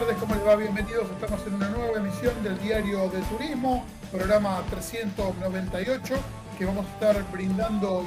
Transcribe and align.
tardes, 0.00 0.16
¿cómo 0.18 0.34
les 0.34 0.46
va? 0.46 0.56
Bienvenidos. 0.56 1.06
Estamos 1.10 1.40
en 1.46 1.54
una 1.54 1.70
nueva 1.70 1.96
emisión 1.96 2.34
del 2.42 2.58
Diario 2.58 3.08
de 3.08 3.18
Turismo, 3.30 3.82
programa 4.12 4.62
398, 4.68 6.14
que 6.58 6.66
vamos 6.66 6.84
a 6.84 6.92
estar 6.92 7.32
brindando 7.32 8.06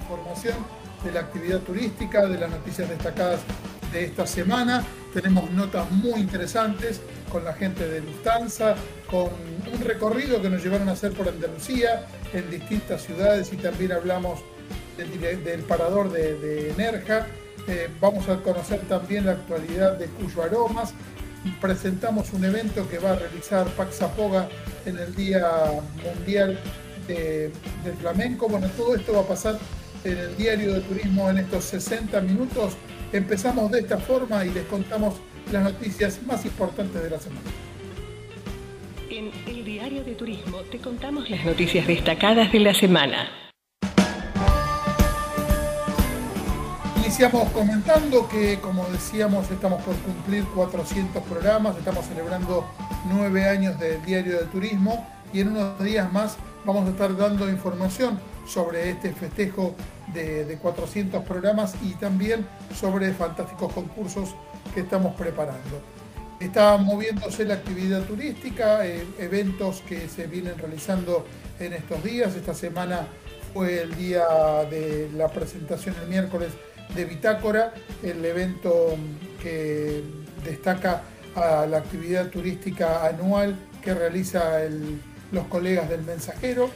información 0.00 0.56
de 1.04 1.12
la 1.12 1.20
actividad 1.20 1.60
turística, 1.60 2.26
de 2.26 2.38
las 2.38 2.50
noticias 2.50 2.88
destacadas 2.88 3.38
de 3.92 4.06
esta 4.06 4.26
semana. 4.26 4.82
Tenemos 5.14 5.48
notas 5.52 5.88
muy 5.92 6.18
interesantes 6.18 7.00
con 7.30 7.44
la 7.44 7.52
gente 7.52 7.86
de 7.86 8.00
Lufthansa, 8.00 8.74
con 9.08 9.30
un 9.72 9.80
recorrido 9.84 10.42
que 10.42 10.50
nos 10.50 10.64
llevaron 10.64 10.88
a 10.88 10.92
hacer 10.92 11.12
por 11.12 11.28
Andalucía, 11.28 12.04
en 12.32 12.50
distintas 12.50 13.02
ciudades 13.02 13.52
y 13.52 13.58
también 13.58 13.92
hablamos 13.92 14.40
del, 14.96 15.62
parador 15.62 16.10
de, 16.10 16.34
de 16.34 16.74
Nerja 16.76 17.28
eh, 17.68 17.86
vamos 18.00 18.26
a 18.30 18.36
conocer 18.38 18.80
también 18.88 19.26
la 19.26 19.32
actualidad 19.32 19.98
de 19.98 20.06
Cuyo 20.06 20.42
Aromas. 20.42 20.94
Presentamos 21.60 22.32
un 22.32 22.44
evento 22.44 22.88
que 22.88 22.98
va 22.98 23.12
a 23.12 23.16
realizar 23.16 23.66
Paxapoga 23.68 24.48
en 24.86 24.98
el 24.98 25.14
Día 25.14 25.48
Mundial 26.04 26.58
del 27.06 27.52
Flamenco. 28.00 28.48
Bueno, 28.48 28.68
todo 28.76 28.94
esto 28.94 29.12
va 29.14 29.20
a 29.20 29.26
pasar 29.26 29.58
en 30.04 30.16
el 30.16 30.36
diario 30.36 30.74
de 30.74 30.80
turismo 30.80 31.30
en 31.30 31.38
estos 31.38 31.64
60 31.64 32.20
minutos. 32.20 32.74
Empezamos 33.12 33.70
de 33.70 33.80
esta 33.80 33.98
forma 33.98 34.44
y 34.44 34.50
les 34.50 34.64
contamos 34.66 35.14
las 35.52 35.62
noticias 35.62 36.20
más 36.26 36.44
importantes 36.44 37.02
de 37.02 37.10
la 37.10 37.18
semana. 37.18 37.50
En 39.10 39.30
el 39.46 39.64
diario 39.64 40.04
de 40.04 40.14
turismo 40.14 40.58
te 40.70 40.78
contamos 40.78 41.30
las 41.30 41.44
noticias 41.44 41.86
destacadas 41.86 42.52
de 42.52 42.60
la 42.60 42.74
semana. 42.74 43.47
Iniciamos 47.08 47.48
comentando 47.52 48.28
que, 48.28 48.60
como 48.60 48.84
decíamos, 48.90 49.50
estamos 49.50 49.82
por 49.82 49.96
cumplir 49.96 50.44
400 50.54 51.22
programas, 51.22 51.74
estamos 51.78 52.04
celebrando 52.04 52.68
nueve 53.10 53.48
años 53.48 53.80
del 53.80 54.04
Diario 54.04 54.38
de 54.38 54.44
Turismo 54.44 55.08
y 55.32 55.40
en 55.40 55.48
unos 55.48 55.82
días 55.82 56.12
más 56.12 56.36
vamos 56.66 56.86
a 56.86 56.90
estar 56.90 57.16
dando 57.16 57.48
información 57.48 58.20
sobre 58.46 58.90
este 58.90 59.14
festejo 59.14 59.74
de, 60.12 60.58
400 60.60 61.24
programas 61.24 61.76
y 61.82 61.94
también 61.94 62.46
sobre 62.78 63.10
fantásticos 63.14 63.72
concursos 63.72 64.34
que 64.74 64.80
estamos 64.80 65.14
preparando. 65.14 65.80
Está 66.38 66.76
moviéndose 66.76 67.46
la 67.46 67.54
actividad 67.54 68.02
turística, 68.02 68.86
eh, 68.86 69.06
eventos 69.18 69.80
que 69.88 70.10
se 70.10 70.26
vienen 70.26 70.58
realizando 70.58 71.24
en 71.58 71.72
estos 71.72 72.04
días. 72.04 72.34
Esta 72.34 72.52
semana 72.52 73.06
fue 73.54 73.80
el 73.80 73.96
día 73.96 74.26
de 74.70 75.08
la 75.16 75.28
presentación 75.28 75.96
el 76.02 76.08
miércoles 76.08 76.52
de 76.94 77.04
Bitácora, 77.04 77.72
el 78.02 78.24
evento 78.24 78.96
que 79.42 80.02
destaca 80.44 81.02
a 81.34 81.66
la 81.66 81.78
actividad 81.78 82.28
turística 82.28 83.06
anual 83.06 83.56
que 83.82 83.94
realiza 83.94 84.60
los 85.32 85.46
colegas 85.46 85.88
del 85.88 86.02
mensajero. 86.02 86.70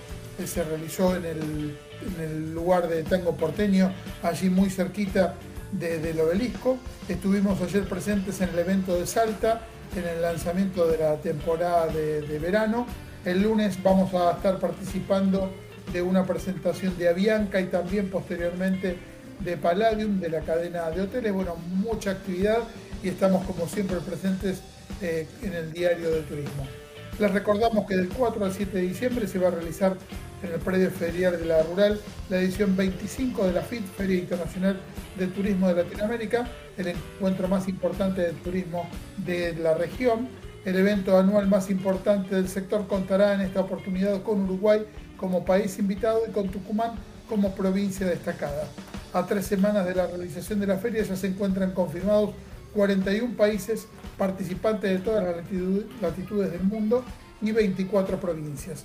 Se 0.45 0.63
realizó 0.65 1.15
en 1.17 1.25
el, 1.25 2.55
lugar 2.55 2.89
de 2.89 3.05
Tango 3.05 3.37
Porteño, 3.37 3.93
allí 4.23 4.51
muy 4.51 4.71
cerquita 4.71 5.35
del 5.73 6.21
obelisco. 6.21 6.79
Estuvimos 7.09 7.61
ayer 7.63 7.85
presentes 7.85 8.41
en 8.41 8.51
el 8.51 8.59
evento 8.59 8.99
de 8.99 9.07
Salta, 9.07 9.63
en 9.97 10.07
el 10.07 10.23
lanzamiento 10.23 10.87
de 10.87 10.99
la 10.99 11.17
temporada 11.17 11.87
de, 11.87 12.23
de 12.23 12.39
verano. 12.39 12.87
El 13.25 13.43
lunes 13.43 13.81
vamos 13.83 14.13
a 14.15 14.33
estar 14.33 14.59
participando 14.59 15.53
de 15.93 16.03
una 16.03 16.25
presentación 16.25 16.97
de 16.99 17.09
Avianca 17.09 17.61
y 17.61 17.67
también 17.67 18.09
posteriormente 18.11 18.97
de 19.45 19.57
Palladium, 19.57 20.21
de 20.21 20.29
la 20.29 20.41
cadena 20.41 20.91
de 20.91 21.03
hoteles. 21.03 21.33
Bueno, 21.33 21.56
mucha 21.56 22.12
actividad 22.12 22.59
y 23.03 23.09
estamos 23.09 23.44
como 23.47 23.66
siempre 23.66 23.99
presentes 23.99 24.61
eh, 25.00 25.27
en 25.43 25.53
el 25.53 25.72
diario 25.72 26.11
de 26.11 26.22
turismo. 26.22 26.66
Les 27.19 27.31
recordamos 27.31 27.87
que 27.87 27.97
del 27.97 28.09
4 28.09 28.44
al 28.44 28.53
7 28.53 28.77
de 28.77 28.83
diciembre 28.84 29.27
se 29.27 29.39
va 29.39 29.49
a 29.49 29.50
realizar 29.50 29.97
en 30.43 30.53
el 30.53 30.59
predio 30.61 30.91
ferial 30.91 31.39
de 31.39 31.44
la 31.44 31.62
Rural 31.62 32.00
la 32.31 32.39
edición 32.39 32.77
25 32.77 33.47
de 33.47 33.53
la 33.53 33.62
FIT, 33.62 33.84
Feria 33.97 34.19
Internacional 34.19 34.81
del 35.19 35.33
Turismo 35.33 35.69
de 35.69 35.83
Latinoamérica, 35.83 36.49
el 36.77 36.89
encuentro 36.89 37.49
más 37.49 37.69
importante 37.69 38.22
del 38.22 38.37
turismo 38.37 38.89
de 39.19 39.55
la 39.55 39.75
región. 39.75 40.28
El 40.65 40.77
evento 40.77 41.19
anual 41.19 41.49
más 41.49 41.71
importante 41.71 42.37
del 42.37 42.49
sector 42.49 42.87
contará 42.87 43.34
en 43.34 43.41
esta 43.41 43.61
oportunidad 43.61 44.22
con 44.22 44.43
Uruguay 44.43 44.84
como 45.16 45.45
país 45.45 45.78
invitado 45.78 46.21
y 46.28 46.33
con 46.33 46.49
Tucumán 46.49 46.93
como 47.28 47.55
provincia 47.55 48.06
destacada. 48.06 48.69
A 49.12 49.27
tres 49.27 49.47
semanas 49.47 49.84
de 49.84 49.95
la 49.95 50.06
realización 50.06 50.61
de 50.61 50.67
la 50.67 50.78
feria 50.78 51.03
ya 51.03 51.17
se 51.17 51.27
encuentran 51.27 51.73
confirmados 51.73 52.31
41 52.73 53.37
países 53.37 53.87
participantes 54.17 54.91
de 54.91 54.99
todas 54.99 55.23
las 55.23 55.37
latitudes 56.00 56.53
del 56.53 56.62
mundo 56.62 57.05
y 57.43 57.53
24 57.53 58.19
provincias. 58.19 58.84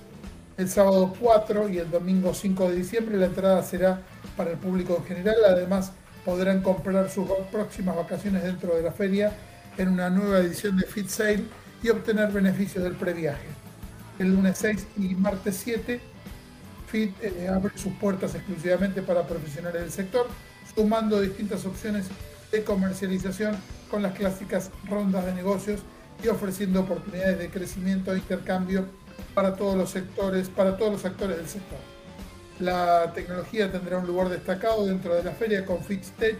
El 0.58 0.68
sábado 0.68 1.14
4 1.18 1.68
y 1.70 1.78
el 1.78 1.90
domingo 1.90 2.34
5 2.34 2.68
de 2.68 2.76
diciembre 2.76 3.16
la 3.16 3.26
entrada 3.26 3.62
será 3.62 4.02
para 4.36 4.50
el 4.50 4.58
público 4.58 4.96
en 4.96 5.04
general. 5.04 5.36
Además 5.48 5.92
podrán 6.24 6.62
comprar 6.62 7.08
sus 7.08 7.26
próximas 7.50 7.96
vacaciones 7.96 8.42
dentro 8.42 8.76
de 8.76 8.82
la 8.82 8.92
feria 8.92 9.32
en 9.78 9.88
una 9.88 10.10
nueva 10.10 10.40
edición 10.40 10.76
de 10.76 10.84
Fit 10.84 11.08
Sale 11.08 11.44
y 11.82 11.88
obtener 11.88 12.32
beneficios 12.32 12.84
del 12.84 12.96
previaje. 12.96 13.46
El 14.18 14.34
lunes 14.34 14.58
6 14.58 14.86
y 14.98 15.14
martes 15.14 15.56
7 15.64 16.00
FIT 16.90 17.22
eh, 17.22 17.48
abre 17.48 17.76
sus 17.76 17.92
puertas 17.94 18.34
exclusivamente 18.34 19.02
para 19.02 19.26
profesionales 19.26 19.82
del 19.82 19.92
sector, 19.92 20.26
sumando 20.74 21.20
distintas 21.20 21.64
opciones 21.66 22.06
de 22.50 22.64
comercialización 22.64 23.56
con 23.90 24.02
las 24.02 24.14
clásicas 24.14 24.70
rondas 24.88 25.24
de 25.26 25.34
negocios 25.34 25.80
y 26.22 26.28
ofreciendo 26.28 26.80
oportunidades 26.80 27.38
de 27.38 27.50
crecimiento 27.50 28.12
e 28.12 28.18
intercambio 28.18 28.86
para 29.34 29.54
todos 29.54 29.76
los 29.76 29.90
sectores, 29.90 30.48
para 30.48 30.76
todos 30.76 30.92
los 30.92 31.04
actores 31.04 31.36
del 31.36 31.48
sector. 31.48 31.78
La 32.58 33.12
tecnología 33.14 33.70
tendrá 33.70 33.98
un 33.98 34.06
lugar 34.06 34.28
destacado 34.28 34.86
dentro 34.86 35.14
de 35.14 35.22
la 35.22 35.32
feria 35.32 35.64
con 35.64 35.82
FitTech, 35.82 36.38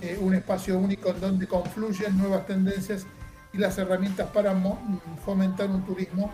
eh, 0.00 0.18
un 0.20 0.34
espacio 0.34 0.78
único 0.78 1.10
en 1.10 1.20
donde 1.20 1.46
confluyen 1.46 2.16
nuevas 2.16 2.46
tendencias 2.46 3.06
y 3.52 3.58
las 3.58 3.76
herramientas 3.76 4.30
para 4.30 4.54
fomentar 5.24 5.68
un 5.68 5.84
turismo 5.84 6.32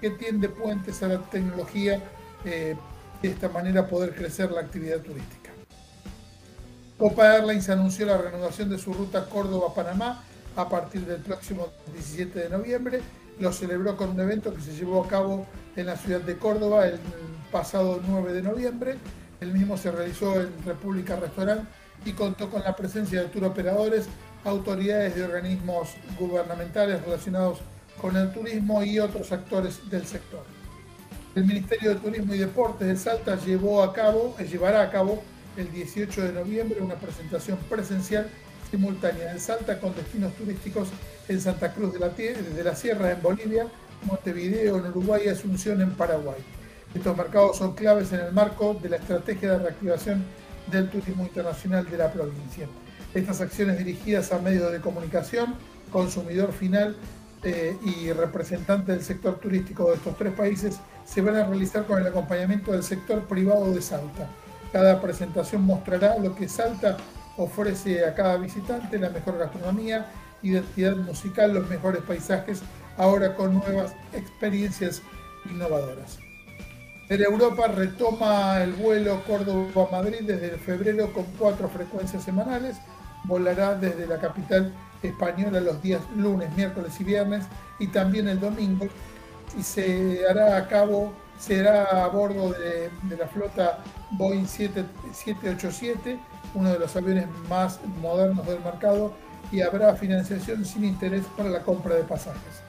que 0.00 0.10
tiende 0.10 0.48
puentes 0.48 1.02
a 1.02 1.08
la 1.08 1.18
tecnología 1.30 2.02
eh, 2.44 2.76
de 3.22 3.28
esta 3.28 3.48
manera 3.48 3.86
poder 3.86 4.14
crecer 4.14 4.50
la 4.50 4.60
actividad 4.60 5.00
turística. 5.00 5.50
Copa 6.98 7.36
Airlines 7.36 7.68
anunció 7.68 8.06
la 8.06 8.16
reanudación 8.16 8.70
de 8.70 8.78
su 8.78 8.92
ruta 8.92 9.26
Córdoba-Panamá 9.26 10.22
a 10.56 10.68
partir 10.68 11.04
del 11.04 11.20
próximo 11.20 11.68
17 11.92 12.38
de 12.38 12.48
noviembre. 12.48 13.00
Lo 13.38 13.52
celebró 13.52 13.96
con 13.96 14.10
un 14.10 14.20
evento 14.20 14.54
que 14.54 14.62
se 14.62 14.74
llevó 14.74 15.04
a 15.04 15.08
cabo 15.08 15.46
en 15.76 15.86
la 15.86 15.96
ciudad 15.96 16.20
de 16.20 16.38
Córdoba 16.38 16.86
el 16.86 16.98
pasado 17.52 18.00
9 18.06 18.32
de 18.32 18.42
noviembre. 18.42 18.96
El 19.40 19.52
mismo 19.52 19.76
se 19.76 19.90
realizó 19.90 20.40
en 20.40 20.50
República 20.64 21.16
Restaurant 21.16 21.68
y 22.06 22.12
contó 22.12 22.48
con 22.48 22.62
la 22.62 22.74
presencia 22.74 23.20
de 23.20 23.28
tour 23.28 23.44
operadores, 23.44 24.06
autoridades 24.44 25.16
de 25.16 25.24
organismos 25.24 25.90
gubernamentales 26.18 27.02
relacionados 27.02 27.58
con 28.00 28.16
el 28.16 28.32
turismo 28.32 28.82
y 28.82 28.98
otros 28.98 29.32
actores 29.32 29.90
del 29.90 30.06
sector 30.06 30.55
el 31.36 31.44
Ministerio 31.44 31.90
de 31.90 31.96
Turismo 31.96 32.34
y 32.34 32.38
Deportes 32.38 32.88
de 32.88 32.96
Salta 32.96 33.36
llevó 33.36 33.82
a 33.82 33.92
cabo, 33.92 34.34
eh, 34.38 34.44
llevará 34.44 34.80
a 34.80 34.90
cabo 34.90 35.22
el 35.58 35.70
18 35.70 36.22
de 36.22 36.32
noviembre 36.32 36.80
una 36.80 36.94
presentación 36.94 37.58
presencial 37.68 38.26
simultánea 38.70 39.32
en 39.32 39.38
Salta 39.38 39.78
con 39.78 39.94
destinos 39.94 40.32
turísticos 40.32 40.88
en 41.28 41.38
Santa 41.38 41.74
Cruz 41.74 41.92
de 41.92 41.98
la, 41.98 42.08
de 42.08 42.64
la 42.64 42.74
Sierra 42.74 43.12
en 43.12 43.20
Bolivia, 43.20 43.66
Montevideo 44.04 44.78
en 44.78 44.86
Uruguay 44.86 45.24
y 45.26 45.28
Asunción 45.28 45.82
en 45.82 45.90
Paraguay. 45.90 46.38
Estos 46.94 47.14
mercados 47.14 47.58
son 47.58 47.74
claves 47.74 48.12
en 48.12 48.20
el 48.20 48.32
marco 48.32 48.72
de 48.82 48.88
la 48.88 48.96
estrategia 48.96 49.52
de 49.52 49.58
reactivación 49.58 50.24
del 50.72 50.88
turismo 50.88 51.24
internacional 51.24 51.88
de 51.90 51.98
la 51.98 52.10
provincia. 52.10 52.66
Estas 53.12 53.42
acciones 53.42 53.76
dirigidas 53.76 54.32
a 54.32 54.38
medios 54.38 54.72
de 54.72 54.80
comunicación, 54.80 55.54
consumidor 55.92 56.52
final 56.54 56.96
eh, 57.48 57.78
y 57.80 58.10
representante 58.10 58.90
del 58.90 59.04
sector 59.04 59.38
turístico 59.38 59.88
de 59.88 59.94
estos 59.94 60.16
tres 60.18 60.32
países 60.32 60.80
se 61.04 61.20
van 61.20 61.36
a 61.36 61.44
realizar 61.44 61.86
con 61.86 62.00
el 62.00 62.06
acompañamiento 62.08 62.72
del 62.72 62.82
sector 62.82 63.22
privado 63.22 63.72
de 63.72 63.80
Salta. 63.80 64.28
Cada 64.72 65.00
presentación 65.00 65.62
mostrará 65.62 66.18
lo 66.18 66.34
que 66.34 66.48
Salta 66.48 66.96
ofrece 67.36 68.04
a 68.04 68.14
cada 68.14 68.36
visitante, 68.36 68.98
la 68.98 69.10
mejor 69.10 69.38
gastronomía, 69.38 70.06
identidad 70.42 70.96
musical, 70.96 71.54
los 71.54 71.68
mejores 71.68 72.02
paisajes, 72.02 72.62
ahora 72.96 73.36
con 73.36 73.54
nuevas 73.54 73.94
experiencias 74.12 75.00
innovadoras. 75.48 76.18
En 77.08 77.22
Europa 77.22 77.68
retoma 77.68 78.60
el 78.60 78.72
vuelo 78.72 79.22
Córdoba-Madrid 79.24 80.22
desde 80.22 80.58
febrero 80.58 81.12
con 81.12 81.22
cuatro 81.38 81.68
frecuencias 81.68 82.24
semanales. 82.24 82.78
Volará 83.22 83.76
desde 83.76 84.08
la 84.08 84.18
capital 84.18 84.72
española 85.02 85.60
los 85.60 85.82
días 85.82 86.02
lunes, 86.16 86.54
miércoles 86.56 87.00
y 87.00 87.04
viernes 87.04 87.44
y 87.78 87.88
también 87.88 88.28
el 88.28 88.40
domingo 88.40 88.88
y 89.58 89.62
se 89.62 90.26
hará 90.28 90.56
a 90.56 90.68
cabo, 90.68 91.12
será 91.38 92.04
a 92.04 92.08
bordo 92.08 92.52
de, 92.52 92.90
la 93.16 93.26
flota 93.26 93.78
Boeing 94.12 94.46
787, 94.46 96.18
uno 96.54 96.72
de 96.72 96.78
los 96.78 96.94
aviones 96.96 97.26
más 97.48 97.80
modernos 98.00 98.46
del 98.46 98.60
mercado 98.60 99.12
y 99.52 99.60
habrá 99.60 99.94
financiación 99.94 100.64
sin 100.64 100.84
interés 100.84 101.24
para 101.36 101.48
la 101.48 101.60
compra 101.60 101.94
de 101.94 102.02
pasajes. 102.02 102.62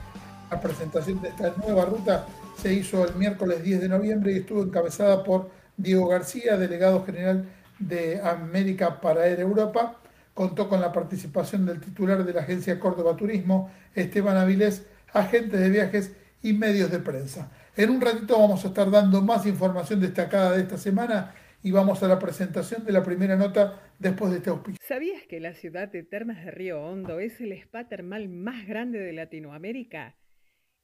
La 0.52 0.62
presentación 0.62 1.22
de 1.22 1.30
esta 1.30 1.54
nueva 1.58 1.86
ruta 1.86 2.26
se 2.62 2.74
hizo 2.74 3.06
el 3.06 3.16
miércoles 3.16 3.64
10 3.64 3.82
de 3.82 3.90
noviembre 3.90 4.32
y 4.32 4.38
estuvo 4.38 4.64
encabezada 4.64 5.24
por 5.24 5.50
Diego 5.76 6.08
García, 6.08 6.58
delegado 6.58 7.06
general 7.06 7.50
de 7.80 8.22
América 8.22 9.02
para 9.02 9.28
Air 9.28 9.42
Europa. 9.42 9.98
Contó 10.38 10.70
con 10.70 10.80
la 10.80 10.92
participación 10.92 11.66
del 11.66 11.80
titular 11.80 12.24
de 12.24 12.32
la 12.32 12.42
agencia 12.42 12.80
Córdoba 12.80 13.16
Turismo, 13.18 13.72
Esteban 13.96 14.38
Avilés, 14.38 14.86
agentes 15.12 15.60
de 15.60 15.68
viajes 15.68 16.16
y 16.44 16.54
medios 16.54 16.92
de 16.92 17.00
prensa. 17.00 17.52
En 17.76 17.90
un 17.90 18.00
ratito 18.00 18.38
vamos 18.38 18.64
a 18.64 18.68
estar 18.68 18.92
dando 18.92 19.24
más 19.24 19.48
información 19.48 20.00
destacada 20.00 20.56
de 20.56 20.62
esta 20.62 20.78
semana 20.78 21.34
y 21.64 21.72
vamos 21.72 22.04
a 22.04 22.08
la 22.08 22.20
presentación 22.20 22.86
de 22.86 22.92
la 22.92 23.02
primera 23.02 23.36
nota 23.36 23.82
después 23.98 24.30
de 24.30 24.38
este 24.38 24.52
auspicio. 24.52 24.80
¿Sabías 24.88 25.24
que 25.28 25.40
la 25.40 25.56
ciudad 25.56 25.88
de 25.88 26.04
Termas 26.04 26.46
de 26.46 26.52
Río 26.52 26.84
Hondo 26.84 27.18
es 27.18 27.42
el 27.42 27.52
spa 27.54 27.88
termal 27.88 28.30
más 28.30 28.68
grande 28.68 29.00
de 29.00 29.14
Latinoamérica? 29.14 30.18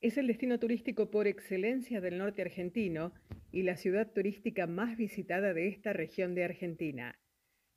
Es 0.01 0.17
el 0.17 0.25
destino 0.25 0.57
turístico 0.57 1.11
por 1.11 1.27
excelencia 1.27 2.01
del 2.01 2.17
norte 2.17 2.41
argentino 2.41 3.13
y 3.51 3.61
la 3.61 3.77
ciudad 3.77 4.07
turística 4.07 4.65
más 4.65 4.97
visitada 4.97 5.53
de 5.53 5.67
esta 5.67 5.93
región 5.93 6.33
de 6.33 6.43
Argentina. 6.43 7.19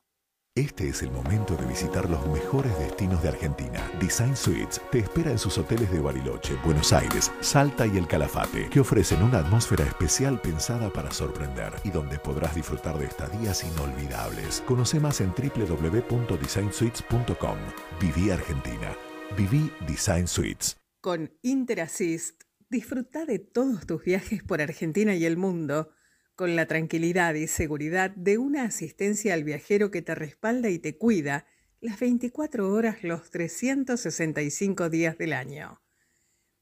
Este 0.61 0.87
es 0.89 1.01
el 1.01 1.09
momento 1.09 1.57
de 1.57 1.65
visitar 1.65 2.07
los 2.07 2.23
mejores 2.27 2.77
destinos 2.77 3.23
de 3.23 3.29
Argentina. 3.29 3.81
Design 3.99 4.35
Suites 4.35 4.79
te 4.91 4.99
espera 4.99 5.31
en 5.31 5.39
sus 5.39 5.57
hoteles 5.57 5.91
de 5.91 5.99
Bariloche, 5.99 6.53
Buenos 6.63 6.93
Aires, 6.93 7.31
Salta 7.41 7.87
y 7.87 7.97
El 7.97 8.07
Calafate, 8.07 8.69
que 8.69 8.79
ofrecen 8.79 9.23
una 9.23 9.39
atmósfera 9.39 9.83
especial 9.85 10.39
pensada 10.39 10.93
para 10.93 11.09
sorprender 11.09 11.73
y 11.83 11.89
donde 11.89 12.19
podrás 12.19 12.53
disfrutar 12.53 12.99
de 12.99 13.05
estadías 13.05 13.63
inolvidables. 13.63 14.61
Conoce 14.67 14.99
más 14.99 15.19
en 15.21 15.31
www.designsuites.com. 15.31 17.57
Viví 17.99 18.29
Argentina. 18.29 18.95
Viví 19.35 19.73
Design 19.87 20.27
Suites. 20.27 20.77
Con 21.01 21.33
Interassist, 21.41 22.43
disfruta 22.69 23.25
de 23.25 23.39
todos 23.39 23.87
tus 23.87 24.03
viajes 24.03 24.43
por 24.43 24.61
Argentina 24.61 25.15
y 25.15 25.25
el 25.25 25.37
mundo 25.37 25.89
con 26.35 26.55
la 26.55 26.65
tranquilidad 26.65 27.35
y 27.35 27.47
seguridad 27.47 28.11
de 28.11 28.37
una 28.37 28.63
asistencia 28.63 29.33
al 29.33 29.43
viajero 29.43 29.91
que 29.91 30.01
te 30.01 30.15
respalda 30.15 30.69
y 30.69 30.79
te 30.79 30.97
cuida 30.97 31.45
las 31.79 31.99
24 31.99 32.71
horas 32.71 33.03
los 33.03 33.29
365 33.31 34.89
días 34.89 35.17
del 35.17 35.33
año. 35.33 35.81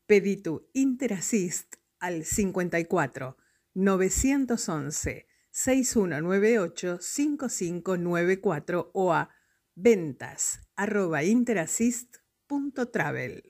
Pedí 0.05 0.37
tu 0.37 0.69
Interassist 0.73 1.75
al 1.99 2.25
54 2.25 3.37
911 3.73 5.27
6198 5.51 6.99
5594 7.01 8.91
o 8.93 9.13
a 9.13 9.29
ventas 9.75 10.61
arroba 10.75 11.23
interassist.travel. 11.23 13.48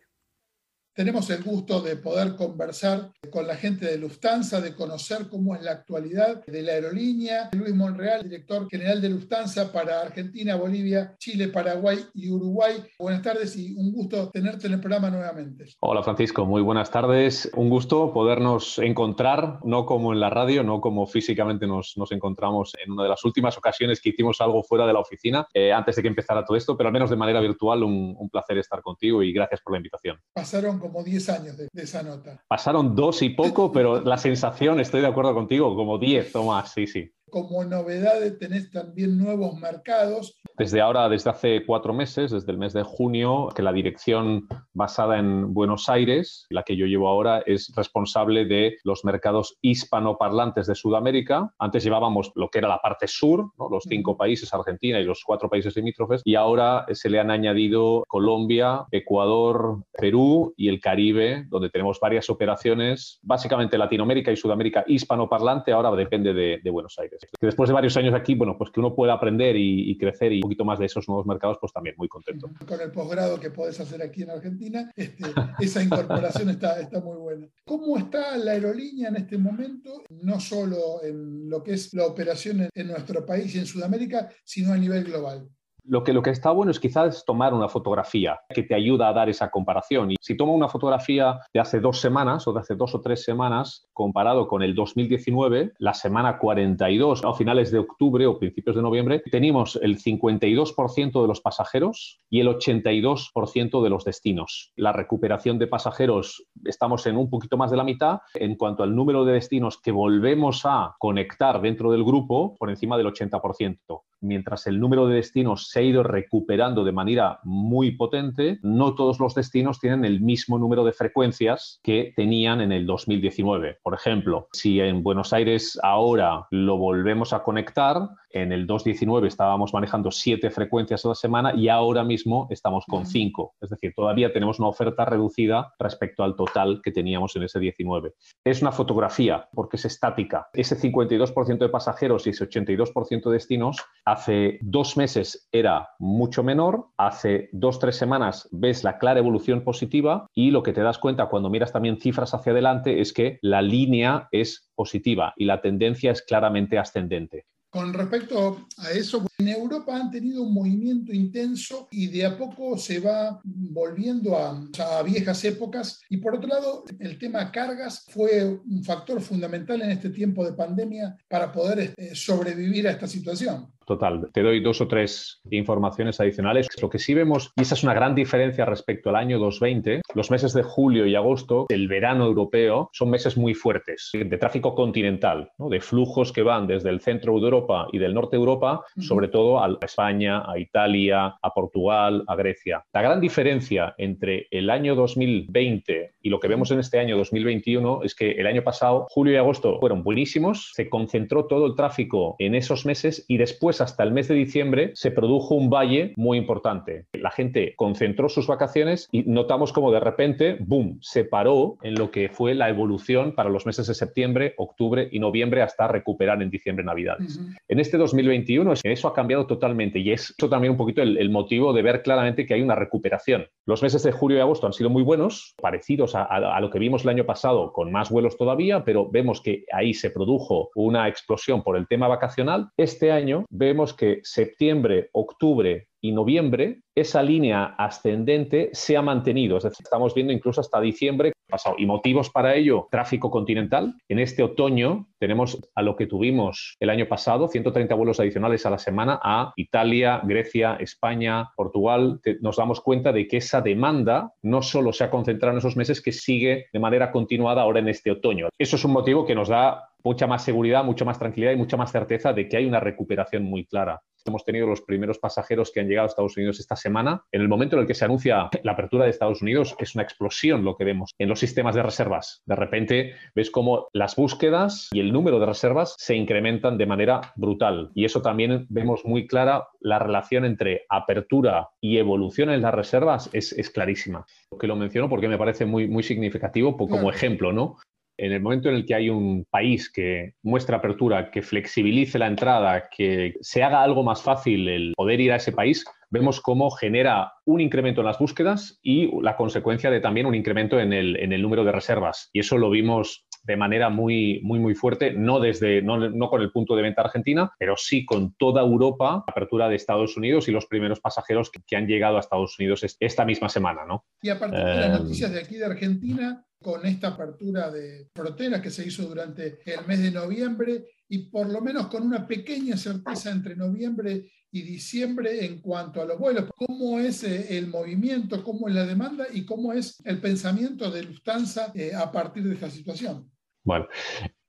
Tenemos 0.93 1.29
el 1.29 1.43
gusto 1.43 1.81
de 1.81 1.95
poder 1.95 2.35
conversar 2.35 3.11
con 3.31 3.47
la 3.47 3.55
gente 3.55 3.85
de 3.85 3.97
Lufthansa, 3.97 4.59
de 4.59 4.75
conocer 4.75 5.29
cómo 5.29 5.55
es 5.55 5.61
la 5.61 5.71
actualidad 5.71 6.43
de 6.45 6.61
la 6.61 6.73
aerolínea. 6.73 7.49
Luis 7.53 7.73
Monreal, 7.73 8.23
director 8.23 8.67
general 8.69 9.01
de 9.01 9.09
Lufthansa 9.09 9.71
para 9.71 10.01
Argentina, 10.01 10.55
Bolivia, 10.55 11.15
Chile, 11.17 11.47
Paraguay 11.47 11.99
y 12.13 12.29
Uruguay. 12.29 12.83
Buenas 12.99 13.21
tardes 13.21 13.55
y 13.55 13.73
un 13.75 13.93
gusto 13.93 14.29
tenerte 14.29 14.67
en 14.67 14.73
el 14.73 14.79
programa 14.79 15.09
nuevamente. 15.09 15.65
Hola 15.79 16.03
Francisco, 16.03 16.45
muy 16.45 16.61
buenas 16.61 16.91
tardes. 16.91 17.49
Un 17.55 17.69
gusto 17.69 18.11
podernos 18.11 18.79
encontrar, 18.79 19.59
no 19.63 19.85
como 19.85 20.11
en 20.11 20.19
la 20.19 20.29
radio, 20.29 20.63
no 20.63 20.81
como 20.81 21.07
físicamente 21.07 21.65
nos, 21.65 21.93
nos 21.97 22.11
encontramos 22.11 22.73
en 22.83 22.91
una 22.91 23.03
de 23.03 23.09
las 23.09 23.23
últimas 23.23 23.57
ocasiones 23.57 24.01
que 24.01 24.09
hicimos 24.09 24.41
algo 24.41 24.63
fuera 24.63 24.85
de 24.85 24.93
la 24.93 24.99
oficina, 24.99 25.47
eh, 25.53 25.71
antes 25.71 25.95
de 25.95 26.01
que 26.01 26.07
empezara 26.07 26.43
todo 26.43 26.57
esto, 26.57 26.75
pero 26.75 26.89
al 26.89 26.93
menos 26.93 27.09
de 27.09 27.15
manera 27.15 27.39
virtual, 27.39 27.83
un, 27.83 28.15
un 28.17 28.29
placer 28.29 28.57
estar 28.57 28.81
contigo 28.81 29.23
y 29.23 29.31
gracias 29.31 29.61
por 29.61 29.73
la 29.73 29.77
invitación. 29.77 30.17
Pasaron 30.33 30.78
como 30.79 31.03
10 31.03 31.29
años 31.29 31.57
de, 31.57 31.67
esa 31.73 32.03
nota. 32.03 32.43
Pasaron 32.47 32.95
dos 32.95 33.21
y 33.21 33.29
poco, 33.29 33.71
pero 33.73 34.01
la 34.01 34.17
sensación, 34.17 34.79
estoy 34.79 35.01
de 35.01 35.07
acuerdo 35.07 35.33
contigo, 35.33 35.75
como 35.75 35.97
10 35.97 36.35
o 36.35 36.45
más, 36.45 36.71
sí, 36.71 36.87
sí. 36.87 37.11
Como 37.29 37.63
novedades 37.63 38.37
tenés 38.39 38.71
también 38.71 39.17
nuevos 39.17 39.59
mercados. 39.59 40.35
Desde 40.57 40.81
ahora, 40.81 41.07
desde 41.09 41.29
hace 41.29 41.65
cuatro 41.65 41.93
meses, 41.93 42.31
desde 42.31 42.51
el 42.51 42.57
mes 42.57 42.73
de 42.73 42.83
junio, 42.83 43.49
que 43.55 43.61
la 43.61 43.71
dirección 43.71 44.47
basada 44.73 45.17
en 45.17 45.53
Buenos 45.53 45.89
Aires, 45.89 46.47
la 46.49 46.63
que 46.63 46.75
yo 46.75 46.85
llevo 46.85 47.07
ahora, 47.07 47.43
es 47.45 47.71
responsable 47.75 48.45
de 48.45 48.77
los 48.83 49.05
mercados 49.05 49.57
hispanoparlantes 49.61 50.67
de 50.67 50.75
Sudamérica. 50.75 51.53
Antes 51.59 51.83
llevábamos 51.83 52.31
lo 52.35 52.49
que 52.49 52.59
era 52.59 52.67
la 52.67 52.79
parte 52.79 53.07
sur, 53.07 53.51
los 53.71 53.83
cinco 53.87 54.17
países, 54.17 54.53
Argentina 54.53 54.99
y 54.99 55.05
los 55.05 55.23
cuatro 55.23 55.49
países 55.49 55.75
limítrofes, 55.75 56.21
y 56.25 56.35
ahora 56.35 56.85
se 56.91 57.09
le 57.09 57.19
han 57.19 57.31
añadido 57.31 58.03
Colombia, 58.07 58.85
Ecuador, 58.91 59.83
Perú 59.93 60.53
y 60.57 60.67
el 60.67 60.79
Caribe, 60.79 61.45
donde 61.49 61.69
tenemos 61.69 61.99
varias 61.99 62.29
operaciones, 62.29 63.19
básicamente 63.21 63.77
Latinoamérica 63.77 64.31
y 64.31 64.35
Sudamérica 64.35 64.83
hispanoparlante, 64.87 65.71
ahora 65.71 65.91
depende 65.91 66.33
de, 66.33 66.59
de 66.63 66.69
Buenos 66.69 66.97
Aires. 66.99 67.18
Que 67.39 67.45
después 67.47 67.67
de 67.67 67.73
varios 67.73 67.95
años 67.97 68.13
aquí, 68.13 68.35
bueno, 68.35 68.57
pues 68.57 68.71
que 68.71 68.79
uno 68.79 68.95
pueda 68.95 69.13
aprender 69.13 69.55
y, 69.57 69.97
crecer 69.97 70.31
y 70.31 70.37
un 70.37 70.41
poquito 70.41 70.65
más 70.65 70.79
de 70.79 70.85
esos 70.85 71.07
nuevos 71.07 71.25
mercados, 71.25 71.57
pues 71.59 71.73
también 71.73 71.95
muy 71.97 72.07
contento. 72.07 72.49
Con 72.67 72.81
el 72.81 72.91
posgrado 72.91 73.39
que 73.39 73.51
podés 73.51 73.79
hacer 73.79 74.01
aquí 74.01 74.23
en 74.23 74.31
Argentina, 74.31 74.91
este, 74.95 75.23
esa 75.59 75.83
incorporación 75.83 76.49
está, 76.49 76.79
está 76.79 76.99
muy 77.01 77.17
buena. 77.17 77.47
¿Cómo 77.65 77.97
está 77.97 78.37
la 78.37 78.51
aerolínea 78.51 79.09
en 79.09 79.17
este 79.17 79.37
momento, 79.37 80.03
no 80.09 80.39
solo 80.39 81.03
en 81.03 81.49
lo 81.49 81.63
que 81.63 81.73
es 81.73 81.93
la 81.93 82.05
operación 82.05 82.69
en 82.73 82.87
nuestro 82.87 83.25
país 83.25 83.53
y 83.55 83.59
en 83.59 83.65
Sudamérica, 83.65 84.29
sino 84.43 84.73
a 84.73 84.77
nivel 84.77 85.03
global? 85.05 85.47
Lo 85.89 86.03
que, 86.03 86.13
lo 86.13 86.21
que 86.21 86.29
está 86.29 86.51
bueno 86.51 86.69
es 86.69 86.79
quizás 86.79 87.25
tomar 87.25 87.51
una 87.51 87.67
fotografía 87.67 88.39
que 88.53 88.61
te 88.61 88.75
ayuda 88.75 89.09
a 89.09 89.13
dar 89.13 89.27
esa 89.27 89.49
comparación. 89.49 90.11
Y 90.11 90.15
si 90.21 90.37
tomo 90.37 90.53
una 90.53 90.67
fotografía 90.67 91.39
de 91.51 91.59
hace 91.59 91.79
dos 91.79 91.99
semanas 91.99 92.47
o 92.47 92.53
de 92.53 92.59
hace 92.59 92.75
dos 92.75 92.93
o 92.93 93.01
tres 93.01 93.23
semanas 93.23 93.87
comparado 93.91 94.47
con 94.47 94.61
el 94.61 94.75
2019, 94.75 95.73
la 95.79 95.95
semana 95.95 96.37
42, 96.37 97.25
a 97.25 97.33
finales 97.33 97.71
de 97.71 97.79
octubre 97.79 98.27
o 98.27 98.37
principios 98.37 98.75
de 98.75 98.83
noviembre, 98.83 99.23
teníamos 99.31 99.79
el 99.81 99.97
52% 99.97 101.21
de 101.23 101.27
los 101.27 101.41
pasajeros 101.41 102.19
y 102.29 102.39
el 102.39 102.49
82% 102.49 103.81
de 103.81 103.89
los 103.89 104.05
destinos. 104.05 104.71
La 104.75 104.91
recuperación 104.91 105.57
de 105.57 105.65
pasajeros 105.65 106.45
estamos 106.65 107.07
en 107.07 107.17
un 107.17 107.31
poquito 107.31 107.57
más 107.57 107.71
de 107.71 107.77
la 107.77 107.83
mitad. 107.83 108.19
En 108.35 108.57
cuanto 108.57 108.83
al 108.83 108.95
número 108.95 109.25
de 109.25 109.33
destinos 109.33 109.81
que 109.81 109.91
volvemos 109.91 110.61
a 110.65 110.95
conectar 110.99 111.59
dentro 111.61 111.91
del 111.91 112.03
grupo, 112.03 112.55
por 112.59 112.69
encima 112.69 112.95
del 112.95 113.07
80%. 113.07 114.03
Mientras 114.21 114.67
el 114.67 114.79
número 114.79 115.07
de 115.07 115.15
destinos 115.15 115.69
se 115.69 115.79
ha 115.79 115.83
ido 115.83 116.03
recuperando 116.03 116.83
de 116.83 116.91
manera 116.91 117.39
muy 117.43 117.91
potente, 117.91 118.59
no 118.61 118.95
todos 118.95 119.19
los 119.19 119.35
destinos 119.35 119.79
tienen 119.79 120.05
el 120.05 120.21
mismo 120.21 120.59
número 120.59 120.83
de 120.83 120.93
frecuencias 120.93 121.79
que 121.83 122.13
tenían 122.15 122.61
en 122.61 122.71
el 122.71 122.85
2019. 122.85 123.79
Por 123.81 123.93
ejemplo, 123.93 124.47
si 124.51 124.79
en 124.79 125.03
Buenos 125.03 125.33
Aires 125.33 125.79
ahora 125.81 126.47
lo 126.51 126.77
volvemos 126.77 127.33
a 127.33 127.43
conectar, 127.43 128.09
en 128.31 128.51
el 128.51 128.67
2019 128.67 129.27
estábamos 129.27 129.73
manejando 129.73 130.11
siete 130.11 130.51
frecuencias 130.51 131.03
a 131.03 131.09
la 131.09 131.15
semana 131.15 131.53
y 131.55 131.67
ahora 131.67 132.03
mismo 132.03 132.47
estamos 132.49 132.85
con 132.87 133.05
cinco. 133.05 133.55
Es 133.59 133.69
decir, 133.69 133.93
todavía 133.95 134.31
tenemos 134.31 134.59
una 134.59 134.67
oferta 134.67 135.05
reducida 135.05 135.73
respecto 135.79 136.23
al 136.23 136.35
total 136.35 136.81
que 136.83 136.91
teníamos 136.91 137.35
en 137.35 137.43
ese 137.43 137.59
19. 137.59 138.13
Es 138.43 138.61
una 138.61 138.71
fotografía 138.71 139.49
porque 139.53 139.77
es 139.77 139.85
estática. 139.85 140.47
Ese 140.53 140.77
52% 140.77 141.57
de 141.57 141.69
pasajeros 141.69 142.27
y 142.27 142.31
ese 142.31 142.47
82% 142.47 143.23
de 143.23 143.33
destinos 143.33 143.77
hace 144.11 144.57
dos 144.61 144.97
meses 144.97 145.47
era 145.51 145.89
mucho 145.99 146.41
menor, 146.43 146.87
hace 146.97 147.49
dos, 147.51 147.77
tres 147.77 147.95
semanas 147.95 148.47
ves 148.51 148.83
la 148.83 148.97
clara 148.97 149.19
evolución 149.19 149.63
positiva 149.63 150.25
y 150.33 150.49
lo 150.49 150.63
que 150.63 150.73
te 150.73 150.81
das 150.81 150.97
cuenta 150.97 151.27
cuando 151.27 151.49
miras 151.49 151.71
también 151.71 151.99
cifras 151.99 152.33
hacia 152.33 152.51
adelante 152.51 153.01
es 153.01 153.13
que 153.13 153.37
la 153.43 153.61
línea 153.61 154.27
es 154.31 154.71
positiva 154.73 155.33
y 155.37 155.45
la 155.45 155.61
tendencia 155.61 156.11
es 156.11 156.23
claramente 156.23 156.79
ascendente. 156.79 157.45
Con 157.69 157.93
respecto 157.93 158.65
a 158.77 158.89
eso, 158.89 159.27
en 159.37 159.47
Europa 159.47 159.95
han 159.95 160.09
tenido 160.09 160.41
un 160.41 160.55
movimiento 160.55 161.13
intenso 161.13 161.87
y 161.91 162.07
de 162.07 162.25
a 162.25 162.35
poco 162.35 162.79
se 162.79 162.99
va 162.99 163.39
volviendo 163.43 164.35
a, 164.35 164.59
a, 164.79 165.03
viejas 165.03 165.45
épocas. 165.45 166.01
Y 166.09 166.17
por 166.17 166.33
otro 166.33 166.49
lado, 166.49 166.83
el 166.97 167.19
tema 167.19 167.51
cargas 167.51 168.05
fue 168.09 168.43
un 168.43 168.83
factor 168.83 169.21
fundamental 169.21 169.83
en 169.83 169.91
este 169.91 170.09
tiempo 170.09 170.43
de 170.43 170.53
pandemia 170.53 171.15
para 171.27 171.51
poder 171.51 171.93
eh, 171.95 172.15
sobrevivir 172.15 172.87
a 172.87 172.91
esta 172.91 173.07
situación. 173.07 173.71
Total, 173.89 174.29
te 174.31 174.43
doy 174.43 174.59
dos 174.59 174.81
o 174.81 174.87
tres 174.87 175.41
informaciones 175.49 176.19
adicionales. 176.19 176.67
Lo 176.79 176.91
que 176.91 176.99
sí 176.99 177.15
vemos, 177.15 177.51
y 177.55 177.63
esa 177.63 177.73
es 177.73 177.81
una 177.81 177.95
gran 177.95 178.13
diferencia 178.13 178.63
respecto 178.63 179.09
al 179.09 179.15
año 179.15 179.39
2020, 179.39 180.01
los 180.13 180.29
meses 180.29 180.53
de 180.53 180.61
julio 180.61 181.07
y 181.07 181.15
agosto, 181.15 181.65
el 181.69 181.87
verano 181.87 182.27
europeo, 182.27 182.91
son 182.93 183.09
meses 183.09 183.35
muy 183.35 183.55
fuertes 183.55 184.11
de 184.13 184.37
tráfico 184.37 184.75
continental, 184.75 185.49
de 185.57 185.81
flujos 185.81 186.31
que 186.31 186.43
van 186.43 186.67
desde 186.67 186.91
el 186.91 187.01
centro 187.01 187.33
de 187.39 187.45
Europa 187.45 187.87
y 187.91 187.97
del 187.97 188.13
norte 188.13 188.35
de 188.35 188.41
Europa, 188.41 188.85
sobre 188.99 189.27
todo 189.27 189.59
a 189.59 189.75
España, 189.81 190.43
a 190.45 190.59
Italia, 190.59 191.39
a 191.41 191.53
Portugal, 191.55 192.23
a 192.27 192.35
Grecia. 192.35 192.85
La 192.93 193.01
gran 193.01 193.19
diferencia 193.19 193.95
entre 193.97 194.45
el 194.51 194.69
año 194.69 194.93
2020 194.93 196.11
y 196.21 196.29
lo 196.29 196.39
que 196.39 196.47
vemos 196.47 196.69
en 196.69 196.77
este 196.77 196.99
año 196.99 197.17
2021 197.17 198.01
es 198.03 198.13
que 198.13 198.33
el 198.33 198.45
año 198.45 198.63
pasado, 198.63 199.07
julio 199.09 199.33
y 199.33 199.37
agosto, 199.37 199.79
fueron 199.79 200.03
buenísimos, 200.03 200.73
se 200.75 200.89
concentró 200.89 201.47
todo 201.47 201.65
el 201.65 201.73
tráfico 201.73 202.35
en 202.37 202.53
esos 202.53 202.85
meses 202.85 203.25
y 203.27 203.37
después 203.37 203.78
hasta 203.81 204.03
el 204.03 204.11
mes 204.11 204.27
de 204.27 204.35
diciembre 204.35 204.91
se 204.93 205.11
produjo 205.11 205.55
un 205.55 205.69
valle 205.69 206.13
muy 206.15 206.37
importante. 206.37 207.05
La 207.13 207.31
gente 207.31 207.73
concentró 207.75 208.29
sus 208.29 208.47
vacaciones 208.47 209.07
y 209.11 209.23
notamos 209.23 209.73
como 209.73 209.91
de 209.91 209.99
repente, 209.99 210.57
boom, 210.59 210.97
se 211.01 211.25
paró 211.25 211.77
en 211.83 211.95
lo 211.95 212.11
que 212.11 212.29
fue 212.29 212.55
la 212.55 212.69
evolución 212.69 213.33
para 213.33 213.49
los 213.49 213.65
meses 213.65 213.87
de 213.87 213.93
septiembre, 213.93 214.53
octubre 214.57 215.07
y 215.11 215.19
noviembre 215.19 215.61
hasta 215.61 215.87
recuperar 215.87 216.41
en 216.41 216.49
diciembre, 216.49 216.85
navidades. 216.85 217.39
En 217.67 217.79
este 217.79 217.97
2021 217.97 218.73
eso 218.83 219.07
ha 219.07 219.13
cambiado 219.13 219.45
totalmente 219.45 219.99
y 219.99 220.11
es 220.11 220.33
eso 220.37 220.49
también 220.49 220.71
un 220.71 220.77
poquito 220.77 221.01
el, 221.01 221.29
motivo 221.29 221.73
de 221.73 221.81
ver 221.81 222.01
claramente 222.01 222.45
que 222.45 222.53
hay 222.53 222.61
una 222.61 222.75
recuperación. 222.75 223.47
Los 223.65 223.83
meses 223.83 224.03
de 224.03 224.11
julio 224.11 224.37
y 224.37 224.41
agosto 224.41 224.67
han 224.67 224.73
sido 224.73 224.89
muy 224.89 225.03
buenos, 225.03 225.53
parecidos 225.61 226.15
a, 226.15 226.23
a 226.23 226.59
lo 226.59 226.69
que 226.69 226.79
vimos 226.79 227.03
el 227.03 227.09
año 227.09 227.25
pasado, 227.25 227.71
con 227.71 227.91
más 227.91 228.09
vuelos 228.09 228.37
todavía, 228.37 228.83
pero 228.83 229.09
vemos 229.09 229.41
que 229.41 229.65
ahí 229.71 229.93
se 229.93 230.09
produjo 230.09 230.69
una 230.75 231.07
explosión 231.07 231.63
por 231.63 231.77
el 231.77 231.87
tema 231.87 232.07
vacacional. 232.07 232.69
Este 232.77 233.11
año 233.11 233.45
vemos 233.49 233.68
que 233.93 234.21
septiembre, 234.23 235.09
octubre 235.13 235.88
y 236.01 236.11
noviembre, 236.11 236.81
esa 236.95 237.23
línea 237.23 237.75
ascendente 237.77 238.69
se 238.73 238.97
ha 238.97 239.01
mantenido. 239.01 239.57
Es 239.57 239.63
decir, 239.63 239.83
estamos 239.83 240.13
viendo 240.13 240.33
incluso 240.33 240.61
hasta 240.61 240.79
diciembre 240.81 241.33
pasado. 241.49 241.75
Y 241.77 241.85
motivos 241.85 242.29
para 242.29 242.55
ello, 242.55 242.87
tráfico 242.91 243.29
continental. 243.29 243.95
En 244.07 244.19
este 244.19 244.43
otoño 244.43 245.07
tenemos 245.17 245.59
a 245.75 245.81
lo 245.81 245.95
que 245.95 246.05
tuvimos 246.05 246.77
el 246.79 246.89
año 246.89 247.07
pasado, 247.07 247.47
130 247.47 247.93
vuelos 247.95 248.19
adicionales 248.19 248.65
a 248.65 248.69
la 248.69 248.77
semana 248.77 249.19
a 249.21 249.51
Italia, 249.55 250.21
Grecia, 250.23 250.77
España, 250.79 251.49
Portugal. 251.55 252.21
Nos 252.41 252.57
damos 252.57 252.81
cuenta 252.81 253.11
de 253.11 253.27
que 253.27 253.37
esa 253.37 253.61
demanda 253.61 254.31
no 254.41 254.61
solo 254.61 254.93
se 254.93 255.03
ha 255.03 255.09
concentrado 255.09 255.53
en 255.53 255.59
esos 255.59 255.75
meses, 255.75 256.01
que 256.01 256.11
sigue 256.11 256.67
de 256.71 256.79
manera 256.79 257.11
continuada 257.11 257.63
ahora 257.63 257.79
en 257.79 257.89
este 257.89 258.11
otoño. 258.11 258.49
Eso 258.57 258.75
es 258.75 258.85
un 258.85 258.91
motivo 258.91 259.25
que 259.25 259.35
nos 259.35 259.49
da 259.49 259.89
mucha 260.03 260.27
más 260.27 260.43
seguridad, 260.43 260.83
mucha 260.83 261.03
más 261.03 261.19
tranquilidad 261.19 261.51
y 261.51 261.57
mucha 261.57 261.77
más 261.77 261.91
certeza 261.91 262.31
de 262.31 262.47
que 262.47 262.57
hay 262.57 262.65
una 262.65 262.79
recuperación 262.79 263.43
muy 263.43 263.65
clara. 263.65 264.01
Hemos 264.25 264.45
tenido 264.45 264.67
los 264.67 264.81
primeros 264.81 265.19
pasajeros 265.19 265.71
que 265.71 265.79
han 265.79 265.87
llegado 265.87 266.07
a 266.07 266.09
Estados 266.09 266.37
Unidos 266.37 266.59
esta 266.59 266.75
semana. 266.75 267.23
En 267.31 267.41
el 267.41 267.47
momento 267.47 267.75
en 267.75 267.81
el 267.81 267.87
que 267.87 267.93
se 267.93 268.05
anuncia 268.05 268.49
la 268.63 268.71
apertura 268.73 269.05
de 269.05 269.11
Estados 269.11 269.41
Unidos, 269.41 269.75
es 269.79 269.95
una 269.95 270.03
explosión 270.03 270.63
lo 270.63 270.75
que 270.75 270.83
vemos 270.83 271.11
en 271.17 271.29
los 271.29 271.39
sistemas 271.39 271.75
de 271.75 271.83
reservas. 271.83 272.41
De 272.45 272.55
repente 272.55 273.13
ves 273.35 273.51
cómo 273.51 273.87
las 273.93 274.15
búsquedas 274.15 274.89
y 274.91 274.99
el 274.99 275.11
número 275.11 275.39
de 275.39 275.45
reservas 275.45 275.95
se 275.97 276.15
incrementan 276.15 276.77
de 276.77 276.85
manera 276.85 277.33
brutal. 277.35 277.91
Y 277.95 278.05
eso 278.05 278.21
también 278.21 278.65
vemos 278.69 279.05
muy 279.05 279.27
clara 279.27 279.67
la 279.79 279.99
relación 279.99 280.45
entre 280.45 280.85
apertura 280.89 281.69
y 281.81 281.97
evolución 281.97 282.49
en 282.49 282.61
las 282.61 282.73
reservas 282.73 283.29
es, 283.33 283.53
es 283.53 283.69
clarísima. 283.69 284.25
Que 284.59 284.67
lo 284.67 284.75
menciono 284.75 285.09
porque 285.09 285.27
me 285.27 285.37
parece 285.37 285.65
muy, 285.65 285.87
muy 285.87 286.03
significativo 286.03 286.75
como 286.77 287.09
ejemplo, 287.09 287.51
¿no? 287.51 287.77
En 288.19 288.33
el 288.33 288.41
momento 288.41 288.69
en 288.69 288.75
el 288.75 288.85
que 288.85 288.95
hay 288.95 289.09
un 289.09 289.45
país 289.49 289.91
que 289.91 290.33
muestra 290.43 290.77
apertura, 290.77 291.31
que 291.31 291.41
flexibilice 291.41 292.19
la 292.19 292.27
entrada, 292.27 292.89
que 292.95 293.35
se 293.41 293.63
haga 293.63 293.81
algo 293.81 294.03
más 294.03 294.21
fácil 294.21 294.67
el 294.67 294.93
poder 294.95 295.21
ir 295.21 295.31
a 295.31 295.37
ese 295.37 295.51
país, 295.51 295.85
vemos 296.09 296.41
cómo 296.41 296.71
genera 296.71 297.33
un 297.45 297.61
incremento 297.61 298.01
en 298.01 298.07
las 298.07 298.19
búsquedas 298.19 298.79
y 298.81 299.09
la 299.21 299.35
consecuencia 299.35 299.91
de 299.91 300.01
también 300.01 300.25
un 300.25 300.35
incremento 300.35 300.79
en 300.79 300.91
el, 300.93 301.41
número 301.41 301.63
de 301.63 301.71
reservas. 301.71 302.29
Y 302.33 302.39
eso 302.39 302.57
lo 302.57 302.69
vimos 302.69 303.25
de 303.43 303.55
manera 303.55 303.89
muy, 303.89 304.41
muy, 304.43 304.59
muy 304.59 304.75
fuerte, 304.75 305.13
no, 305.13 305.39
desde, 305.39 305.81
no, 305.81 306.29
con 306.29 306.41
el 306.41 306.51
punto 306.51 306.75
de 306.75 306.81
venta 306.81 307.01
Argentina, 307.01 307.51
pero 307.57 307.75
sí 307.77 308.05
con 308.05 308.33
toda 308.35 308.61
Europa, 308.61 309.23
apertura 309.25 309.69
de 309.69 309.75
Estados 309.75 310.17
Unidos 310.17 310.47
y 310.47 310.51
los 310.51 310.65
primeros 310.65 310.99
pasajeros 310.99 311.49
que, 311.49 311.75
han 311.75 311.87
llegado 311.87 312.17
a 312.17 312.19
Estados 312.19 312.57
Unidos 312.59 312.85
esta 312.99 313.23
misma 313.23 313.47
semana. 313.47 313.85
¿no? 313.87 314.05
Y 314.21 314.29
a 314.29 314.37
partir 314.37 314.59
de 314.59 314.75
las 314.75 314.99
eh, 314.99 315.03
noticias 315.03 315.31
de 315.31 315.39
aquí 315.39 315.55
de 315.55 315.65
Argentina, 315.65 316.45
con 316.61 316.85
esta 316.85 317.09
apertura 317.09 317.71
de 317.71 318.09
fronteras 318.13 318.61
que 318.61 318.69
se 318.69 318.85
hizo 318.85 319.03
durante 319.03 319.59
el 319.65 319.85
mes 319.87 320.01
de 320.01 320.11
noviembre 320.11 320.85
y 321.07 321.29
por 321.29 321.49
lo 321.49 321.61
menos 321.61 321.87
con 321.87 322.03
una 322.03 322.27
pequeña 322.27 322.75
certeza 322.75 323.31
entre 323.31 323.55
noviembre 323.55 324.29
y 324.51 324.61
diciembre 324.61 325.45
en 325.45 325.61
cuanto 325.61 326.01
a 326.01 326.05
los 326.05 326.19
vuelos. 326.19 326.49
¿Cómo 326.55 326.99
es 326.99 327.23
eh, 327.23 327.57
el 327.57 327.67
movimiento, 327.67 328.43
cómo 328.43 328.67
es 328.67 328.75
la 328.75 328.85
demanda 328.85 329.27
y 329.31 329.45
cómo 329.45 329.73
es 329.73 330.01
el 330.05 330.19
pensamiento 330.19 330.91
de 330.91 331.03
Lufthansa 331.03 331.71
eh, 331.75 331.93
a 331.95 332.11
partir 332.11 332.43
de 332.43 332.55
esta 332.55 332.69
situación? 332.69 333.31
Bueno, 333.63 333.87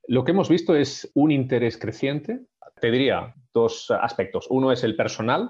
lo 0.07 0.23
que 0.23 0.31
hemos 0.31 0.49
visto 0.49 0.75
es 0.75 1.09
un 1.13 1.31
interés 1.31 1.77
creciente. 1.77 2.45
Te 2.79 2.91
diría, 2.91 3.33
dos 3.53 3.91
aspectos. 3.91 4.47
Uno 4.49 4.71
es 4.71 4.83
el 4.83 4.95
personal 4.95 5.49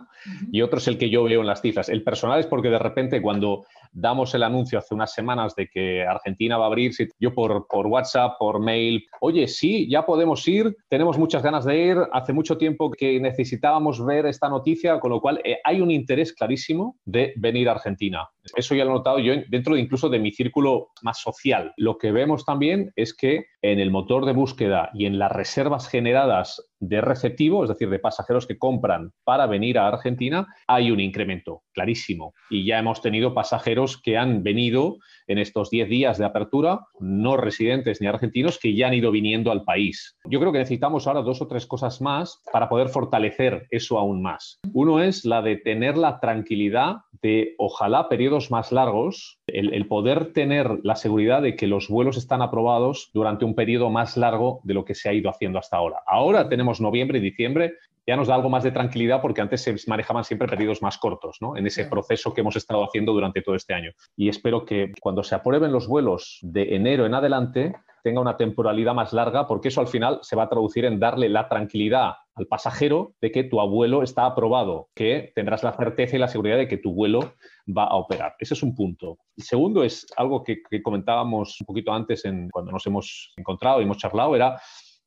y 0.52 0.62
otro 0.62 0.80
es 0.80 0.88
el 0.88 0.98
que 0.98 1.10
yo 1.10 1.24
veo 1.24 1.42
en 1.42 1.48
las 1.48 1.62
cifras. 1.62 1.90
El 1.90 2.04
personal 2.04 2.40
es 2.40 2.48
porque 2.48 2.70
de 2.70 2.80
repente 2.80 3.22
cuando 3.22 3.66
damos 3.92 4.34
el 4.34 4.44
anuncio 4.44 4.80
hace 4.80 4.96
unas 4.96 5.14
semanas 5.14 5.56
de 5.56 5.68
que 5.68 6.04
Argentina 6.04 6.58
va 6.58 6.66
a 6.66 6.68
abrir, 6.68 6.92
yo 7.20 7.34
por, 7.34 7.68
por 7.68 7.88
WhatsApp, 7.88 8.38
por 8.40 8.60
mail, 8.60 9.06
oye, 9.20 9.48
sí, 9.48 9.90
ya 9.90 10.06
podemos 10.06 10.48
ir, 10.48 10.76
tenemos 10.90 11.18
muchas 11.18 11.44
ganas 11.44 11.66
de 11.66 11.78
ir, 11.78 11.98
hace 12.12 12.34
mucho 12.34 12.58
tiempo 12.58 12.90
que 12.92 13.20
necesitábamos 13.20 14.04
ver 14.04 14.26
esta 14.26 14.50
noticia, 14.50 15.00
con 15.00 15.12
lo 15.12 15.22
cual 15.22 15.42
eh, 15.44 15.58
hay 15.64 15.82
un 15.82 15.92
interés 15.92 16.34
clarísimo 16.34 16.98
de 17.06 17.34
venir 17.36 17.70
a 17.70 17.74
Argentina. 17.74 18.30
Eso 18.56 18.76
ya 18.76 18.86
lo 18.86 18.92
he 18.92 18.94
notado 18.96 19.20
yo 19.20 19.34
dentro 19.50 19.76
de 19.76 19.82
incluso 19.82 20.10
de 20.10 20.20
mi 20.20 20.32
círculo 20.32 20.90
más 21.02 21.20
social. 21.20 21.74
Lo 21.78 21.98
que 21.98 22.12
vemos 22.12 22.46
también 22.46 22.92
es 22.96 23.14
que 23.14 23.46
en 23.62 23.80
el 23.80 23.92
motor 23.92 24.26
de 24.26 24.34
búsqueda 24.34 24.90
y 24.94 25.06
en 25.06 25.20
las 25.20 25.32
reservas 25.32 25.88
generadas 25.88 26.72
de 26.80 27.01
receptivo, 27.02 27.64
es 27.64 27.70
decir, 27.70 27.90
de 27.90 28.00
pasajeros 28.00 28.48
que 28.48 28.58
compran 28.58 29.12
para 29.24 29.48
venir 29.48 29.78
a 29.78 29.88
Argentina, 29.88 30.48
hay 30.68 30.92
un 30.92 31.00
incremento 31.00 31.64
clarísimo. 31.74 32.34
Y 32.50 32.66
ya 32.66 32.80
hemos 32.80 33.02
tenido 33.02 33.34
pasajeros 33.34 34.02
que 34.02 34.18
han 34.18 34.44
venido 34.44 34.98
en 35.28 35.38
estos 35.38 35.70
10 35.70 35.90
días 35.90 36.18
de 36.18 36.26
apertura, 36.26 36.82
no 37.00 37.38
residentes 37.38 38.02
ni 38.02 38.08
argentinos, 38.08 38.60
que 38.60 38.76
ya 38.76 38.88
han 38.88 38.94
ido 38.94 39.12
viniendo 39.12 39.52
al 39.52 39.64
país. 39.64 40.18
Yo 40.26 40.40
creo 40.40 40.52
que 40.52 40.60
necesitamos 40.60 41.08
ahora 41.08 41.22
dos 41.22 41.42
o 41.42 41.48
tres 41.48 41.66
cosas 41.66 42.02
más 42.02 42.42
para 42.52 42.70
poder 42.70 42.90
fortalecer 42.90 43.68
eso 43.70 43.98
aún 43.98 44.22
más. 44.22 44.60
Uno 44.74 45.02
es 45.02 45.26
la 45.26 45.42
de 45.42 45.58
tener 45.58 45.98
la 45.98 46.20
tranquilidad 46.20 46.98
de, 47.22 47.56
ojalá, 47.58 48.10
periodos 48.10 48.52
más 48.52 48.72
largos, 48.72 49.40
el, 49.48 49.74
el 49.74 49.88
poder 49.88 50.34
tener 50.34 50.80
la 50.84 50.96
seguridad 50.96 51.42
de 51.42 51.56
que 51.56 51.68
los 51.68 51.88
vuelos 51.88 52.18
están 52.18 52.42
aprobados 52.42 53.10
durante 53.14 53.46
un 53.46 53.56
periodo 53.56 53.90
más 53.90 54.18
largo 54.18 54.62
de 54.64 54.74
lo 54.74 54.86
que 54.86 54.96
se 54.96 55.10
ha 55.10 55.14
ido 55.14 55.30
haciendo 55.30 55.60
hasta 55.60 55.78
ahora. 55.78 56.02
Ahora 56.06 56.50
tenemos 56.50 56.82
noviembre 56.82 57.20
y 57.20 57.22
diciembre 57.22 57.74
ya 58.08 58.16
nos 58.16 58.28
da 58.28 58.36
algo 58.36 58.50
más 58.50 58.64
de 58.64 58.72
tranquilidad 58.72 59.22
porque 59.22 59.42
antes 59.42 59.62
se 59.62 59.76
manejaban 59.88 60.24
siempre 60.24 60.48
periodos 60.48 60.82
más 60.82 60.98
cortos, 60.98 61.38
¿no? 61.40 61.56
En 61.56 61.68
ese 61.68 61.86
proceso 61.86 62.34
que 62.34 62.42
hemos 62.42 62.56
estado 62.56 62.84
haciendo 62.84 63.14
durante 63.14 63.42
todo 63.42 63.56
este 63.56 63.74
año. 63.74 63.92
Y 64.16 64.30
espero 64.30 64.66
que 64.66 64.92
cuando 65.00 65.24
se 65.24 65.36
aprueben 65.36 65.72
los 65.72 65.88
vuelos 65.88 66.40
de 66.42 66.76
enero 66.76 67.06
en 67.06 67.14
adelante 67.14 67.76
tenga 68.04 68.22
una 68.22 68.38
temporalidad 68.38 68.94
más 68.94 69.14
larga 69.14 69.48
porque 69.48 69.70
eso 69.70 69.82
al 69.82 69.88
final 69.88 70.20
se 70.22 70.36
va 70.36 70.44
a 70.44 70.50
traducir 70.50 70.86
en 70.86 71.00
darle 71.00 71.30
la 71.30 71.48
tranquilidad 71.48 72.14
al 72.36 72.48
pasajero 72.48 73.14
de 73.22 73.32
que 73.32 73.44
tu 73.44 73.60
abuelo 73.60 74.04
está 74.04 74.26
aprobado, 74.26 74.90
que 74.96 75.32
tendrás 75.36 75.64
la 75.64 75.74
certeza 75.74 76.16
y 76.16 76.20
la 76.20 76.28
seguridad 76.28 76.58
de 76.58 76.68
que 76.68 76.78
tu 76.78 76.94
vuelo 76.94 77.34
va 77.68 77.86
a 77.86 77.96
operar. 77.96 78.36
Ese 78.40 78.54
es 78.54 78.64
un 78.64 78.74
punto. 78.74 79.18
El 79.38 79.44
segundo 79.44 79.84
es 79.84 80.06
algo 80.18 80.44
que, 80.44 80.62
comentábamos 80.84 81.60
un 81.62 81.66
poquito 81.66 81.92
antes 81.92 82.26
en, 82.26 82.50
cuando 82.50 82.72
nos 82.72 82.86
hemos 82.88 83.34
encontrado 83.38 83.80
y 83.80 83.84
hemos 83.84 83.98
charlado, 83.98 84.36
era 84.36 84.60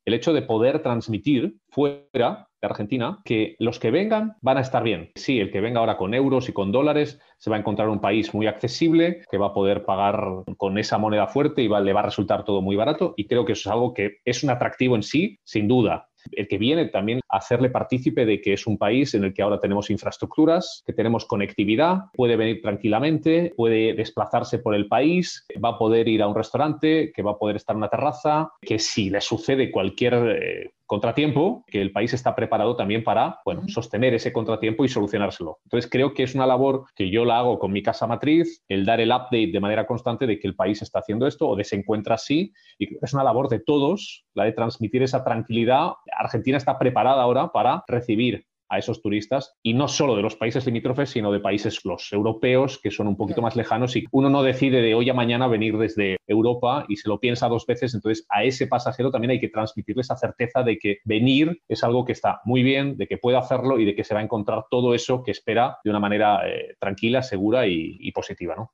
el 0.05 0.13
hecho 0.13 0.33
de 0.33 0.43
poder 0.43 0.81
transmitir 0.81 1.55
fuera 1.69 2.47
Argentina 2.65 3.19
que 3.23 3.55
los 3.59 3.79
que 3.79 3.91
vengan 3.91 4.35
van 4.41 4.57
a 4.57 4.61
estar 4.61 4.83
bien. 4.83 5.11
Sí, 5.15 5.39
el 5.39 5.51
que 5.51 5.61
venga 5.61 5.79
ahora 5.79 5.97
con 5.97 6.13
euros 6.13 6.49
y 6.49 6.53
con 6.53 6.71
dólares 6.71 7.19
se 7.37 7.49
va 7.49 7.55
a 7.55 7.59
encontrar 7.59 7.89
un 7.89 8.01
país 8.01 8.33
muy 8.33 8.47
accesible, 8.47 9.21
que 9.29 9.37
va 9.37 9.47
a 9.47 9.53
poder 9.53 9.85
pagar 9.85 10.43
con 10.57 10.77
esa 10.77 10.97
moneda 10.97 11.27
fuerte 11.27 11.61
y 11.61 11.67
le 11.67 11.93
va 11.93 11.99
a 11.99 12.05
resultar 12.05 12.43
todo 12.43 12.61
muy 12.61 12.75
barato. 12.75 13.13
Y 13.17 13.25
creo 13.27 13.45
que 13.45 13.53
eso 13.53 13.69
es 13.69 13.73
algo 13.73 13.93
que 13.93 14.17
es 14.25 14.43
un 14.43 14.49
atractivo 14.49 14.95
en 14.95 15.03
sí, 15.03 15.39
sin 15.43 15.67
duda 15.67 16.07
el 16.31 16.47
que 16.47 16.57
viene 16.57 16.85
también 16.85 17.19
a 17.29 17.37
hacerle 17.37 17.69
partícipe 17.69 18.25
de 18.25 18.41
que 18.41 18.53
es 18.53 18.67
un 18.67 18.77
país 18.77 19.13
en 19.13 19.23
el 19.23 19.33
que 19.33 19.41
ahora 19.41 19.59
tenemos 19.59 19.89
infraestructuras, 19.89 20.83
que 20.85 20.93
tenemos 20.93 21.25
conectividad, 21.25 22.05
puede 22.13 22.35
venir 22.35 22.61
tranquilamente, 22.61 23.53
puede 23.55 23.93
desplazarse 23.93 24.59
por 24.59 24.75
el 24.75 24.87
país, 24.87 25.45
va 25.63 25.69
a 25.69 25.77
poder 25.77 26.07
ir 26.07 26.21
a 26.21 26.27
un 26.27 26.35
restaurante, 26.35 27.11
que 27.13 27.23
va 27.23 27.31
a 27.31 27.37
poder 27.37 27.57
estar 27.57 27.75
en 27.75 27.79
una 27.79 27.89
terraza, 27.89 28.51
que 28.61 28.79
si 28.79 29.09
le 29.09 29.21
sucede 29.21 29.71
cualquier 29.71 30.13
eh, 30.13 30.71
contratiempo, 30.85 31.63
que 31.67 31.81
el 31.81 31.91
país 31.91 32.13
está 32.13 32.35
preparado 32.35 32.75
también 32.75 33.03
para 33.03 33.39
bueno, 33.45 33.63
sostener 33.67 34.13
ese 34.13 34.31
contratiempo 34.31 34.85
y 34.85 34.89
solucionárselo. 34.89 35.59
Entonces 35.63 35.89
creo 35.89 36.13
que 36.13 36.23
es 36.23 36.35
una 36.35 36.45
labor 36.45 36.85
que 36.95 37.09
yo 37.09 37.25
la 37.25 37.39
hago 37.39 37.59
con 37.59 37.71
mi 37.71 37.81
casa 37.81 38.07
matriz, 38.07 38.63
el 38.67 38.85
dar 38.85 38.99
el 38.99 39.11
update 39.11 39.51
de 39.51 39.59
manera 39.59 39.87
constante 39.87 40.27
de 40.27 40.39
que 40.39 40.47
el 40.47 40.55
país 40.55 40.81
está 40.81 40.99
haciendo 40.99 41.27
esto 41.27 41.47
o 41.47 41.55
de 41.55 41.63
se 41.63 41.75
encuentra 41.75 42.15
así, 42.15 42.53
y 42.77 42.87
es 43.03 43.13
una 43.13 43.23
labor 43.23 43.49
de 43.49 43.59
todos, 43.59 44.25
la 44.33 44.43
de 44.43 44.51
transmitir 44.51 45.03
esa 45.03 45.23
tranquilidad. 45.23 45.93
Argentina 46.17 46.57
está 46.57 46.77
preparada 46.77 47.21
ahora 47.21 47.51
para 47.51 47.83
recibir 47.87 48.45
a 48.69 48.77
esos 48.77 49.01
turistas 49.01 49.55
y 49.61 49.73
no 49.73 49.87
solo 49.87 50.15
de 50.15 50.21
los 50.21 50.35
países 50.35 50.65
limítrofes, 50.65 51.09
sino 51.09 51.31
de 51.31 51.39
países 51.39 51.83
los 51.85 52.11
europeos 52.11 52.79
que 52.81 52.91
son 52.91 53.07
un 53.07 53.17
poquito 53.17 53.41
más 53.41 53.55
lejanos 53.55 53.95
y 53.95 54.05
uno 54.11 54.29
no 54.29 54.43
decide 54.43 54.81
de 54.81 54.95
hoy 54.95 55.09
a 55.09 55.13
mañana 55.13 55.47
venir 55.47 55.77
desde 55.77 56.17
Europa 56.27 56.85
y 56.87 56.97
se 56.97 57.09
lo 57.09 57.19
piensa 57.19 57.47
dos 57.47 57.65
veces, 57.65 57.93
entonces 57.93 58.25
a 58.29 58.43
ese 58.43 58.67
pasajero 58.67 59.11
también 59.11 59.31
hay 59.31 59.39
que 59.39 59.49
transmitirle 59.49 60.01
esa 60.01 60.17
certeza 60.17 60.63
de 60.63 60.77
que 60.77 60.97
venir 61.03 61.61
es 61.67 61.83
algo 61.83 62.05
que 62.05 62.13
está 62.13 62.41
muy 62.45 62.63
bien, 62.63 62.97
de 62.97 63.07
que 63.07 63.17
puede 63.17 63.37
hacerlo 63.37 63.79
y 63.79 63.85
de 63.85 63.95
que 63.95 64.03
se 64.03 64.13
va 64.13 64.19
a 64.19 64.23
encontrar 64.23 64.65
todo 64.69 64.93
eso 64.93 65.23
que 65.23 65.31
espera 65.31 65.77
de 65.83 65.89
una 65.89 65.99
manera 65.99 66.47
eh, 66.47 66.75
tranquila, 66.79 67.21
segura 67.21 67.67
y, 67.67 68.11
positiva. 68.11 68.55
¿no? 68.55 68.71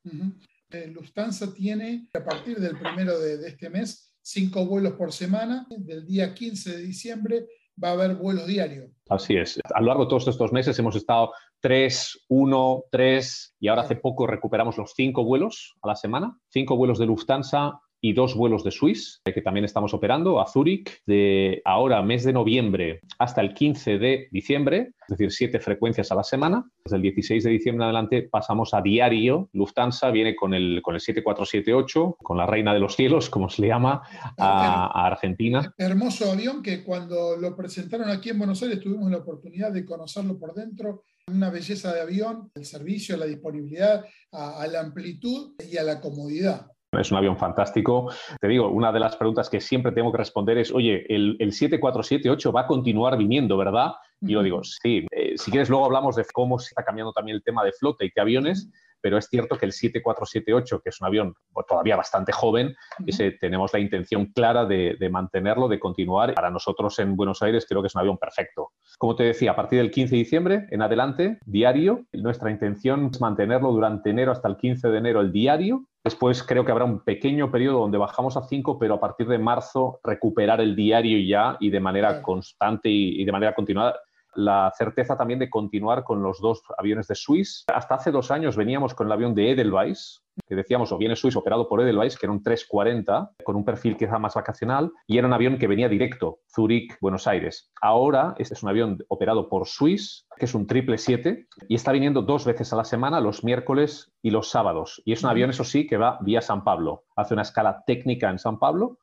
Eh, 0.69 0.88
Lufthansa 0.88 1.53
tiene 1.53 2.07
a 2.13 2.24
partir 2.24 2.57
del 2.60 2.77
primero 2.77 3.19
de, 3.19 3.38
de 3.38 3.48
este 3.50 3.69
mes 3.69 4.12
cinco 4.21 4.65
vuelos 4.65 4.93
por 4.93 5.12
semana, 5.12 5.67
del 5.69 6.05
día 6.05 6.33
15 6.33 6.77
de 6.77 6.81
diciembre 6.83 7.45
va 7.81 7.89
a 7.89 7.93
haber 7.93 8.15
vuelos 8.15 8.48
diarios. 8.48 8.89
Así 9.12 9.36
es. 9.36 9.60
A 9.74 9.82
lo 9.82 9.88
largo 9.88 10.06
de 10.06 10.10
todos 10.10 10.25
estos 10.30 10.53
meses 10.53 10.80
hemos 10.80 10.96
estado 10.96 11.34
3, 11.60 12.27
1, 12.30 12.84
3 12.89 13.56
y 13.60 13.68
ahora 13.68 13.82
hace 13.82 13.98
poco 13.98 14.25
recuperamos 14.25 14.77
los 14.77 14.94
cinco 14.96 15.25
vuelos 15.25 15.75
a 15.82 15.89
la 15.89 15.96
semana. 15.96 16.38
Cinco 16.48 16.77
vuelos 16.77 16.98
de 16.98 17.08
Lufthansa 17.08 17.82
y 18.01 18.13
dos 18.13 18.36
vuelos 18.36 18.63
de 18.63 18.72
Swiss, 18.72 19.22
que 19.24 19.41
también 19.41 19.63
estamos 19.63 19.93
operando, 19.93 20.41
a 20.41 20.48
Zúrich, 20.48 21.01
de 21.05 21.62
ahora 21.63 22.01
mes 22.01 22.24
de 22.24 22.34
noviembre 22.34 23.01
hasta 23.20 23.41
el 23.41 23.53
15 23.53 24.00
de 24.00 24.27
diciembre, 24.31 24.93
es 25.08 25.17
decir, 25.17 25.31
siete 25.31 25.60
frecuencias 25.60 26.12
a 26.12 26.15
la 26.15 26.24
semana. 26.24 26.67
Desde 26.84 26.96
el 26.96 27.03
16 27.03 27.43
de 27.43 27.51
diciembre 27.51 27.84
en 27.84 27.89
adelante 27.89 28.24
pasamos 28.24 28.74
a 28.74 28.81
diario. 28.81 29.50
Lufthansa 29.53 30.10
viene 30.10 30.36
con 30.36 30.53
el, 30.53 30.81
con 30.81 30.96
el 30.96 31.01
7478, 31.01 32.17
con 32.24 32.38
la 32.38 32.48
reina 32.48 32.74
de 32.74 32.79
los 32.79 32.96
cielos, 32.96 33.29
como 33.29 33.50
se 33.50 33.62
le 33.62 33.67
llama, 33.67 34.01
a, 34.38 35.05
Argentina. 35.05 35.74
Hermoso 35.77 36.31
avión 36.31 36.63
que 36.63 36.84
cuando 36.84 37.38
lo 37.38 37.55
presentaron 37.55 38.10
aquí 38.10 38.29
en 38.29 38.39
Buenos 38.39 38.63
Aires 38.63 38.79
tuvimos 38.79 39.12
la 39.12 39.17
oportunidad 39.17 39.72
de 39.72 39.86
conocerlo 39.86 40.39
por 40.39 40.55
dentro. 40.55 41.03
Una 41.27 41.51
belleza 41.51 41.93
de 41.93 42.01
avión, 42.01 42.50
el 42.55 42.65
servicio, 42.65 43.15
la 43.15 43.25
disponibilidad, 43.25 44.03
a 44.31 44.65
la 44.67 44.79
amplitud 44.79 45.53
y 45.70 45.77
a 45.77 45.84
la 45.84 46.01
comodidad. 46.01 46.67
Es 47.00 47.10
un 47.10 47.17
avión 47.17 47.38
fantástico. 47.38 48.12
Te 48.41 48.48
digo, 48.50 48.67
una 48.67 48.91
de 48.91 49.00
las 49.00 49.15
preguntas 49.15 49.50
que 49.50 49.62
siempre 49.62 49.93
tengo 49.93 50.12
que 50.12 50.17
responder 50.17 50.57
es, 50.57 50.74
oye, 50.74 51.05
el, 51.07 51.38
el 51.39 51.53
7478 51.53 52.51
va 52.51 52.62
a 52.62 52.67
continuar 52.67 53.17
viniendo, 53.17 53.55
¿verdad? 53.55 53.93
Y 54.19 54.33
yo 54.33 54.43
digo, 54.43 54.62
sí. 54.63 55.05
Eh, 55.12 55.38
si 55.38 55.51
quieres, 55.51 55.69
luego 55.69 55.86
hablamos 55.86 56.17
de 56.17 56.25
cómo 56.33 56.60
se 56.60 56.67
está 56.67 56.83
cambiando 56.83 57.13
también 57.13 57.36
el 57.36 57.43
tema 57.43 57.63
de 57.63 57.71
flota 57.71 58.03
y 58.03 58.12
qué 58.12 58.19
aviones, 58.19 58.69
pero 59.01 59.17
es 59.17 59.27
cierto 59.27 59.58
que 59.58 59.65
el 59.65 59.72
7478, 59.72 60.81
que 60.81 60.89
es 60.89 61.01
un 61.01 61.08
avión 61.08 61.36
todavía 61.67 61.96
bastante 61.96 62.31
joven, 62.31 62.75
ese, 63.05 63.31
tenemos 63.31 63.74
la 63.74 63.79
intención 63.79 64.27
clara 64.27 64.65
de, 64.65 64.96
de, 65.00 65.10
mantenerlo, 65.10 65.67
de 65.67 65.79
continuar. 65.79 66.34
Para 66.34 66.50
nosotros 66.50 66.98
en 67.00 67.15
Buenos 67.15 67.41
Aires 67.41 67.65
creo 67.67 67.81
que 67.81 67.88
es 67.88 67.96
un 67.96 68.01
avión 68.01 68.17
perfecto. 68.17 68.72
Como 68.98 69.15
te 69.15 69.24
decía, 69.24 69.51
a 69.51 69.55
partir 69.55 69.79
del 69.79 69.91
15 69.91 70.12
de 70.12 70.17
diciembre 70.17 70.67
en 70.70 70.81
adelante, 70.81 71.39
diario, 71.46 72.05
nuestra 72.13 72.51
intención 72.51 73.10
es 73.12 73.20
mantenerlo 73.20 73.72
durante 73.72 74.10
enero 74.10 74.31
hasta 74.31 74.48
el 74.48 74.58
15 74.58 74.89
de 74.89 74.98
enero 74.98 75.22
el 75.22 75.31
diario 75.31 75.86
Después 76.03 76.41
creo 76.41 76.65
que 76.65 76.72
habrá 76.72 76.86
un 76.86 77.01
pequeño 77.01 77.51
periodo 77.51 77.79
donde 77.79 78.00
bajamos 78.00 78.36
a 78.36 78.41
5, 78.41 78.80
pero 78.80 78.95
a 78.95 78.99
partir 78.99 79.28
de 79.28 79.38
marzo 79.38 79.99
recuperar 80.04 80.60
el 80.60 80.76
diario 80.76 81.19
ya 81.19 81.58
y 81.60 81.69
de 81.69 81.80
manera 81.80 82.23
constante 82.23 82.89
y, 82.89 83.23
de 83.23 83.32
manera 83.32 83.54
continuada. 83.54 83.99
La 84.36 84.72
certeza 84.78 85.17
también 85.17 85.39
de 85.39 85.50
continuar 85.50 86.04
con 86.04 86.24
los 86.24 86.39
dos 86.39 86.62
aviones 86.78 87.08
de 87.08 87.15
Swiss. 87.15 87.65
Hasta 87.74 87.96
hace 87.96 88.12
dos 88.12 88.32
años 88.32 88.56
veníamos 88.56 88.94
con 88.94 89.08
el 89.08 89.13
avión 89.13 89.36
de 89.36 89.52
Edelweiss, 89.52 90.24
que 90.48 90.56
decíamos, 90.56 90.91
o 90.91 90.98
viene 90.98 91.15
Swiss 91.15 91.36
operado 91.36 91.67
por 91.67 91.82
Edelweiss, 91.82 92.17
que 92.17 92.26
era 92.26 92.34
un 92.34 92.44
340, 92.44 93.32
con 93.44 93.56
un 93.56 93.65
perfil 93.65 93.98
quizá 93.98 94.20
más 94.20 94.34
vacacional, 94.36 94.91
y 95.08 95.17
era 95.17 95.28
un 95.28 95.34
avión 95.34 95.58
que 95.58 95.67
venía 95.67 95.89
directo, 95.89 96.39
Zurich, 96.54 96.98
Buenos 97.02 97.28
Aires. 97.28 97.72
Ahora 97.82 98.36
este 98.38 98.54
es 98.54 98.63
un 98.63 98.70
avión 98.70 98.98
operado 99.08 99.50
por 99.50 99.67
Swiss, 99.67 100.28
que 100.38 100.46
es 100.46 100.56
un 100.56 100.67
777, 100.67 101.48
y 101.67 101.76
está 101.76 101.91
viniendo 101.91 102.22
dos 102.22 102.46
veces 102.46 102.72
a 102.74 102.76
la 102.76 102.84
semana, 102.84 103.20
los 103.20 103.44
miércoles 103.44 104.12
y 104.22 104.32
los 104.32 104.50
sábados. 104.50 105.02
Y 105.06 105.13
es 105.13 105.24
un 105.24 105.30
avión, 105.30 105.50
eso 105.50 105.63
sí, 105.63 105.88
que 105.88 105.98
va 105.98 106.17
vía 106.22 106.41
San 106.41 106.63
Pablo. 106.63 107.04
Hace 107.15 107.34
una 107.34 107.44
escala 107.44 107.84
técnica 107.86 108.30
en 108.30 108.39
San 108.39 108.58
Pablo, 108.58 109.00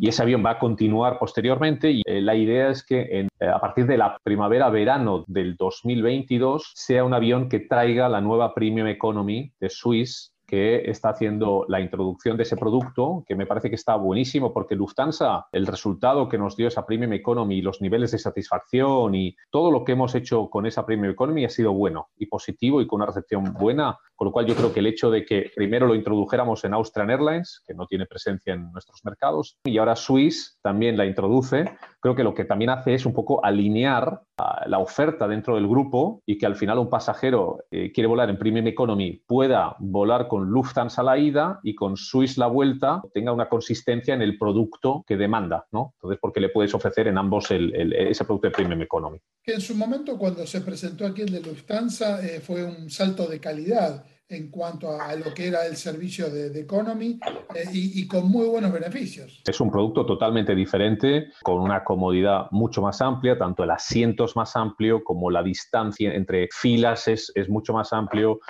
y 0.00 0.08
ese 0.08 0.22
avión 0.22 0.44
va 0.44 0.50
a 0.50 0.58
continuar 0.58 1.18
posteriormente. 1.18 1.90
Y 1.90 2.02
eh, 2.04 2.20
la 2.20 2.34
idea 2.34 2.70
es 2.70 2.84
que 2.84 3.20
en, 3.20 3.28
eh, 3.40 3.48
a 3.48 3.60
partir 3.60 3.86
de 3.86 3.98
la 3.98 4.16
primavera-verano 4.22 5.24
del 5.26 5.56
2022 5.56 6.72
sea 6.74 7.04
un 7.04 7.14
avión 7.14 7.48
que 7.48 7.60
traiga 7.60 8.08
la 8.08 8.20
nueva 8.20 8.54
Premium 8.54 8.88
Economy 8.88 9.52
de 9.58 9.70
Swiss 9.70 10.31
que 10.52 10.90
está 10.90 11.08
haciendo 11.08 11.64
la 11.66 11.80
introducción 11.80 12.36
de 12.36 12.42
ese 12.42 12.58
producto, 12.58 13.24
que 13.26 13.34
me 13.34 13.46
parece 13.46 13.70
que 13.70 13.76
está 13.76 13.96
buenísimo 13.96 14.52
porque 14.52 14.74
Lufthansa, 14.74 15.46
el 15.50 15.66
resultado 15.66 16.28
que 16.28 16.36
nos 16.36 16.58
dio 16.58 16.68
esa 16.68 16.84
Premium 16.84 17.14
Economy, 17.14 17.62
los 17.62 17.80
niveles 17.80 18.10
de 18.10 18.18
satisfacción 18.18 19.14
y 19.14 19.34
todo 19.50 19.70
lo 19.70 19.82
que 19.82 19.92
hemos 19.92 20.14
hecho 20.14 20.50
con 20.50 20.66
esa 20.66 20.84
Premium 20.84 21.12
Economy 21.12 21.46
ha 21.46 21.48
sido 21.48 21.72
bueno 21.72 22.10
y 22.18 22.26
positivo 22.26 22.82
y 22.82 22.86
con 22.86 22.98
una 22.98 23.06
recepción 23.06 23.54
buena, 23.54 23.96
con 24.14 24.26
lo 24.26 24.32
cual 24.32 24.44
yo 24.44 24.54
creo 24.54 24.74
que 24.74 24.80
el 24.80 24.88
hecho 24.88 25.10
de 25.10 25.24
que 25.24 25.50
primero 25.56 25.86
lo 25.86 25.94
introdujéramos 25.94 26.62
en 26.64 26.74
Austrian 26.74 27.08
Airlines, 27.08 27.64
que 27.66 27.72
no 27.72 27.86
tiene 27.86 28.04
presencia 28.04 28.52
en 28.52 28.70
nuestros 28.72 29.02
mercados, 29.06 29.56
y 29.64 29.78
ahora 29.78 29.96
Swiss 29.96 30.58
también 30.60 30.98
la 30.98 31.06
introduce, 31.06 31.64
creo 31.98 32.14
que 32.14 32.24
lo 32.24 32.34
que 32.34 32.44
también 32.44 32.68
hace 32.68 32.92
es 32.92 33.06
un 33.06 33.14
poco 33.14 33.42
alinear 33.42 34.20
la 34.66 34.78
oferta 34.78 35.28
dentro 35.28 35.54
del 35.56 35.68
grupo 35.68 36.22
y 36.26 36.38
que 36.38 36.46
al 36.46 36.56
final 36.56 36.78
un 36.78 36.88
pasajero 36.88 37.64
eh, 37.70 37.92
quiere 37.92 38.08
volar 38.08 38.30
en 38.30 38.38
Premium 38.38 38.66
Economy 38.66 39.22
pueda 39.26 39.76
volar 39.78 40.28
con 40.28 40.48
Lufthansa 40.48 41.02
la 41.02 41.18
ida 41.18 41.60
y 41.62 41.74
con 41.74 41.96
Swiss 41.96 42.38
la 42.38 42.46
vuelta 42.46 43.02
tenga 43.12 43.32
una 43.32 43.48
consistencia 43.48 44.14
en 44.14 44.22
el 44.22 44.38
producto 44.38 45.04
que 45.06 45.16
demanda, 45.16 45.66
¿no? 45.70 45.92
Entonces, 45.96 46.18
porque 46.20 46.40
le 46.40 46.48
puedes 46.48 46.74
ofrecer 46.74 47.08
en 47.08 47.18
ambos 47.18 47.50
ese 47.50 48.24
producto 48.24 48.48
de 48.48 48.52
Premium 48.52 48.82
Economy. 48.82 49.18
Que 49.42 49.54
en 49.54 49.60
su 49.60 49.74
momento, 49.74 50.16
cuando 50.16 50.46
se 50.46 50.60
presentó 50.60 51.06
aquí 51.06 51.22
el 51.22 51.32
de 51.32 51.40
Lufthansa, 51.40 52.24
eh, 52.24 52.40
fue 52.40 52.64
un 52.64 52.90
salto 52.90 53.26
de 53.26 53.40
calidad 53.40 54.04
en 54.32 54.48
cuanto 54.48 55.00
a 55.00 55.14
lo 55.14 55.32
que 55.34 55.48
era 55.48 55.66
el 55.66 55.76
servicio 55.76 56.30
de, 56.30 56.60
Economy 56.60 57.18
eh, 57.54 57.64
y, 57.72 58.06
con 58.06 58.30
muy 58.30 58.46
buenos 58.46 58.72
beneficios. 58.72 59.42
Es 59.44 59.60
un 59.60 59.70
producto 59.70 60.06
totalmente 60.06 60.54
diferente, 60.54 61.28
con 61.42 61.60
una 61.60 61.84
comodidad 61.84 62.46
mucho 62.50 62.82
más 62.82 63.00
amplia, 63.00 63.36
tanto 63.36 63.64
el 63.64 63.70
asiento 63.70 64.24
es 64.24 64.36
más 64.36 64.56
amplio 64.56 65.02
como 65.04 65.30
la 65.30 65.42
distancia 65.42 66.14
entre 66.14 66.48
filas 66.52 67.08
es, 67.08 67.32
es 67.34 67.48
mucho 67.48 67.72
más 67.72 67.92
amplio. 67.92 68.40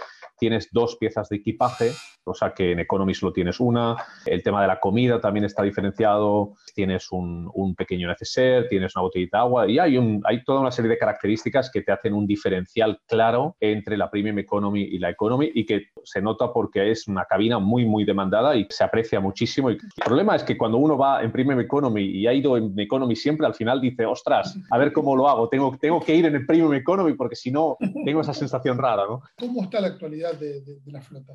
Tienes 0.43 0.71
dos 0.73 0.97
piezas 0.97 1.29
de 1.29 1.37
equipaje 1.37 1.93
o 2.25 2.35
sea 2.35 2.53
que 2.55 2.73
en 2.73 2.79
Economy 2.79 3.15
solo 3.15 3.33
tienes 3.33 3.59
una. 3.59 3.97
El 4.27 4.43
tema 4.43 4.63
de 4.63 4.69
la 4.69 4.79
comida 4.79 5.21
también 5.21 5.45
está 5.45 5.63
diferenciado. 5.63 6.55
Tienes 6.75 7.11
un, 7.11 7.51
pequeño 7.77 8.09
neceser, 8.09 8.69
tienes 8.69 8.95
una 8.95 9.03
botellita 9.03 9.39
de 9.39 9.41
agua 9.41 9.69
y 9.69 9.79
hay, 9.79 9.97
un, 9.97 10.21
hay 10.25 10.45
toda 10.45 10.61
una 10.61 10.71
serie 10.71 10.91
de 10.91 10.99
características 10.99 11.71
que 11.71 11.83
te 11.83 11.91
hacen 11.91 12.13
un 12.13 12.27
diferencial 12.27 13.01
claro 13.07 13.57
entre 13.61 13.97
la 13.97 14.11
Premium 14.11 14.39
Economy 14.39 14.83
y 14.83 14.99
la 14.99 15.11
Economy 15.11 15.51
y 15.55 15.65
que 15.65 15.87
se 16.05 16.21
nota 16.21 16.53
porque 16.53 16.91
es 16.91 17.09
una 17.09 17.25
cabina 17.25 17.59
muy, 17.59 17.85
muy 17.87 18.05
demandada 18.05 18.55
y 18.55 18.67
se 18.69 18.85
aprecia 18.85 19.21
muchísimo. 19.21 19.71
El 19.71 19.81
problema 20.05 20.37
es 20.37 20.45
que 20.45 20.57
cuando 20.57 20.79
uno 20.79 20.97
va 20.99 21.23
en 21.23 21.33
Premium 21.33 21.61
Economy 21.61 22.03
y 22.03 22.27
ha 22.27 22.35
ido 22.35 22.57
en 22.57 22.79
Economy 22.79 23.17
siempre, 23.17 23.47
al 23.47 23.55
final 23.55 23.81
dice, 23.81 24.05
ostras, 24.05 24.57
a 24.71 24.79
ver 24.79 24.93
cómo 24.93 25.17
lo 25.17 25.29
hago. 25.29 25.49
Tengo, 25.49 25.77
tengo 25.81 26.01
que 26.01 26.15
ir 26.15 26.27
en 26.27 26.37
el 26.37 26.47
Premium 26.47 26.75
Economy 26.75 27.15
porque 27.15 27.37
si 27.37 27.51
no, 27.51 27.77
tengo 28.05 28.21
esa 28.21 28.35
sensación 28.35 28.79
rara. 28.79 29.05
¿no? 29.09 29.23
¿Cómo 29.39 29.63
está 29.63 29.81
la 29.81 29.89
actualidad 29.89 30.32
de 30.35 30.81
la 30.87 31.03
flota? 31.03 31.35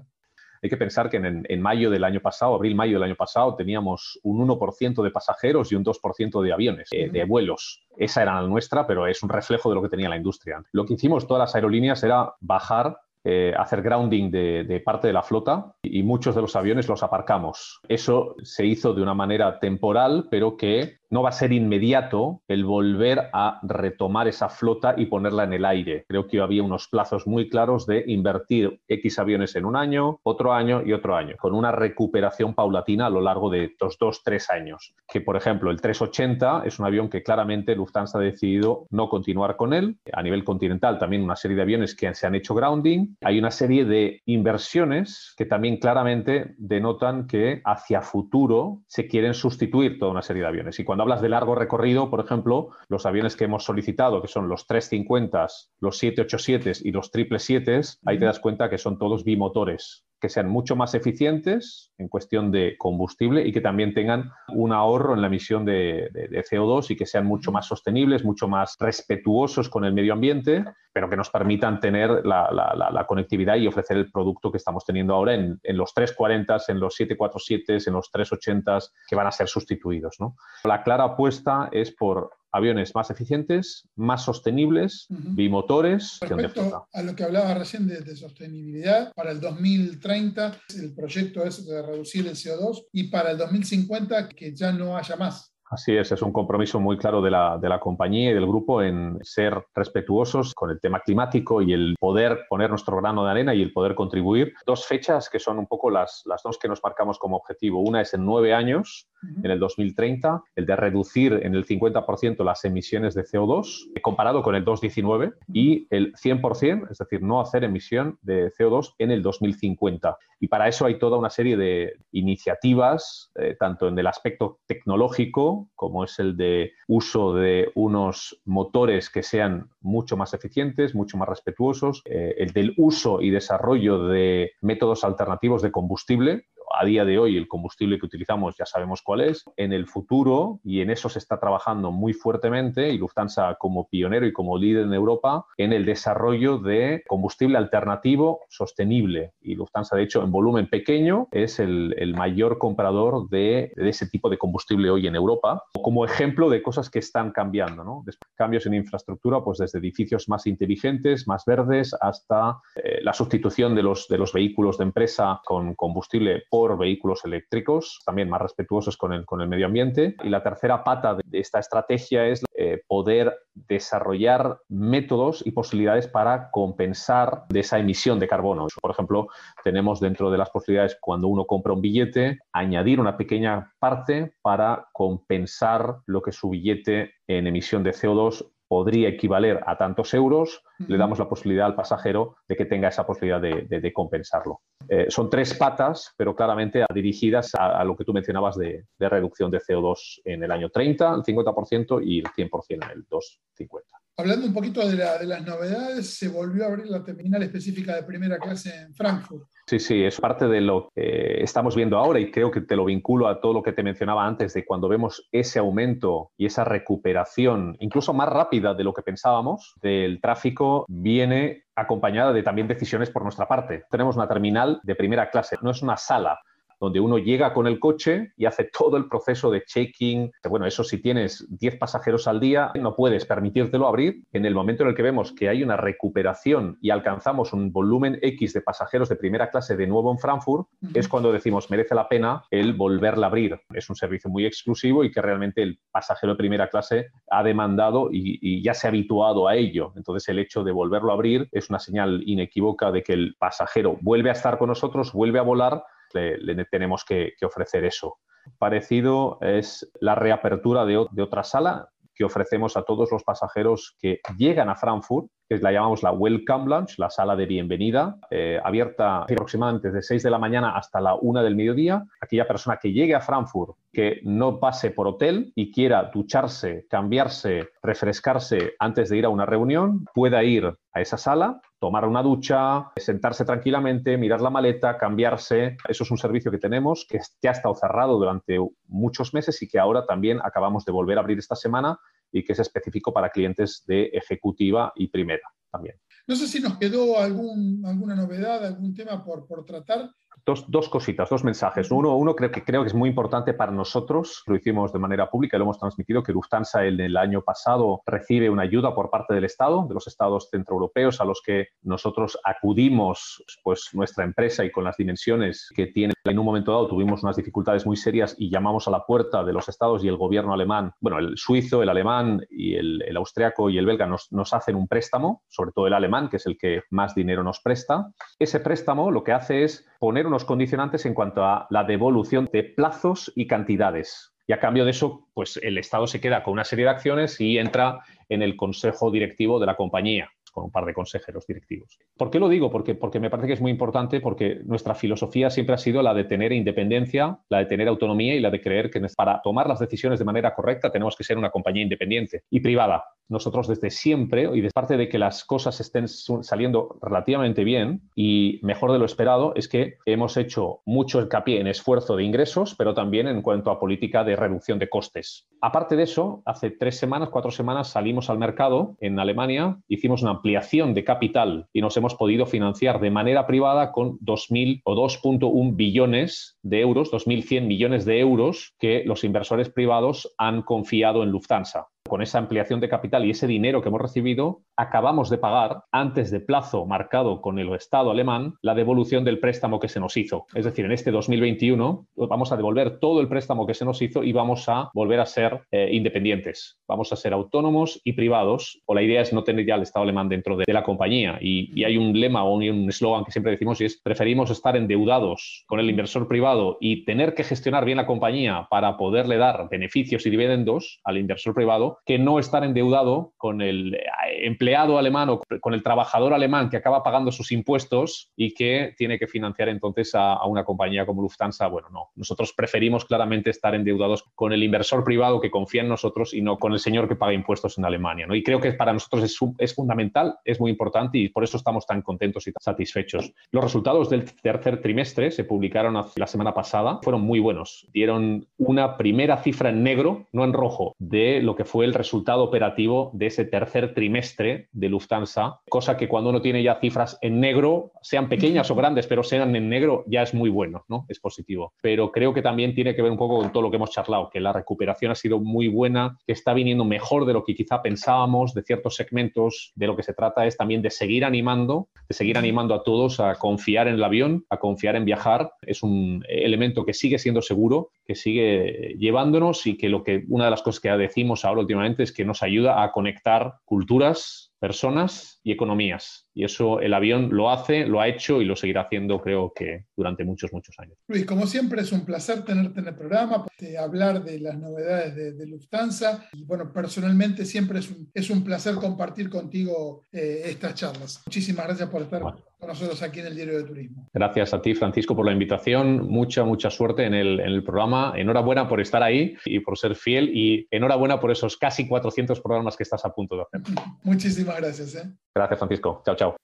Hay 0.61 0.69
que 0.69 0.77
pensar 0.77 1.09
que 1.09 1.17
en, 1.17 1.61
mayo 1.61 1.89
del 1.89 2.03
año 2.03 2.19
pasado, 2.19 2.55
abril-mayo 2.55 2.93
del 2.93 3.03
año 3.03 3.15
pasado, 3.15 3.55
teníamos 3.55 4.19
un 4.23 4.47
1% 4.47 5.03
de 5.03 5.11
pasajeros 5.11 5.71
y 5.71 5.75
un 5.75 5.83
2% 5.83 6.41
de 6.41 6.53
aviones, 6.53 6.89
eh, 6.91 7.09
de 7.09 7.25
vuelos. 7.25 7.85
Esa 7.95 8.23
era 8.23 8.41
la 8.41 8.47
nuestra, 8.47 8.87
pero 8.87 9.07
es 9.07 9.21
un 9.23 9.29
reflejo 9.29 9.69
de 9.69 9.75
lo 9.75 9.81
que 9.81 9.89
tenía 9.89 10.09
la 10.09 10.17
industria. 10.17 10.63
Lo 10.71 10.85
que 10.85 10.95
hicimos 10.95 11.27
todas 11.27 11.41
las 11.41 11.55
aerolíneas 11.55 12.03
era 12.03 12.33
bajar 12.39 12.97
eh, 13.29 13.53
hacer 13.57 13.81
grounding 13.81 14.31
de, 14.31 14.81
parte 14.85 15.07
de 15.07 15.13
la 15.13 15.21
flota 15.21 15.75
y 15.81 16.01
muchos 16.01 16.33
de 16.33 16.39
los 16.39 16.55
aviones 16.55 16.87
los 16.87 17.03
aparcamos. 17.03 17.81
Eso 17.89 18.35
se 18.41 18.65
hizo 18.65 18.93
de 18.93 19.01
una 19.01 19.13
manera 19.13 19.59
temporal, 19.59 20.27
pero 20.31 20.55
que 20.55 20.99
no 21.09 21.21
va 21.21 21.29
a 21.29 21.33
ser 21.33 21.53
inmediato 21.53 22.41
el 22.47 22.65
volver 22.65 23.29
a 23.33 23.59
retomar 23.63 24.27
esa 24.27 24.49
flota 24.49 24.95
y 24.97 25.05
ponerla 25.05 25.43
en 25.43 25.53
el 25.53 25.65
aire. 25.65 26.05
Creo 26.07 26.27
que 26.27 26.41
había 26.41 26.63
unos 26.63 26.87
plazos 26.87 27.27
muy 27.27 27.49
claros 27.49 27.85
de 27.85 28.03
invertir 28.07 28.81
X 28.87 29.19
aviones 29.19 29.55
en 29.55 29.65
un 29.65 29.75
año, 29.75 30.19
otro 30.23 30.53
año 30.53 30.81
y 30.85 30.93
otro 30.93 31.15
año, 31.15 31.35
con 31.39 31.53
una 31.53 31.71
recuperación 31.71 32.53
paulatina 32.53 33.07
a 33.07 33.09
lo 33.09 33.21
largo 33.21 33.49
de 33.49 33.65
estos 33.65 33.97
dos, 33.99 34.21
tres 34.23 34.49
años. 34.49 34.93
Que, 35.07 35.21
por 35.21 35.37
ejemplo, 35.37 35.71
el 35.71 35.81
380 35.81 36.63
es 36.65 36.79
un 36.79 36.85
avión 36.85 37.09
que 37.09 37.23
claramente 37.23 37.75
Lufthansa 37.75 38.17
ha 38.17 38.21
decidido 38.21 38.85
no 38.89 39.09
continuar 39.09 39.55
con 39.55 39.73
él. 39.73 39.97
A 40.13 40.21
nivel 40.23 40.43
continental, 40.43 40.99
también 40.99 41.23
una 41.23 41.35
serie 41.35 41.55
de 41.55 41.63
aviones 41.63 41.95
que 41.95 42.13
se 42.13 42.27
han 42.27 42.35
hecho 42.35 42.55
grounding. 42.55 43.15
Hay 43.21 43.39
una 43.39 43.51
serie 43.51 43.85
de 43.85 44.21
inversiones 44.25 45.33
que 45.37 45.45
también 45.45 45.77
claramente 45.77 46.55
denotan 46.57 47.27
que 47.27 47.61
hacia 47.63 48.01
futuro 48.01 48.81
se 48.87 49.07
quieren 49.07 49.33
sustituir 49.33 49.99
toda 49.99 50.11
una 50.11 50.21
serie 50.21 50.41
de 50.41 50.47
aviones. 50.47 50.79
Y 50.79 50.83
cuando 50.83 50.96
cuando 50.97 51.13
hablas 51.13 51.21
de 51.21 51.29
largo 51.29 51.53
recorrido, 51.53 52.09
por 52.09 52.21
ejemplo, 52.21 52.69
los 52.89 53.05
aviones 53.05 53.35
que 53.35 53.43
hemos 53.43 53.63
solicitado, 53.63 54.19
que 54.19 54.27
son 54.27 54.49
los 54.49 54.65
350, 54.65 55.45
los 55.79 55.95
787 55.99 56.87
y 56.89 56.91
los 56.91 57.11
777, 57.11 57.99
ahí 58.03 58.17
te 58.17 58.25
das 58.25 58.39
cuenta 58.39 58.67
que 58.67 58.79
son 58.79 58.97
todos 58.97 59.23
bimotores 59.23 60.06
que 60.19 60.29
sean 60.29 60.49
mucho 60.49 60.75
más 60.75 60.95
eficientes 60.95 61.91
en 61.97 62.07
cuestión 62.07 62.51
de 62.51 62.75
combustible 62.77 63.45
y 63.45 63.51
que 63.51 63.61
también 63.61 63.93
tengan 63.93 64.31
un 64.49 64.73
ahorro 64.73 65.13
en 65.13 65.21
la 65.21 65.27
emisión 65.27 65.65
de, 65.65 66.09
CO2 66.49 66.91
y 66.91 66.95
que 66.95 67.05
sean 67.05 67.25
mucho 67.25 67.51
más 67.51 67.67
sostenibles, 67.67 68.23
mucho 68.23 68.47
más 68.47 68.75
respetuosos 68.79 69.69
con 69.69 69.85
el 69.85 69.93
medio 69.93 70.13
ambiente, 70.13 70.65
pero 70.91 71.09
que 71.09 71.15
nos 71.15 71.29
permitan 71.29 71.79
tener 71.79 72.25
la, 72.25 73.05
conectividad 73.07 73.55
y 73.55 73.67
ofrecer 73.67 73.97
el 73.97 74.11
producto 74.11 74.51
que 74.51 74.57
estamos 74.57 74.85
teniendo 74.85 75.13
ahora 75.13 75.35
en, 75.35 75.59
los 75.63 75.93
340, 75.93 76.57
en 76.69 76.79
los 76.79 76.95
747, 76.95 77.83
en 77.87 77.93
los 77.93 78.11
380 78.11 78.79
que 79.07 79.15
van 79.15 79.27
a 79.27 79.31
ser 79.31 79.47
sustituidos. 79.47 80.17
La 80.63 80.83
clara 80.83 81.03
apuesta 81.03 81.69
es 81.71 81.91
por 81.91 82.31
aviones 82.51 82.93
más 82.95 83.09
eficientes, 83.11 83.87
más 83.95 84.23
sostenibles, 84.23 85.05
bimotores. 85.09 86.17
Respecto 86.21 86.87
a 86.91 87.01
lo 87.03 87.15
que 87.15 87.23
hablaba 87.23 87.53
recién 87.53 87.87
de, 87.87 88.01
de, 88.01 88.15
sostenibilidad, 88.15 89.11
para 89.13 89.31
el 89.31 89.39
2030 89.39 90.57
el 90.79 90.93
proyecto 90.93 91.43
es 91.43 91.65
de 91.65 91.81
reducir 91.81 92.27
el 92.27 92.35
CO2 92.35 92.85
y 92.91 93.05
para 93.05 93.31
el 93.31 93.37
2050 93.37 94.29
que 94.29 94.55
ya 94.55 94.71
no 94.71 94.97
haya 94.97 95.15
más. 95.15 95.53
Así 95.69 95.97
es, 95.97 96.11
es 96.13 96.21
un 96.21 96.31
compromiso 96.31 96.79
muy 96.79 96.97
claro 96.97 97.21
de 97.21 97.29
la, 97.29 97.57
de 97.57 97.67
la, 97.67 97.79
compañía 97.79 98.31
y 98.31 98.33
del 98.33 98.47
grupo 98.47 98.81
en 98.81 99.19
ser 99.21 99.65
respetuosos 99.75 100.53
con 100.53 100.69
el 100.69 100.79
tema 100.79 101.01
climático 101.01 101.61
y 101.61 101.73
el 101.73 101.95
poder 101.99 102.45
poner 102.49 102.69
nuestro 102.69 102.95
grano 102.97 103.25
de 103.25 103.31
arena 103.31 103.53
y 103.53 103.61
el 103.61 103.73
poder 103.73 103.93
contribuir. 103.93 104.53
Dos 104.65 104.85
fechas 104.85 105.29
que 105.29 105.39
son 105.39 105.59
un 105.59 105.67
poco 105.67 105.89
las, 105.89 106.21
las 106.25 106.41
dos 106.41 106.57
que 106.57 106.69
nos 106.69 106.81
marcamos 106.81 107.19
como 107.19 107.35
objetivo. 107.35 107.81
Una 107.81 108.01
es 108.01 108.13
en 108.13 108.23
nueve 108.23 108.53
años, 108.53 109.09
en 109.43 109.51
el 109.51 109.59
2030, 109.59 110.43
el 110.55 110.65
de 110.65 110.75
reducir 110.75 111.33
en 111.43 111.55
el 111.55 111.65
50% 111.65 112.43
las 112.43 112.63
emisiones 112.65 113.15
de 113.15 113.23
CO2 113.23 113.89
comparado 114.01 114.43
con 114.43 114.55
el 114.55 114.63
2019 114.63 115.33
y 115.51 115.87
el 115.89 116.13
100%, 116.13 116.91
es 116.91 116.97
decir, 116.97 117.21
no 117.21 117.41
hacer 117.41 117.63
emisión 117.63 118.17
de 118.21 118.51
CO2 118.51 118.93
en 118.99 119.11
el 119.11 119.21
2050. 119.21 120.17
Y 120.39 120.47
para 120.47 120.67
eso 120.67 120.85
hay 120.85 120.99
toda 120.99 121.17
una 121.17 121.29
serie 121.29 121.57
de 121.57 121.93
iniciativas, 122.11 123.31
eh, 123.35 123.55
tanto 123.59 123.87
en 123.87 123.97
el 123.97 124.07
aspecto 124.07 124.59
tecnológico, 124.67 125.69
como 125.75 126.03
es 126.03 126.19
el 126.19 126.37
de 126.37 126.73
uso 126.87 127.33
de 127.33 127.71
unos 127.75 128.39
motores 128.45 129.09
que 129.09 129.23
sean 129.23 129.69
mucho 129.81 130.15
más 130.15 130.33
eficientes, 130.33 130.93
mucho 130.93 131.17
más 131.17 131.27
respetuosos, 131.27 132.01
eh, 132.05 132.35
el 132.37 132.51
del 132.53 132.73
uso 132.77 133.21
y 133.21 133.31
desarrollo 133.31 134.07
de 134.07 134.51
métodos 134.61 135.03
alternativos 135.03 135.61
de 135.61 135.71
combustible, 135.71 136.45
a 136.73 136.85
día 136.85 137.05
de 137.05 137.19
hoy 137.19 137.37
el 137.37 137.47
combustible 137.47 137.99
que 137.99 138.05
utilizamos 138.05 138.55
ya 138.57 138.65
sabemos 138.65 139.01
cuál 139.01 139.21
es. 139.21 139.43
En 139.55 139.73
el 139.73 139.87
futuro, 139.87 140.59
y 140.63 140.81
en 140.81 140.89
eso 140.89 141.09
se 141.09 141.19
está 141.19 141.39
trabajando 141.39 141.91
muy 141.91 142.13
fuertemente, 142.13 142.89
y 142.89 142.97
Lufthansa 142.97 143.55
como 143.59 143.87
pionero 143.87 144.25
y 144.25 144.33
como 144.33 144.57
líder 144.57 144.85
en 144.85 144.93
Europa, 144.93 145.45
en 145.57 145.73
el 145.73 145.85
desarrollo 145.85 146.57
de 146.57 147.03
combustible 147.07 147.57
alternativo 147.57 148.41
sostenible. 148.49 149.33
Y 149.41 149.55
Lufthansa, 149.55 149.95
de 149.95 150.03
hecho, 150.03 150.23
en 150.23 150.31
volumen 150.31 150.69
pequeño, 150.69 151.27
es 151.31 151.59
el, 151.59 151.95
mayor 152.15 152.57
comprador 152.57 153.29
de, 153.29 153.71
ese 153.75 154.07
tipo 154.07 154.29
de 154.29 154.37
combustible 154.37 154.89
hoy 154.89 155.07
en 155.07 155.15
Europa, 155.15 155.63
como 155.81 156.05
ejemplo 156.05 156.49
de 156.49 156.63
cosas 156.63 156.89
que 156.89 156.99
están 156.99 157.31
cambiando. 157.31 157.83
¿no? 157.83 158.03
Cambios 158.35 158.65
en 158.65 158.73
infraestructura, 158.73 159.43
pues 159.43 159.59
desde 159.59 159.79
edificios 159.79 160.29
más 160.29 160.47
inteligentes, 160.47 161.27
más 161.27 161.43
verdes, 161.45 161.95
hasta 161.99 162.59
eh, 162.75 162.99
la 163.01 163.13
sustitución 163.13 163.75
de 163.75 163.83
los, 163.83 164.07
de 164.07 164.17
los 164.17 164.33
vehículos 164.33 164.77
de 164.77 164.85
empresa 164.85 165.41
con 165.45 165.75
combustible 165.75 166.43
por 166.57 166.75
vehículos 166.75 167.23
eléctricos, 167.23 167.99
también 168.03 168.29
más 168.29 168.41
respetuosos 168.41 168.97
con 168.97 169.13
el, 169.13 169.25
con 169.25 169.41
el 169.41 169.47
medio 169.47 169.67
ambiente. 169.67 170.15
Y 170.23 170.29
la 170.29 170.41
tercera 170.41 170.83
pata 170.83 171.13
de 171.13 171.39
esta 171.39 171.59
estrategia 171.59 172.25
es 172.25 172.43
eh, 172.55 172.81
poder 172.87 173.31
desarrollar 173.53 174.57
métodos 174.67 175.45
y 175.45 175.51
posibilidades 175.51 176.07
para 176.07 176.49
compensar 176.49 177.43
de 177.49 177.59
esa 177.59 177.77
emisión 177.77 178.17
de 178.17 178.27
carbono. 178.27 178.65
Por 178.81 178.89
ejemplo, 178.89 179.27
tenemos 179.63 179.99
dentro 179.99 180.31
de 180.31 180.39
las 180.39 180.49
posibilidades 180.49 180.97
cuando 180.99 181.27
uno 181.27 181.45
compra 181.45 181.73
un 181.73 181.81
billete, 181.81 182.39
añadir 182.51 182.99
una 182.99 183.17
pequeña 183.17 183.71
parte 183.77 184.33
para 184.41 184.87
compensar 184.93 185.97
lo 186.07 186.23
que 186.23 186.31
su 186.31 186.49
billete 186.49 187.13
en 187.27 187.45
emisión 187.45 187.83
de 187.83 187.91
CO2 187.91 188.49
podría 188.67 189.09
equivaler 189.09 189.61
a 189.65 189.77
tantos 189.77 190.13
euros, 190.13 190.63
le 190.87 190.97
damos 190.97 191.19
la 191.19 191.29
posibilidad 191.29 191.65
al 191.65 191.75
pasajero 191.75 192.37
de 192.47 192.55
que 192.55 192.65
tenga 192.65 192.89
esa 192.89 193.05
posibilidad 193.05 193.41
de, 193.41 193.93
compensarlo. 193.93 194.61
Eh, 194.89 195.07
son 195.09 195.29
tres 195.29 195.53
patas, 195.53 196.13
pero 196.17 196.35
claramente 196.35 196.85
dirigidas 196.93 197.55
a, 197.55 197.83
lo 197.83 197.95
que 197.95 198.03
tú 198.03 198.13
mencionabas 198.13 198.57
de, 198.57 198.85
reducción 198.99 199.49
de 199.49 199.59
CO2 199.59 200.21
en 200.25 200.43
el 200.43 200.51
año 200.51 200.69
30, 200.69 201.15
el 201.15 201.23
50% 201.23 202.01
y 202.03 202.19
el 202.19 202.25
100% 202.25 202.49
en 202.69 202.83
el 202.83 203.05
250. 203.09 203.97
Hablando 204.19 204.47
un 204.47 204.53
poquito 204.53 204.81
de, 204.87 204.95
de 204.95 205.25
las 205.27 205.45
novedades, 205.45 206.17
se 206.17 206.27
volvió 206.27 206.63
a 206.63 206.67
abrir 206.69 206.87
la 206.87 207.03
terminal 207.03 207.43
específica 207.43 207.95
de 207.95 208.01
primera 208.01 208.39
clase 208.39 208.73
en 208.75 208.95
Frankfurt. 208.95 209.47
Sí, 209.67 209.79
sí, 209.79 210.03
es 210.03 210.19
parte 210.19 210.47
de 210.47 210.59
lo 210.59 210.89
que 210.95 211.43
estamos 211.43 211.75
viendo 211.75 211.97
ahora 211.97 212.19
y 212.19 212.31
creo 212.31 212.49
que 212.49 212.61
te 212.61 212.75
lo 212.75 212.85
vinculo 212.85 213.27
a 213.27 213.39
todo 213.39 213.53
lo 213.53 213.61
que 213.61 213.73
te 213.73 213.83
mencionaba 213.83 214.25
antes 214.25 214.55
de 214.55 214.65
cuando 214.65 214.87
vemos 214.87 215.27
ese 215.31 215.59
aumento 215.59 216.31
y 216.35 216.47
esa 216.47 216.63
recuperación, 216.63 217.77
incluso 217.79 218.11
más 218.11 218.29
rápida 218.29 218.73
de 218.73 218.83
lo 218.83 218.93
que 218.93 219.03
pensábamos, 219.03 219.75
del 219.83 220.19
tráfico, 220.19 220.85
viene 220.87 221.65
acompañada 221.75 222.33
de 222.33 222.41
también 222.41 222.67
decisiones 222.67 223.11
por 223.11 223.21
nuestra 223.21 223.47
parte. 223.47 223.83
Tenemos 223.91 224.15
una 224.15 224.27
terminal 224.27 224.79
de 224.81 224.95
primera 224.95 225.29
clase, 225.29 225.57
no 225.61 225.69
es 225.69 225.83
una 225.83 225.95
sala, 225.95 226.39
donde 226.79 226.99
uno 226.99 227.17
llega 227.17 227.53
con 227.53 227.67
el 227.67 227.79
coche 227.79 228.33
y 228.37 228.45
hace 228.45 228.65
todo 228.65 228.97
el 228.97 229.07
proceso 229.07 229.49
de 229.49 229.63
checking. 229.63 230.31
Bueno, 230.49 230.65
eso 230.65 230.83
si 230.83 231.01
tienes 231.01 231.45
10 231.49 231.77
pasajeros 231.77 232.27
al 232.27 232.39
día, 232.39 232.71
no 232.75 232.95
puedes 232.95 233.25
permitírtelo 233.25 233.87
abrir. 233.87 234.23
En 234.31 234.45
el 234.45 234.53
momento 234.53 234.83
en 234.83 234.89
el 234.89 234.95
que 234.95 235.03
vemos 235.03 235.31
que 235.33 235.49
hay 235.49 235.63
una 235.63 235.77
recuperación 235.77 236.77
y 236.81 236.89
alcanzamos 236.89 237.53
un 237.53 237.71
volumen 237.71 238.19
X 238.21 238.53
de 238.53 238.61
pasajeros 238.61 239.09
de 239.09 239.15
primera 239.15 239.49
clase 239.49 239.75
de 239.75 239.87
nuevo 239.87 240.11
en 240.11 240.19
Frankfurt, 240.19 240.67
es 240.93 241.07
cuando 241.07 241.31
decimos 241.31 241.69
merece 241.69 241.95
la 241.95 242.07
pena 242.07 242.43
el 242.51 242.73
volverla 242.73 243.27
a 243.27 243.29
abrir. 243.29 243.59
Es 243.73 243.89
un 243.89 243.95
servicio 243.95 244.29
muy 244.29 244.45
exclusivo 244.45 245.03
y 245.03 245.11
que 245.11 245.21
realmente 245.21 245.61
el 245.61 245.79
pasajero 245.91 246.33
de 246.33 246.37
primera 246.37 246.69
clase 246.69 247.07
ha 247.29 247.43
demandado 247.43 248.09
y, 248.11 248.39
y 248.41 248.63
ya 248.63 248.73
se 248.73 248.87
ha 248.87 248.89
habituado 248.89 249.47
a 249.47 249.55
ello. 249.55 249.93
Entonces 249.95 250.27
el 250.29 250.39
hecho 250.39 250.63
de 250.63 250.71
volverlo 250.71 251.11
a 251.11 251.15
abrir 251.15 251.49
es 251.51 251.69
una 251.69 251.79
señal 251.79 252.21
inequívoca 252.25 252.91
de 252.91 253.03
que 253.03 253.13
el 253.13 253.35
pasajero 253.39 253.97
vuelve 254.01 254.29
a 254.29 254.33
estar 254.33 254.57
con 254.57 254.69
nosotros, 254.69 255.13
vuelve 255.13 255.39
a 255.39 255.43
volar 255.43 255.83
le, 256.13 256.65
tenemos 256.65 257.03
que, 257.05 257.33
ofrecer 257.43 257.85
eso. 257.85 258.17
Parecido 258.57 259.37
es 259.41 259.89
la 259.99 260.15
reapertura 260.15 260.85
de, 260.85 260.97
otra 260.97 261.43
sala 261.43 261.89
que 262.15 262.23
ofrecemos 262.23 262.75
a 262.75 262.83
todos 262.83 263.11
los 263.11 263.23
pasajeros 263.23 263.95
que 263.99 264.19
llegan 264.37 264.69
a 264.69 264.75
Frankfurt, 264.75 265.27
que 265.47 265.57
la 265.59 265.71
llamamos 265.71 266.01
la 266.01 266.11
Welcome 266.11 266.67
Lounge, 266.67 266.95
la 266.97 267.11
sala 267.11 267.35
de 267.35 267.45
bienvenida, 267.45 268.17
eh, 268.31 268.59
abierta 268.63 269.19
aproximadamente 269.21 269.91
de 269.91 270.01
6 270.01 270.23
de 270.23 270.29
la 270.31 270.39
mañana 270.39 270.75
hasta 270.75 270.99
la 270.99 271.13
1 271.13 271.43
del 271.43 271.55
mediodía. 271.55 272.03
Aquella 272.19 272.47
persona 272.47 272.79
que 272.81 272.91
llegue 272.91 273.13
a 273.13 273.21
Frankfurt, 273.21 273.75
que 273.93 274.19
no 274.23 274.59
pase 274.59 274.89
por 274.89 275.07
hotel 275.07 275.53
y 275.55 275.71
quiera 275.71 276.09
ducharse, 276.11 276.87
cambiarse, 276.89 277.69
refrescarse 277.83 278.73
antes 278.79 279.09
de 279.09 279.17
ir 279.17 279.25
a 279.25 279.29
una 279.29 279.45
reunión, 279.45 280.05
pueda 280.15 280.43
ir 280.43 280.73
a 280.93 281.01
esa 281.01 281.17
sala 281.17 281.61
tomar 281.79 282.07
una 282.07 282.23
ducha, 282.23 282.91
sentarse 282.95 283.45
tranquilamente, 283.45 284.17
mirar 284.17 284.41
la 284.41 284.49
maleta, 284.49 284.97
cambiarse. 284.97 285.77
Eso 285.87 286.03
es 286.03 286.11
un 286.11 286.17
servicio 286.17 286.51
que 286.51 286.57
tenemos 286.57 287.05
que 287.07 287.19
ya 287.41 287.51
ha 287.51 287.53
estado 287.53 287.75
cerrado 287.75 288.17
durante 288.17 288.57
muchos 288.87 289.33
meses 289.33 289.61
y 289.61 289.67
que 289.67 289.79
ahora 289.79 290.05
también 290.05 290.39
acabamos 290.43 290.85
de 290.85 290.91
volver 290.91 291.17
a 291.17 291.21
abrir 291.21 291.37
esta 291.37 291.55
semana 291.55 291.99
y 292.31 292.43
que 292.43 292.53
es 292.53 292.59
específico 292.59 293.13
para 293.13 293.29
clientes 293.29 293.83
de 293.87 294.05
ejecutiva 294.05 294.91
y 294.95 295.07
primera 295.07 295.47
también. 295.71 295.95
No 296.25 296.35
sé 296.35 296.47
si 296.47 296.59
nos 296.59 296.77
quedó 296.77 297.19
alguna 297.19 298.15
novedad, 298.15 298.65
algún 298.65 298.93
tema 298.93 299.23
por, 299.23 299.47
por 299.47 299.65
tratar 299.65 300.09
dos, 300.45 300.89
cositas, 300.89 301.29
dos 301.29 301.43
mensajes. 301.43 301.91
Uno, 301.91 302.15
uno 302.15 302.35
creo, 302.35 302.51
que, 302.51 302.63
creo 302.63 302.81
que 302.81 302.87
es 302.87 302.93
muy 302.93 303.09
importante 303.09 303.53
para 303.53 303.71
nosotros, 303.71 304.43
lo 304.47 304.55
hicimos 304.55 304.93
de 304.93 304.99
manera 304.99 305.29
pública 305.29 305.57
y 305.57 305.59
lo 305.59 305.65
hemos 305.65 305.79
transmitido, 305.79 306.23
que 306.23 306.31
Lufthansa 306.31 306.85
el, 306.85 306.99
el 306.99 307.17
año 307.17 307.41
pasado 307.41 308.01
recibe 308.05 308.49
una 308.49 308.63
ayuda 308.63 308.95
por 308.95 309.09
parte 309.09 309.33
del 309.33 309.43
Estado, 309.43 309.85
de 309.87 309.93
los 309.93 310.07
Estados 310.07 310.49
centroeuropeos 310.49 311.19
a 311.21 311.25
los 311.25 311.41
que 311.45 311.67
nosotros 311.83 312.37
acudimos, 312.43 313.43
pues 313.63 313.89
nuestra 313.93 314.23
empresa 314.23 314.63
y 314.63 314.71
con 314.71 314.83
las 314.83 314.97
dimensiones 314.97 315.69
que 315.75 315.87
tiene. 315.87 316.13
En 316.25 316.39
un 316.39 316.45
momento 316.45 316.71
dado 316.71 316.87
tuvimos 316.87 317.23
unas 317.23 317.35
dificultades 317.35 317.85
muy 317.85 317.95
serias 317.97 318.35
y 318.37 318.49
llamamos 318.49 318.87
a 318.87 318.91
la 318.91 319.05
puerta 319.05 319.43
de 319.43 319.53
los 319.53 319.69
Estados 319.69 320.03
y 320.03 320.07
el 320.07 320.17
gobierno 320.17 320.53
alemán, 320.53 320.91
bueno, 320.99 321.19
el 321.19 321.37
suizo, 321.37 321.83
el 321.83 321.89
alemán 321.89 322.41
y 322.49 322.75
el, 322.75 323.01
el 323.01 323.17
austriaco 323.17 323.69
y 323.69 323.77
el 323.77 323.85
belga 323.85 324.05
nos, 324.05 324.31
nos 324.31 324.53
hacen 324.53 324.75
un 324.75 324.87
préstamo, 324.87 325.43
sobre 325.47 325.71
todo 325.71 325.87
el 325.87 325.93
alemán, 325.93 326.29
que 326.29 326.37
es 326.37 326.45
el 326.45 326.57
que 326.57 326.81
más 326.89 327.15
dinero 327.15 327.43
nos 327.43 327.59
presta. 327.61 328.11
Ese 328.39 328.59
préstamo 328.59 329.11
lo 329.11 329.23
que 329.23 329.31
hace 329.31 329.63
es 329.63 329.87
poner 329.99 330.27
unos 330.27 330.45
condicionantes 330.45 331.05
en 331.05 331.13
cuanto 331.13 331.43
a 331.43 331.67
la 331.69 331.83
devolución 331.83 332.49
de 332.51 332.63
plazos 332.63 333.31
y 333.35 333.47
cantidades. 333.47 334.33
Y 334.47 334.53
a 334.53 334.59
cambio 334.59 334.85
de 334.85 334.91
eso, 334.91 335.27
pues 335.33 335.59
el 335.61 335.77
Estado 335.77 336.07
se 336.07 336.21
queda 336.21 336.43
con 336.43 336.53
una 336.53 336.63
serie 336.63 336.85
de 336.85 336.91
acciones 336.91 337.39
y 337.41 337.57
entra 337.57 337.99
en 338.29 338.41
el 338.41 338.55
consejo 338.55 339.11
directivo 339.11 339.59
de 339.59 339.65
la 339.65 339.75
compañía 339.75 340.29
con 340.57 340.63
un 340.63 340.71
par 340.71 340.85
de 340.85 340.93
consejeros 340.93 341.45
directivos. 341.45 341.99
¿Por 342.17 342.31
qué 342.31 342.39
lo 342.39 342.49
digo? 342.49 342.71
Porque, 342.71 342.95
porque 342.95 343.19
me 343.19 343.29
parece 343.29 343.45
que 343.45 343.53
es 343.53 343.61
muy 343.61 343.69
importante 343.69 344.19
porque 344.21 344.59
nuestra 344.65 344.95
filosofía 344.95 345.51
siempre 345.51 345.75
ha 345.75 345.77
sido 345.77 346.01
la 346.01 346.15
de 346.15 346.23
tener 346.23 346.51
independencia, 346.51 347.37
la 347.49 347.59
de 347.59 347.65
tener 347.65 347.87
autonomía 347.87 348.33
y 348.33 348.39
la 348.39 348.49
de 348.49 348.59
creer 348.59 348.89
que 348.89 348.99
para 349.15 349.39
tomar 349.43 349.67
las 349.67 349.77
decisiones 349.77 350.17
de 350.17 350.25
manera 350.25 350.55
correcta 350.55 350.89
tenemos 350.91 351.15
que 351.15 351.23
ser 351.23 351.37
una 351.37 351.51
compañía 351.51 351.83
independiente 351.83 352.41
y 352.49 352.59
privada. 352.59 353.03
Nosotros 353.29 353.67
desde 353.67 353.89
siempre, 353.89 354.49
y 354.53 354.61
de 354.61 354.69
parte 354.71 354.97
de 354.97 355.09
que 355.09 355.19
las 355.19 355.43
cosas 355.43 355.79
estén 355.79 356.07
saliendo 356.07 356.97
relativamente 357.01 357.63
bien 357.63 358.01
y 358.15 358.59
mejor 358.63 358.91
de 358.91 358.99
lo 358.99 359.05
esperado, 359.05 359.53
es 359.55 359.67
que 359.67 359.95
hemos 360.05 360.37
hecho 360.37 360.81
mucho 360.85 361.21
hincapié 361.21 361.59
en 361.59 361.67
esfuerzo 361.67 362.15
de 362.15 362.23
ingresos, 362.23 362.75
pero 362.75 362.93
también 362.93 363.27
en 363.27 363.41
cuanto 363.41 363.71
a 363.71 363.79
política 363.79 364.23
de 364.23 364.35
reducción 364.35 364.79
de 364.79 364.89
costes. 364.89 365.47
Aparte 365.61 365.95
de 365.95 366.03
eso, 366.03 366.41
hace 366.45 366.71
tres 366.71 366.97
semanas, 366.97 367.29
cuatro 367.29 367.51
semanas 367.51 367.89
salimos 367.89 368.29
al 368.29 368.37
mercado 368.37 368.95
en 368.99 369.19
Alemania, 369.19 369.77
hicimos 369.87 370.21
una 370.21 370.31
ampliación 370.31 370.93
de 370.93 371.03
capital 371.03 371.67
y 371.73 371.81
nos 371.81 371.97
hemos 371.97 372.15
podido 372.15 372.45
financiar 372.45 372.99
de 372.99 373.11
manera 373.11 373.45
privada 373.47 373.91
con 373.91 374.19
2.000 374.19 374.81
o 374.83 374.95
2.1 374.95 375.75
billones 375.75 376.57
de 376.63 376.81
euros, 376.81 377.11
2.100 377.11 377.61
millones 377.65 378.05
de 378.05 378.19
euros 378.19 378.73
que 378.79 379.03
los 379.05 379.23
inversores 379.23 379.69
privados 379.69 380.33
han 380.37 380.61
confiado 380.61 381.23
en 381.23 381.31
Lufthansa 381.31 381.87
con 382.07 382.21
esa 382.21 382.39
ampliación 382.39 382.79
de 382.79 382.89
capital 382.89 383.25
y 383.25 383.31
ese 383.31 383.47
dinero 383.47 383.81
que 383.81 383.89
hemos 383.89 384.01
recibido, 384.01 384.61
acabamos 384.75 385.29
de 385.29 385.37
pagar, 385.37 385.83
antes 385.91 386.31
de 386.31 386.39
plazo 386.39 386.85
marcado 386.85 387.41
con 387.41 387.59
el 387.59 387.73
Estado 387.73 388.11
alemán, 388.11 388.55
la 388.61 388.75
devolución 388.75 389.23
del 389.23 389.39
préstamo 389.39 389.79
que 389.79 389.87
se 389.87 389.99
nos 389.99 390.17
hizo. 390.17 390.45
Es 390.53 390.65
decir, 390.65 390.85
en 390.85 390.91
este 390.91 391.11
2021 391.11 392.07
vamos 392.15 392.51
a 392.51 392.57
devolver 392.57 392.99
todo 392.99 393.21
el 393.21 393.27
préstamo 393.27 393.65
que 393.65 393.73
se 393.73 393.85
nos 393.85 394.01
hizo 394.01 394.23
y 394.23 394.31
vamos 394.31 394.67
a 394.69 394.89
volver 394.93 395.19
a 395.19 395.25
ser 395.25 395.61
eh, 395.71 395.89
independientes. 395.91 396.79
Vamos 396.87 397.11
a 397.11 397.15
ser 397.15 397.33
autónomos 397.33 397.99
y 398.03 398.13
privados, 398.13 398.81
o 398.85 398.95
la 398.95 399.01
idea 399.01 399.21
es 399.21 399.33
no 399.33 399.43
tener 399.43 399.65
ya 399.65 399.75
el 399.75 399.83
Estado 399.83 400.03
alemán 400.03 400.29
dentro 400.29 400.55
de, 400.57 400.65
la 400.67 400.83
compañía. 400.83 401.37
Y, 401.41 401.71
y, 401.79 401.83
hay 401.85 401.97
un 401.97 402.19
lema 402.19 402.43
o 402.43 402.55
un 402.55 402.89
eslogan 402.89 403.23
que 403.23 403.31
siempre 403.31 403.51
decimos 403.51 403.81
y 403.81 403.85
es 403.85 403.99
preferimos 404.01 404.51
estar 404.51 404.75
endeudados 404.75 405.63
con 405.67 405.79
el 405.79 405.89
inversor 405.89 406.27
privado 406.27 406.77
y 406.79 407.05
tener 407.05 407.33
que 407.33 407.43
gestionar 407.43 407.85
bien 407.85 407.97
la 407.97 408.05
compañía 408.05 408.67
para 408.69 408.97
poderle 408.97 409.37
dar 409.37 409.69
beneficios 409.69 410.25
y 410.25 410.29
dividendos 410.29 410.99
al 411.03 411.17
inversor 411.17 411.53
privado 411.53 411.96
que 412.05 412.19
no 412.19 412.39
estar 412.39 412.63
endeudado 412.63 413.33
con 413.37 413.61
el 413.61 413.95
eh, 413.95 414.01
empleado 414.41 414.97
alemán 414.97 415.29
o 415.29 415.41
con 415.61 415.73
el 415.73 415.83
trabajador 415.83 416.33
alemán 416.33 416.69
que 416.69 416.77
acaba 416.77 417.03
pagando 417.03 417.31
sus 417.31 417.51
impuestos 417.51 418.31
y 418.35 418.53
que 418.53 418.93
tiene 418.97 419.19
que 419.19 419.27
financiar 419.27 419.69
entonces 419.69 420.11
a, 420.13 420.45
una 420.45 420.63
compañía 420.63 421.05
como 421.05 421.21
Lufthansa. 421.21 421.67
Bueno, 421.67 421.89
no. 421.91 422.09
Nosotros 422.15 422.53
preferimos 422.53 423.05
claramente 423.05 423.49
estar 423.49 423.75
endeudados 423.75 424.23
con 424.35 424.53
el 424.53 424.63
inversor 424.63 425.03
privado 425.03 425.41
que 425.41 425.51
confía 425.51 425.81
en 425.81 425.89
nosotros 425.89 426.33
y 426.33 426.41
no 426.41 426.57
con 426.57 426.73
el 426.73 426.79
señor 426.79 427.07
que 427.07 427.15
paga 427.15 427.33
impuestos 427.33 427.77
en 427.77 427.85
Alemania. 427.85 428.27
¿no? 428.27 428.35
Y 428.35 428.43
creo 428.43 428.59
que 428.59 428.73
para 428.73 428.93
nosotros 428.93 429.23
es, 429.23 429.37
es 429.57 429.75
fundamental, 429.75 430.35
es 430.45 430.59
muy 430.59 430.71
importante 430.71 431.17
y 431.17 431.29
por 431.29 431.43
eso 431.43 431.57
estamos 431.57 431.85
tan 431.85 432.01
contentos 432.01 432.47
y 432.47 432.51
tan 432.51 432.61
satisfechos. 432.61 433.33
Los 433.51 433.63
resultados 433.63 434.09
del 434.09 434.25
tercer 434.41 434.81
trimestre 434.81 435.31
se 435.31 435.43
publicaron 435.43 435.97
la 436.15 436.27
semana 436.27 436.53
pasada, 436.53 436.99
fueron 437.01 437.21
muy 437.21 437.39
buenos. 437.39 437.87
Dieron 437.93 438.47
una 438.57 438.97
primera 438.97 439.37
cifra 439.37 439.69
en 439.69 439.83
negro, 439.83 440.27
no 440.31 440.43
en 440.43 440.53
rojo, 440.53 440.95
de 440.99 441.41
lo 441.41 441.55
que 441.55 441.65
fue 441.65 441.86
el 441.87 441.93
resultado 441.93 442.43
operativo 442.43 443.11
de 443.13 443.27
ese 443.27 443.45
tercer 443.45 443.93
trimestre 443.93 444.67
de 444.71 444.89
Lufthansa, 444.89 445.59
cosa 445.69 445.97
que 445.97 446.07
cuando 446.07 446.29
uno 446.29 446.41
tiene 446.41 446.61
ya 446.61 446.79
cifras 446.79 447.17
en 447.21 447.39
negro, 447.39 447.91
sean 448.01 448.29
pequeñas 448.29 448.69
o 448.71 448.75
grandes, 448.75 449.07
pero 449.07 449.23
sean 449.23 449.55
en 449.55 449.69
negro, 449.69 450.03
ya 450.07 450.21
es 450.21 450.33
muy 450.33 450.49
bueno, 450.49 450.85
¿no? 450.87 451.05
Es 451.09 451.19
positivo. 451.19 451.73
Pero 451.81 452.11
creo 452.11 452.33
que 452.33 452.41
también 452.41 452.75
tiene 452.75 452.95
que 452.95 453.01
ver 453.01 453.11
un 453.11 453.17
poco 453.17 453.39
con 453.39 453.51
todo 453.51 453.63
lo 453.63 453.69
que 453.69 453.77
hemos 453.77 453.91
charlado, 453.91 454.29
que 454.29 454.39
la 454.39 454.53
recuperación 454.53 455.11
ha 455.11 455.15
sido 455.15 455.39
muy 455.39 455.67
buena, 455.67 456.17
que 456.25 456.33
está 456.33 456.53
viniendo 456.53 456.85
mejor 456.85 457.25
de 457.25 457.33
lo 457.33 457.43
que 457.43 457.55
quizá 457.55 457.81
pensábamos, 457.81 458.53
de 458.53 458.63
ciertos 458.63 458.95
segmentos, 458.95 459.71
de 459.75 459.87
lo 459.87 459.95
que 459.95 460.03
se 460.03 460.13
trata 460.13 460.45
es 460.45 460.57
también 460.57 460.81
de 460.81 460.89
seguir 460.89 461.25
animando, 461.25 461.87
de 462.07 462.15
seguir 462.15 462.37
animando 462.37 462.73
a 462.73 462.83
todos 462.83 463.19
a 463.19 463.35
confiar 463.35 463.87
en 463.87 463.95
el 463.95 464.03
avión, 464.03 464.45
a 464.49 464.57
confiar 464.57 464.95
en 464.95 465.05
viajar. 465.05 465.51
Es 465.61 465.83
un 465.83 466.23
elemento 466.27 466.85
que 466.85 466.93
sigue 466.93 467.17
siendo 467.19 467.41
seguro, 467.41 467.91
que 468.05 468.15
sigue 468.15 468.95
llevándonos 468.97 469.65
y 469.67 469.77
que 469.77 469.89
lo 469.89 470.03
que 470.03 470.23
una 470.29 470.45
de 470.45 470.51
las 470.51 470.61
cosas 470.61 470.79
que 470.79 470.89
decimos 470.89 471.45
ahora 471.45 471.61
últimamente 471.61 471.76
es 472.03 472.11
que 472.11 472.25
nos 472.25 472.43
ayuda 472.43 472.83
a 472.83 472.91
conectar 472.91 473.55
culturas, 473.65 474.46
personas 474.59 475.39
y 475.43 475.51
economías. 475.51 476.27
Y 476.33 476.43
eso 476.43 476.79
el 476.79 476.93
avión 476.93 477.29
lo 477.31 477.49
hace, 477.49 477.85
lo 477.85 478.01
ha 478.01 478.07
hecho 478.07 478.41
y 478.41 478.45
lo 478.45 478.55
seguirá 478.55 478.81
haciendo, 478.81 479.21
creo 479.21 479.51
que 479.55 479.85
durante 479.95 480.23
muchos, 480.23 480.53
muchos 480.53 480.75
años. 480.79 480.97
Luis, 481.07 481.25
como 481.25 481.47
siempre 481.47 481.81
es 481.81 481.91
un 481.91 482.05
placer 482.05 482.43
tenerte 482.43 482.79
en 482.79 482.87
el 482.87 482.95
programa, 482.95 483.45
hablar 483.79 484.23
de 484.23 484.39
las 484.39 484.57
novedades 484.57 485.15
de, 485.37 485.47
Lufthansa. 485.47 486.27
Y 486.33 486.43
bueno, 486.43 486.71
personalmente 486.71 487.45
siempre 487.45 487.79
es 487.79 487.89
un, 487.89 488.09
es 488.13 488.29
un 488.29 488.43
placer 488.43 488.75
compartir 488.75 489.29
contigo 489.29 490.03
eh, 490.11 490.41
estas 490.45 490.75
charlas. 490.75 491.23
Muchísimas 491.25 491.65
gracias 491.65 491.89
por 491.89 492.01
estar 492.01 492.21
con 492.21 492.69
nosotros 492.69 493.01
aquí 493.03 493.19
en 493.19 493.27
el 493.27 493.35
Diario 493.35 493.57
de 493.57 493.63
Turismo. 493.63 494.07
Gracias 494.13 494.53
a 494.53 494.61
ti, 494.61 494.73
Francisco, 494.73 495.15
por 495.15 495.25
la 495.25 495.31
invitación. 495.31 496.07
Mucha, 496.07 496.43
mucha 496.43 496.69
suerte 496.69 497.05
en 497.05 497.13
el, 497.13 497.39
en 497.39 497.47
el 497.47 497.63
programa. 497.63 498.13
Enhorabuena 498.15 498.67
por 498.67 498.81
estar 498.81 499.03
ahí 499.03 499.35
y 499.45 499.59
por 499.59 499.77
ser 499.77 499.95
fiel 499.95 500.29
y 500.35 500.67
enhorabuena 500.71 501.19
por 501.19 501.31
esos 501.31 501.55
casi 501.57 501.87
400 501.87 502.41
programas 502.41 502.75
que 502.75 502.83
estás 502.83 503.05
a 503.05 503.13
punto 503.13 503.35
de 503.35 503.43
hacer. 503.43 503.61
Muchísimas 504.03 504.46
gracias. 504.55 504.95
¿eh? 504.95 505.11
Gracias, 505.35 505.59
Francisco. 505.59 506.01
Chao, 506.05 506.15
chao. 506.15 506.35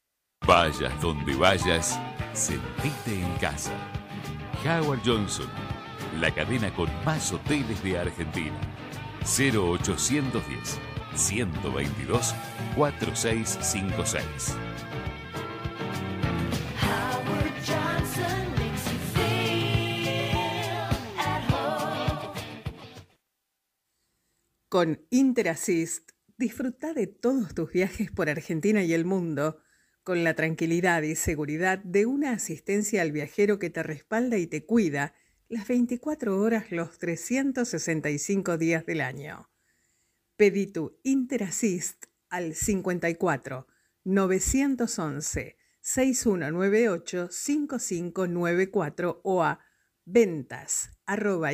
Vayas 0.45 1.01
donde 1.01 1.35
vayas, 1.35 1.99
sentite 2.33 3.13
en 3.13 3.33
casa. 3.37 3.71
Howard 4.65 4.99
Johnson, 5.05 5.47
la 6.19 6.33
cadena 6.33 6.73
con 6.75 6.89
más 7.05 7.31
hoteles 7.31 7.81
de 7.83 7.97
Argentina. 7.97 8.59
0810 9.21 10.79
122 11.15 12.35
4656. 12.75 14.57
Con 24.69 25.05
Interassist 25.11 26.12
Disfruta 26.43 26.93
de 26.93 27.07
todos 27.07 27.55
tus 27.55 27.71
viajes 27.71 28.11
por 28.11 28.29
Argentina 28.29 28.83
y 28.83 28.91
el 28.91 29.05
mundo 29.05 29.61
con 30.03 30.25
la 30.25 30.33
tranquilidad 30.33 31.01
y 31.03 31.15
seguridad 31.15 31.79
de 31.79 32.05
una 32.05 32.33
asistencia 32.33 33.01
al 33.01 33.13
viajero 33.13 33.59
que 33.59 33.69
te 33.69 33.81
respalda 33.81 34.37
y 34.37 34.45
te 34.47 34.65
cuida 34.65 35.15
las 35.47 35.69
24 35.69 36.37
horas 36.37 36.69
los 36.69 36.99
365 36.99 38.57
días 38.57 38.85
del 38.85 38.99
año. 38.99 39.49
Pedí 40.35 40.67
tu 40.67 40.99
Interassist 41.03 42.07
al 42.27 42.55
54 42.55 43.65
911 44.03 45.55
6198 45.79 47.29
5594 47.31 49.21
o 49.23 49.43
a 49.43 49.61
ventas 50.03 50.89
arroba. 51.05 51.53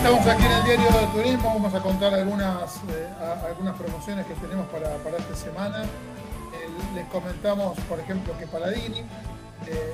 Estamos 0.00 0.26
aquí 0.28 0.46
en 0.46 0.52
el 0.52 0.64
diario 0.64 0.98
de 0.98 1.06
turismo, 1.08 1.44
vamos 1.44 1.74
a 1.74 1.80
contar 1.82 2.14
algunas, 2.14 2.76
eh, 2.88 3.06
promociones 3.76 4.24
que 4.24 4.32
tenemos 4.32 4.66
para, 4.68 4.96
esta 4.96 5.36
semana. 5.36 5.82
les 6.94 7.06
comentamos, 7.08 7.78
por 7.80 8.00
ejemplo, 8.00 8.32
que 8.38 8.46
Paladini 8.46 9.00
eh, 9.00 9.92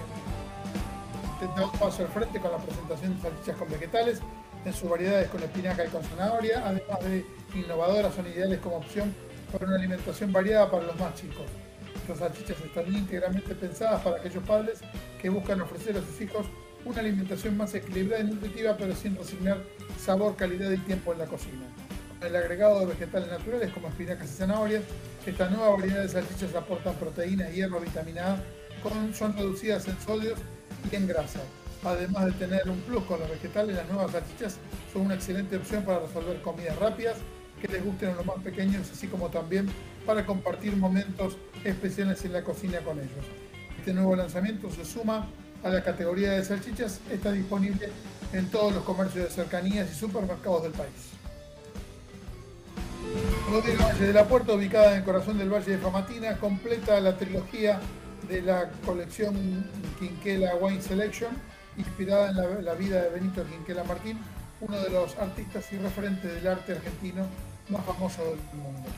da 1.57 1.65
un 1.65 1.73
paso 1.73 2.03
al 2.03 2.09
frente 2.11 2.39
con 2.39 2.53
la 2.53 2.59
presentación 2.59 3.17
de 3.17 3.23
salchichas 3.23 3.57
con 3.57 3.69
vegetales 3.69 4.21
en 4.65 4.73
sus 4.73 4.89
variedades 4.89 5.29
con 5.29 5.43
espinaca 5.43 5.85
y 5.85 5.89
con 5.89 6.05
zanahoria, 6.05 6.63
además 6.65 7.01
de 7.01 7.27
innovadoras, 7.57 8.15
son 8.15 8.29
ideales 8.29 8.61
como 8.61 8.77
opción 8.77 9.13
para 9.51 9.67
una 9.67 9.75
alimentación 9.75 10.33
variada 10.33 10.71
para 10.71 10.85
los 10.85 10.97
más 11.01 11.17
chicos. 11.17 11.47
Estas 11.97 12.19
salchichas 12.19 12.61
están 12.61 12.95
íntegramente 12.95 13.57
pensadas 13.57 14.03
para 14.03 14.19
aquellos 14.19 14.45
padres 14.45 14.79
que 15.21 15.31
buscan 15.31 15.63
ofrecer 15.63 15.97
a 15.97 16.01
sus 16.01 16.21
hijos 16.21 16.47
una 16.87 17.01
alimentación 17.01 17.57
más 17.57 17.75
equilibrada 17.75 18.23
y 18.23 18.29
nutritiva, 18.29 18.77
pero 18.77 18.95
sin 18.95 19.17
resignar 19.17 19.59
sabor, 19.99 20.37
calidad 20.37 20.71
y 20.71 20.79
tiempo 20.79 21.13
en 21.13 21.19
la 21.19 21.27
cocina. 21.27 21.67
El 22.23 22.35
agregado 22.35 22.81
de 22.81 22.87
vegetales 22.87 23.29
naturales 23.29 23.73
como 23.73 23.89
espinacas 23.89 24.31
y 24.31 24.35
zanahorias, 24.35 24.83
esta 25.27 25.51
nueva 25.51 25.71
variedad 25.71 26.03
de 26.03 26.09
salchichas 26.09 26.55
aportan 26.55 26.95
proteína, 26.95 27.51
hierro, 27.51 27.81
vitamina 27.81 28.35
A, 28.35 28.39
son 29.13 29.37
reducidas 29.37 29.89
en 29.89 29.99
sodios 30.01 30.39
y 30.91 30.95
en 30.95 31.09
grasa. 31.09 31.41
Además 31.83 32.27
de 32.27 32.33
tener 32.33 32.71
un 32.71 32.79
plus 32.81 33.03
con 33.05 33.19
los 33.19 33.29
vegetales, 33.29 33.75
las 33.77 33.89
nuevas 33.89 34.13
salchichas 34.13 34.59
son 34.93 35.03
una 35.03 35.17
excelente 35.17 35.57
opción 35.57 35.83
para 35.85 35.99
resolver 35.99 36.41
comidas 36.41 36.79
rápidas 36.79 37.17
que 37.61 37.67
les 37.67 37.85
gusten 37.85 38.11
a 38.11 38.15
los 38.15 38.27
más 38.27 38.39
pequeños, 38.45 38.89
así 38.93 39.09
como 39.09 39.29
también 39.29 39.69
para 40.07 40.25
compartir 40.25 40.77
momentos 40.77 41.37
especiales 41.65 42.25
en 42.25 42.33
la 42.33 42.45
cocina 42.45 42.79
con 42.79 42.99
ellos. 42.99 43.27
Este 43.77 43.93
nuevo 43.93 44.15
lanzamiento 44.15 44.71
se 44.71 44.85
suma 44.85 45.29
a 45.67 45.69
la 45.69 45.83
categoría 45.83 46.31
de 46.31 46.45
salchichas, 46.45 47.01
está 47.11 47.33
disponible 47.33 47.89
en 48.33 48.49
todos 48.51 48.73
los 48.73 48.85
comercios 48.85 49.25
de 49.25 49.31
cercanías 49.31 49.91
y 49.91 49.95
supermercados 49.95 50.63
del 50.63 50.73
país. 50.73 51.11
Bodega 53.51 53.87
Valle 53.87 54.07
de 54.07 54.13
la 54.13 54.29
Puerta, 54.29 54.53
ubicada 54.53 54.93
en 54.93 54.99
el 54.99 55.05
corazón 55.05 55.39
del 55.39 55.53
Valle 55.53 55.73
de 55.73 55.79
Famatina, 55.79 56.37
completa 56.39 57.01
la 57.01 57.17
trilogía 57.17 57.81
de 58.29 58.43
la 58.43 58.71
colección 58.85 59.69
Quinquela 59.99 60.55
Wine 60.55 60.81
Selection, 60.81 61.31
inspirada 61.77 62.31
en 62.31 62.65
la, 62.65 62.75
vida 62.75 63.03
de 63.03 63.09
Benito 63.11 63.45
Quinquela 63.45 63.83
Martín, 63.83 64.19
uno 64.61 64.81
de 64.81 64.91
los 64.91 65.17
artistas 65.19 65.73
y 65.73 65.79
referentes 65.79 66.33
del 66.33 66.47
arte 66.47 66.73
argentino 66.73 67.27
más 67.71 67.85
famoso 67.85 68.23
del 68.25 68.39
mundo. 68.55 68.89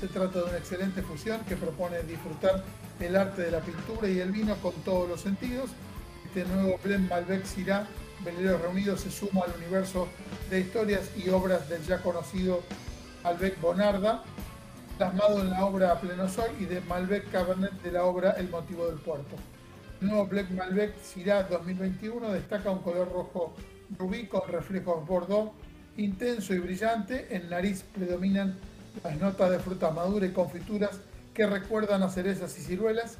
Se 0.00 0.08
trata 0.08 0.38
de 0.38 0.44
una 0.44 0.56
excelente 0.56 1.02
fusión 1.02 1.40
que 1.46 1.56
propone 1.56 2.02
disfrutar 2.02 2.64
el 2.98 3.14
arte 3.14 3.42
de 3.42 3.50
la 3.50 3.60
pintura 3.60 4.08
y 4.08 4.20
el 4.20 4.32
vino 4.32 4.56
con 4.56 4.72
todos 4.84 5.08
los 5.08 5.20
sentidos. 5.20 5.70
Este 6.34 6.52
nuevo 6.52 6.80
blend 6.82 7.08
Malbec 7.08 7.44
Syrah, 7.44 7.86
Veleros 8.24 8.60
Reunidos, 8.60 9.02
se 9.02 9.10
suma 9.12 9.42
al 9.42 9.52
universo 9.56 10.08
de 10.50 10.62
historias 10.62 11.08
y 11.16 11.28
obras 11.28 11.68
del 11.68 11.80
ya 11.84 12.02
conocido 12.02 12.60
Malbec 13.22 13.60
Bonarda, 13.60 14.24
plasmado 14.98 15.42
en 15.42 15.50
la 15.50 15.64
obra 15.64 16.00
Pleno 16.00 16.28
Sol 16.28 16.50
y 16.58 16.64
de 16.64 16.80
Malbec 16.80 17.30
Cabernet 17.30 17.70
de 17.82 17.92
la 17.92 18.02
obra 18.02 18.32
El 18.32 18.48
motivo 18.48 18.88
del 18.88 18.96
puerto. 18.96 19.36
El 20.00 20.08
nuevo 20.08 20.26
Black 20.26 20.50
Malbec 20.50 21.00
Syrah 21.00 21.44
2021 21.44 22.32
destaca 22.32 22.68
un 22.68 22.80
color 22.80 23.12
rojo 23.12 23.54
rubí 23.96 24.26
con 24.26 24.42
reflejos 24.48 25.06
bordeaux 25.06 25.52
intenso 25.96 26.52
y 26.52 26.58
brillante. 26.58 27.28
En 27.30 27.48
nariz 27.48 27.84
predominan 27.94 28.58
las 29.04 29.16
notas 29.20 29.52
de 29.52 29.60
fruta 29.60 29.92
madura 29.92 30.26
y 30.26 30.32
confituras 30.32 30.98
que 31.32 31.46
recuerdan 31.46 32.02
a 32.02 32.08
cerezas 32.08 32.58
y 32.58 32.62
ciruelas. 32.62 33.18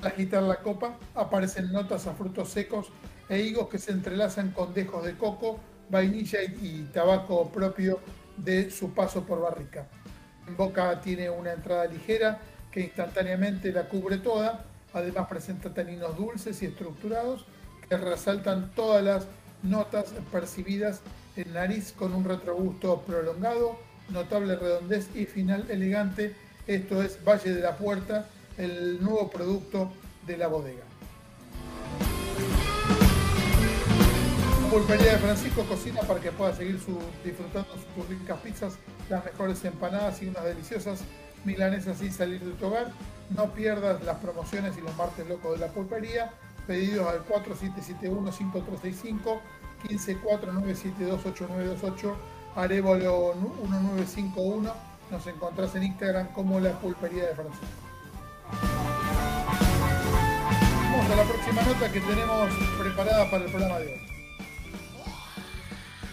Al 0.00 0.08
agitar 0.08 0.42
la 0.42 0.56
copa 0.56 0.98
aparecen 1.14 1.72
notas 1.72 2.06
a 2.06 2.14
frutos 2.14 2.50
secos 2.50 2.88
e 3.28 3.40
higos 3.40 3.68
que 3.68 3.78
se 3.78 3.92
entrelazan 3.92 4.52
con 4.52 4.74
dejos 4.74 5.04
de 5.04 5.16
coco, 5.16 5.58
vainilla 5.90 6.42
y 6.42 6.82
tabaco 6.92 7.48
propio 7.50 8.00
de 8.36 8.70
su 8.70 8.92
paso 8.92 9.24
por 9.24 9.40
barrica. 9.40 9.86
En 10.46 10.56
boca 10.56 11.00
tiene 11.00 11.30
una 11.30 11.52
entrada 11.52 11.86
ligera 11.86 12.38
que 12.70 12.80
instantáneamente 12.80 13.72
la 13.72 13.88
cubre 13.88 14.18
toda. 14.18 14.64
Además 14.92 15.26
presenta 15.28 15.72
taninos 15.72 16.16
dulces 16.16 16.62
y 16.62 16.66
estructurados 16.66 17.44
que 17.88 17.96
resaltan 17.96 18.70
todas 18.74 19.02
las 19.02 19.26
notas 19.62 20.12
percibidas 20.30 21.00
en 21.36 21.52
nariz 21.52 21.92
con 21.92 22.14
un 22.14 22.24
retrogusto 22.24 23.02
prolongado, 23.02 23.78
notable 24.10 24.56
redondez 24.56 25.08
y 25.14 25.26
final 25.26 25.66
elegante. 25.70 26.34
Esto 26.66 27.02
es 27.02 27.22
Valle 27.24 27.54
de 27.54 27.60
la 27.60 27.76
Puerta, 27.76 28.28
el 28.58 29.02
nuevo 29.02 29.30
producto 29.30 29.90
de 30.26 30.36
la 30.36 30.48
bodega. 30.48 30.82
Pulpería 34.70 35.12
de 35.12 35.18
Francisco 35.18 35.64
cocina 35.64 36.02
para 36.02 36.20
que 36.20 36.30
pueda 36.32 36.54
seguir 36.54 36.78
disfrutando 37.24 37.68
sus 37.94 38.08
ricas 38.08 38.38
pizzas, 38.40 38.74
las 39.08 39.24
mejores 39.24 39.64
empanadas 39.64 40.20
y 40.22 40.26
unas 40.26 40.44
deliciosas 40.44 41.00
milanesas 41.44 41.98
sin 41.98 42.12
salir 42.12 42.40
de 42.40 42.50
tu 42.52 42.66
hogar. 42.66 42.90
No 43.30 43.52
pierdas 43.52 44.02
las 44.04 44.18
promociones 44.18 44.76
y 44.76 44.80
los 44.80 44.96
martes 44.96 45.28
locos 45.28 45.58
de 45.58 45.66
la 45.66 45.72
pulpería. 45.72 46.32
Pedidos 46.66 47.06
al 47.06 47.24
4771-5365, 47.26 49.40
154-972-8928, 49.88 52.14
Arevolo 52.56 53.34
1951. 53.34 54.72
Nos 55.10 55.26
encontrás 55.28 55.74
en 55.76 55.84
Instagram 55.84 56.26
como 56.32 56.58
la 56.58 56.72
pulpería 56.80 57.26
de 57.26 57.36
Francisco. 57.36 57.85
Vamos 61.06 61.20
a 61.20 61.24
la 61.24 61.32
próxima 61.32 61.62
nota 61.62 61.92
que 61.92 62.00
tenemos 62.00 62.50
preparada 62.80 63.30
para 63.30 63.44
el 63.44 63.50
programa 63.50 63.78
de 63.78 63.86
hoy. 63.86 64.00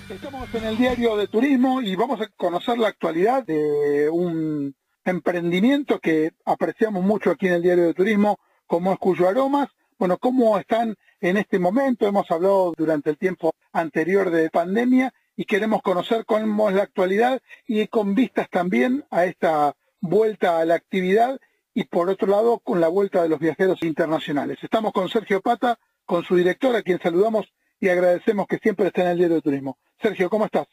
Estamos 0.07 0.53
en 0.53 0.65
el 0.65 0.77
diario 0.77 1.17
de 1.17 1.27
turismo 1.27 1.81
y 1.81 1.95
vamos 1.95 2.21
a 2.21 2.27
conocer 2.37 2.77
la 2.77 2.89
actualidad 2.89 3.43
de 3.43 4.07
un 4.11 4.75
emprendimiento 5.03 5.97
que 5.97 6.33
apreciamos 6.45 7.03
mucho 7.03 7.31
aquí 7.31 7.47
en 7.47 7.53
el 7.53 7.63
diario 7.63 7.85
de 7.85 7.95
turismo, 7.95 8.37
como 8.67 8.93
es 8.93 8.99
Cuyo 8.99 9.27
Aromas. 9.27 9.69
Bueno, 9.97 10.19
cómo 10.19 10.59
están 10.59 10.95
en 11.21 11.37
este 11.37 11.57
momento, 11.57 12.05
hemos 12.05 12.29
hablado 12.29 12.73
durante 12.77 13.09
el 13.09 13.17
tiempo 13.17 13.55
anterior 13.71 14.29
de 14.29 14.51
pandemia 14.51 15.11
y 15.35 15.45
queremos 15.45 15.81
conocer 15.81 16.23
cómo 16.23 16.69
es 16.69 16.75
la 16.75 16.83
actualidad 16.83 17.41
y 17.65 17.87
con 17.87 18.13
vistas 18.13 18.47
también 18.47 19.05
a 19.09 19.25
esta 19.25 19.75
vuelta 20.01 20.59
a 20.59 20.65
la 20.65 20.75
actividad 20.75 21.39
y 21.73 21.85
por 21.85 22.09
otro 22.09 22.27
lado 22.27 22.59
con 22.59 22.79
la 22.79 22.87
vuelta 22.87 23.23
de 23.23 23.29
los 23.29 23.39
viajeros 23.39 23.81
internacionales. 23.83 24.57
Estamos 24.61 24.93
con 24.93 25.09
Sergio 25.09 25.41
Pata, 25.41 25.79
con 26.05 26.23
su 26.23 26.35
director, 26.35 26.75
a 26.75 26.83
quien 26.83 26.99
saludamos 27.01 27.51
y 27.79 27.89
agradecemos 27.89 28.47
que 28.47 28.59
siempre 28.59 28.87
esté 28.87 29.01
en 29.01 29.07
el 29.07 29.17
diario 29.17 29.35
de 29.37 29.41
turismo. 29.41 29.77
Sergio, 30.01 30.29
¿cómo 30.29 30.45
estás? 30.45 30.67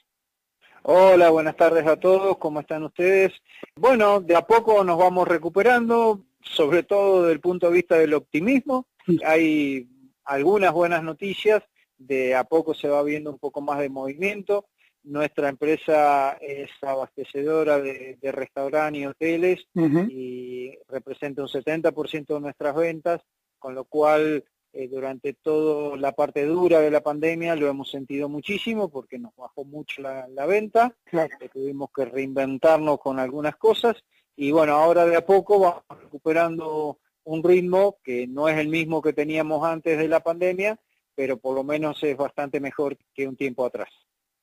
Hola, 0.82 1.30
buenas 1.30 1.56
tardes 1.56 1.86
a 1.86 1.98
todos, 1.98 2.38
¿cómo 2.38 2.60
están 2.60 2.84
ustedes? 2.84 3.32
Bueno, 3.76 4.20
de 4.20 4.34
a 4.34 4.46
poco 4.46 4.82
nos 4.82 4.98
vamos 4.98 5.28
recuperando, 5.28 6.24
sobre 6.42 6.82
todo 6.82 7.22
desde 7.22 7.34
el 7.34 7.40
punto 7.40 7.66
de 7.68 7.74
vista 7.74 7.96
del 7.96 8.14
optimismo. 8.14 8.86
Hay 9.24 9.88
algunas 10.24 10.72
buenas 10.72 11.02
noticias, 11.02 11.62
de 11.98 12.34
a 12.34 12.44
poco 12.44 12.72
se 12.72 12.88
va 12.88 13.02
viendo 13.02 13.30
un 13.30 13.38
poco 13.38 13.60
más 13.60 13.78
de 13.78 13.90
movimiento. 13.90 14.66
Nuestra 15.02 15.48
empresa 15.48 16.32
es 16.40 16.70
abastecedora 16.82 17.80
de, 17.80 18.18
restaurantes 18.22 19.02
y 19.02 19.06
hoteles 19.06 19.66
y 19.74 20.78
representa 20.88 21.42
un 21.42 21.48
70% 21.48 22.34
de 22.34 22.40
nuestras 22.40 22.74
ventas, 22.74 23.22
con 23.58 23.74
lo 23.74 23.84
cual 23.84 24.44
eh, 24.72 24.88
durante 24.88 25.32
toda 25.32 25.96
la 25.96 26.12
parte 26.12 26.44
dura 26.44 26.80
de 26.80 26.90
la 26.90 27.00
pandemia 27.00 27.56
lo 27.56 27.68
hemos 27.68 27.90
sentido 27.90 28.28
muchísimo 28.28 28.88
porque 28.88 29.18
nos 29.18 29.34
bajó 29.34 29.64
mucho 29.64 30.00
la, 30.02 30.46
venta, 30.46 30.94
eh, 31.10 31.28
tuvimos 31.52 31.90
que 31.92 32.04
reinventarnos 32.04 33.00
con 33.00 33.18
algunas 33.18 33.56
cosas 33.56 33.96
y 34.36 34.52
bueno, 34.52 34.74
ahora 34.74 35.06
de 35.06 35.16
a 35.16 35.26
poco 35.26 35.58
vamos 35.58 35.82
recuperando 36.02 36.98
un 37.24 37.42
ritmo 37.42 37.98
que 38.04 38.26
no 38.26 38.48
es 38.48 38.58
el 38.58 38.68
mismo 38.68 39.02
que 39.02 39.12
teníamos 39.12 39.64
antes 39.64 39.98
de 39.98 40.08
la 40.08 40.20
pandemia, 40.20 40.78
pero 41.14 41.36
por 41.36 41.54
lo 41.54 41.64
menos 41.64 42.02
es 42.02 42.16
bastante 42.16 42.60
mejor 42.60 42.96
que 43.12 43.26
un 43.26 43.36
tiempo 43.36 43.64
atrás. 43.66 43.90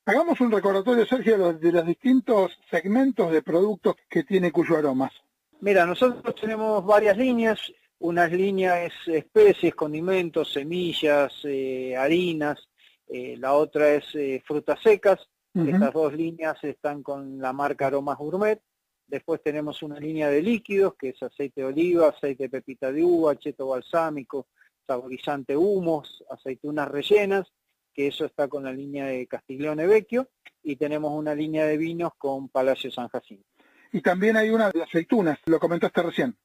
Hagamos 0.08 0.40
un 0.40 0.50
recordatorio, 0.50 1.04
Sergio, 1.04 1.52
de 1.52 1.70
los 1.70 1.84
distintos 1.84 2.58
segmentos 2.70 3.30
de 3.30 3.42
productos 3.42 3.94
que 4.08 4.24
tiene 4.24 4.50
Cuyo 4.50 4.78
Aromas. 4.78 5.12
Mira, 5.60 5.84
nosotros 5.84 6.34
tenemos 6.34 6.82
varias 6.82 7.14
líneas 7.18 7.60
unas 7.98 8.32
líneas 8.32 8.90
especies, 9.06 9.74
condimentos, 9.74 10.50
semillas, 10.50 11.32
eh, 11.44 11.94
harinas, 11.94 12.70
eh, 13.06 13.36
la 13.38 13.52
otra 13.52 13.90
es 13.90 14.14
eh, 14.14 14.42
frutas 14.46 14.80
secas. 14.82 15.28
Estas 15.54 15.92
dos 15.92 16.14
líneas 16.14 16.56
están 16.62 17.02
con 17.02 17.38
la 17.38 17.52
marca 17.52 17.88
Aromas 17.88 18.16
Gourmet. 18.16 18.62
Después 19.06 19.42
tenemos 19.42 19.82
una 19.82 20.00
línea 20.00 20.30
de 20.30 20.40
líquidos, 20.40 20.94
que 20.94 21.10
es 21.10 21.22
aceite 21.22 21.60
de 21.60 21.66
oliva, 21.66 22.08
aceite 22.08 22.44
de 22.44 22.48
pepita 22.48 22.92
de 22.92 23.04
uva, 23.04 23.36
cheto 23.36 23.66
balsámico, 23.66 24.46
saborizante 24.86 25.54
humos, 25.54 26.24
aceitunas 26.30 26.88
rellenas, 26.88 27.52
que 27.98 28.06
eso 28.06 28.26
está 28.26 28.46
con 28.46 28.62
la 28.62 28.72
línea 28.72 29.06
de 29.06 29.26
Castiglione 29.26 29.88
Vecchio. 29.88 30.28
Y 30.62 30.76
tenemos 30.76 31.10
una 31.10 31.34
línea 31.34 31.66
de 31.66 31.76
vinos 31.76 32.12
con 32.16 32.48
Palacio 32.48 32.92
San 32.92 33.08
Jacinto. 33.08 33.44
Y 33.92 34.00
también 34.02 34.36
hay 34.36 34.50
una 34.50 34.70
de 34.70 34.84
aceitunas, 34.84 35.40
lo 35.46 35.58
comentaste 35.58 36.00
recién. 36.02 36.36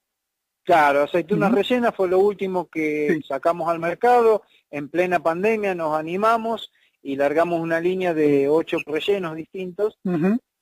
Claro, 0.63 1.04
aceitunas 1.04 1.52
rellenas 1.52 1.94
fue 1.96 2.10
lo 2.10 2.18
último 2.18 2.70
que 2.70 3.22
sacamos 3.28 3.70
al 3.70 3.78
mercado. 3.78 4.42
En 4.72 4.89
plena 4.89 5.22
pandemia 5.22 5.76
nos 5.76 5.96
animamos 5.96 6.72
y 7.04 7.18
largamos 7.18 7.62
una 7.62 7.80
línea 7.80 8.16
de 8.16 8.49
ocho 8.49 8.78
rellenos 8.88 9.36
distintos, 9.36 9.99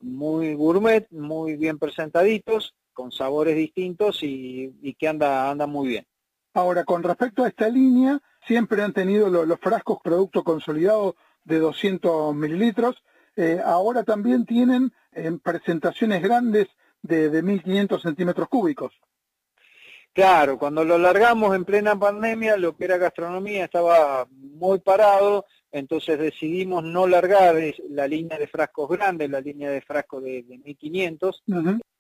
muy 0.02 0.56
gourmet, 0.56 1.08
muy 1.12 1.56
bien 1.56 1.80
presentaditos, 1.80 2.76
con 2.92 3.14
sabores 3.14 3.56
distintos 3.56 4.20
y, 4.24 4.94
que 5.00 5.08
anda, 5.08 5.50
anda 5.50 5.68
muy 5.68 5.88
bien. 5.88 6.06
Ahora, 6.54 6.84
con 6.84 7.02
respecto 7.02 7.46
a 7.46 7.48
esta 7.48 7.70
línea, 7.70 8.20
siempre 8.46 8.84
han 8.84 8.94
tenido 8.94 9.30
los 9.30 9.60
frascos 9.60 10.00
producto 10.04 10.44
consolidado 10.44 11.16
de 11.44 11.60
200 11.60 12.36
mililitros. 12.36 13.04
Eh, 13.36 13.60
ahora 13.64 14.04
también 14.04 14.46
tienen 14.46 14.92
en 15.12 15.40
presentaciones 15.40 16.22
grandes 16.22 16.68
de, 17.02 17.30
de 17.30 17.42
1500 17.42 18.02
centímetros 18.02 18.48
cúbicos. 18.50 18.94
Claro, 20.14 20.58
cuando 20.58 20.84
lo 20.84 20.98
largamos 20.98 21.56
en 21.56 21.64
plena 21.64 21.98
pandemia, 21.98 22.58
lo 22.58 22.76
que 22.76 22.84
era 22.84 22.98
gastronomía 22.98 23.64
estaba 23.64 24.28
muy 24.30 24.80
parado, 24.80 25.46
entonces 25.72 26.20
decidimos 26.20 26.84
no 26.84 27.08
largar 27.08 27.56
la 27.90 28.08
línea 28.08 28.38
de 28.38 28.48
frascos 28.48 28.90
grandes, 28.90 29.30
la 29.30 29.40
línea 29.40 29.70
de 29.70 29.80
frascos 29.80 30.22
de, 30.22 30.44
1500, 30.66 31.44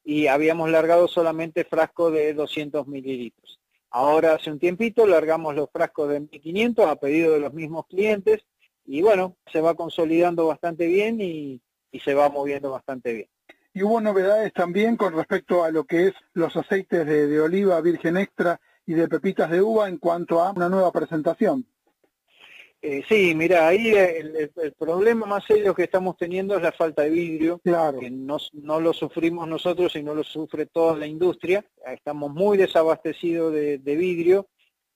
y 0.03 0.27
habíamos 0.27 0.69
largado 0.69 1.07
solamente 1.07 1.63
frascos 1.63 2.11
de 2.11 2.33
200 2.33 2.85
mililitros. 2.85 3.60
Ahora 3.91 4.35
hace 4.35 4.49
un 4.49 4.59
tiempito 4.59 5.05
largamos 5.05 5.53
los 5.53 5.69
frascos 5.69 6.09
de 6.09 6.21
1500 6.21 6.87
a 6.87 6.95
pedido 6.95 7.33
de 7.33 7.41
los 7.41 7.53
mismos 7.53 7.85
clientes 7.87 8.41
y 8.85 9.01
bueno, 9.01 9.35
se 9.51 9.61
va 9.61 9.75
consolidando 9.75 10.47
bastante 10.47 10.87
bien 10.87 11.19
y, 11.21 11.61
se 12.03 12.13
va 12.13 12.29
moviendo 12.29 12.71
bastante 12.71 13.13
bien. 13.13 13.29
Y 13.73 13.83
hubo 13.83 13.99
novedades 13.99 14.53
también 14.53 14.95
con 14.95 15.13
respecto 15.13 15.63
a 15.63 15.71
lo 15.71 15.83
que 15.83 16.07
es 16.07 16.13
los 16.33 16.55
aceites 16.55 17.05
de 17.05 17.39
oliva 17.39 17.79
virgen 17.81 18.17
extra 18.17 18.59
y 18.85 18.93
de 18.93 19.07
pepitas 19.07 19.49
de 19.49 19.61
uva 19.61 19.87
en 19.87 19.97
cuanto 19.97 20.41
a 20.41 20.51
una 20.51 20.69
nueva 20.69 20.91
presentación. 20.91 21.65
Eh, 22.83 23.03
sí, 23.07 23.35
mira, 23.35 23.67
ahí 23.67 23.89
el, 23.89 24.51
problema 24.75 25.27
más 25.27 25.45
serio 25.45 25.75
que 25.75 25.83
estamos 25.83 26.17
teniendo 26.17 26.55
es 26.55 26.63
la 26.63 26.71
falta 26.71 27.03
de 27.03 27.11
vidrio, 27.11 27.59
claro. 27.59 27.99
que 27.99 28.09
no, 28.09 28.39
lo 28.79 28.91
sufrimos 28.91 29.47
nosotros, 29.47 29.93
sino 29.93 30.15
lo 30.15 30.23
sufre 30.23 30.65
toda 30.65 30.97
la 30.97 31.05
industria. 31.05 31.63
Estamos 31.85 32.31
muy 32.31 32.57
desabastecidos 32.57 33.53
de, 33.53 33.77
vidrio 33.95 34.47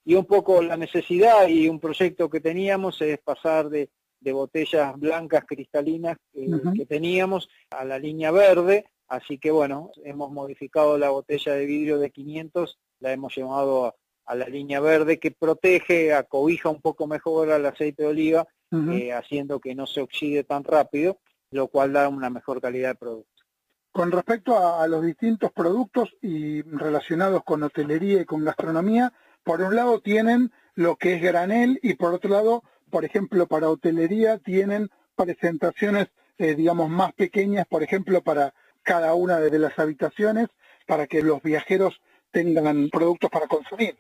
y 0.04 0.16
un 0.16 0.26
poco 0.26 0.64
la 0.64 0.78
necesidad 0.78 1.48
y 1.48 1.70
un 1.70 1.80
proyecto 1.80 2.28
que 2.28 2.40
teníamos 2.40 3.00
es 3.02 3.20
pasar 3.20 3.70
de, 3.70 3.90
botellas 4.20 4.98
blancas 4.98 5.44
cristalinas 5.46 6.18
eh, 6.34 6.48
que 6.76 6.88
teníamos 6.88 7.48
a 7.70 7.86
la 7.86 8.00
línea 8.00 8.32
verde, 8.32 8.86
así 9.08 9.38
que 9.38 9.52
bueno, 9.52 9.92
hemos 10.04 10.32
modificado 10.32 10.98
la 10.98 11.12
botella 11.12 11.54
de 11.54 11.68
vidrio 11.68 12.00
de 12.00 12.10
500, 12.10 12.80
la 13.02 13.14
hemos 13.14 13.36
llevado 13.36 13.86
a 13.86 13.96
a 14.26 14.36
la 14.36 14.48
línea 14.48 14.80
verde 14.80 15.20
que 15.20 15.32
protege, 15.32 16.14
acobija 16.14 16.70
un 16.70 16.82
poco 16.82 17.08
mejor 17.08 17.52
al 17.52 17.66
aceite 17.66 18.04
de 18.04 18.10
oliva, 18.10 18.48
eh, 18.72 19.14
haciendo 19.14 19.60
que 19.60 19.74
no 19.74 19.88
se 19.88 20.02
oxide 20.02 20.44
tan 20.44 20.64
rápido, 20.64 21.20
lo 21.52 21.68
cual 21.68 21.94
da 21.94 22.10
una 22.10 22.30
mejor 22.30 22.60
calidad 22.60 22.90
de 22.90 22.96
producto. 22.96 23.44
Con 23.92 24.12
respecto 24.12 24.58
a, 24.58 24.86
los 24.90 25.06
distintos 25.06 25.54
productos 25.54 26.14
y 26.22 26.62
relacionados 26.64 27.44
con 27.46 27.64
hotelería 27.64 28.22
y 28.22 28.26
con 28.26 28.44
gastronomía, 28.44 29.14
por 29.44 29.62
un 29.62 29.76
lado 29.76 30.02
tienen 30.02 30.52
lo 30.74 30.98
que 30.98 31.16
es 31.16 31.22
granel 31.22 31.80
y 31.82 31.94
por 31.94 32.14
otro 32.14 32.32
lado, 32.32 32.64
por 32.90 33.06
ejemplo, 33.06 33.48
para 33.48 33.70
hotelería 33.70 34.38
tienen 34.40 34.90
presentaciones, 35.16 36.08
eh, 36.38 36.56
digamos, 36.56 36.90
más 36.90 37.14
pequeñas, 37.14 37.66
por 37.68 37.84
ejemplo, 37.84 38.22
para 38.22 38.54
cada 38.84 39.14
una 39.14 39.40
de 39.40 39.58
las 39.58 39.80
habitaciones, 39.80 40.50
para 40.86 41.08
que 41.08 41.22
los 41.22 41.42
viajeros 41.42 42.02
tengan 42.32 42.90
productos 42.90 43.30
para 43.30 43.48
consumir. 43.48 43.98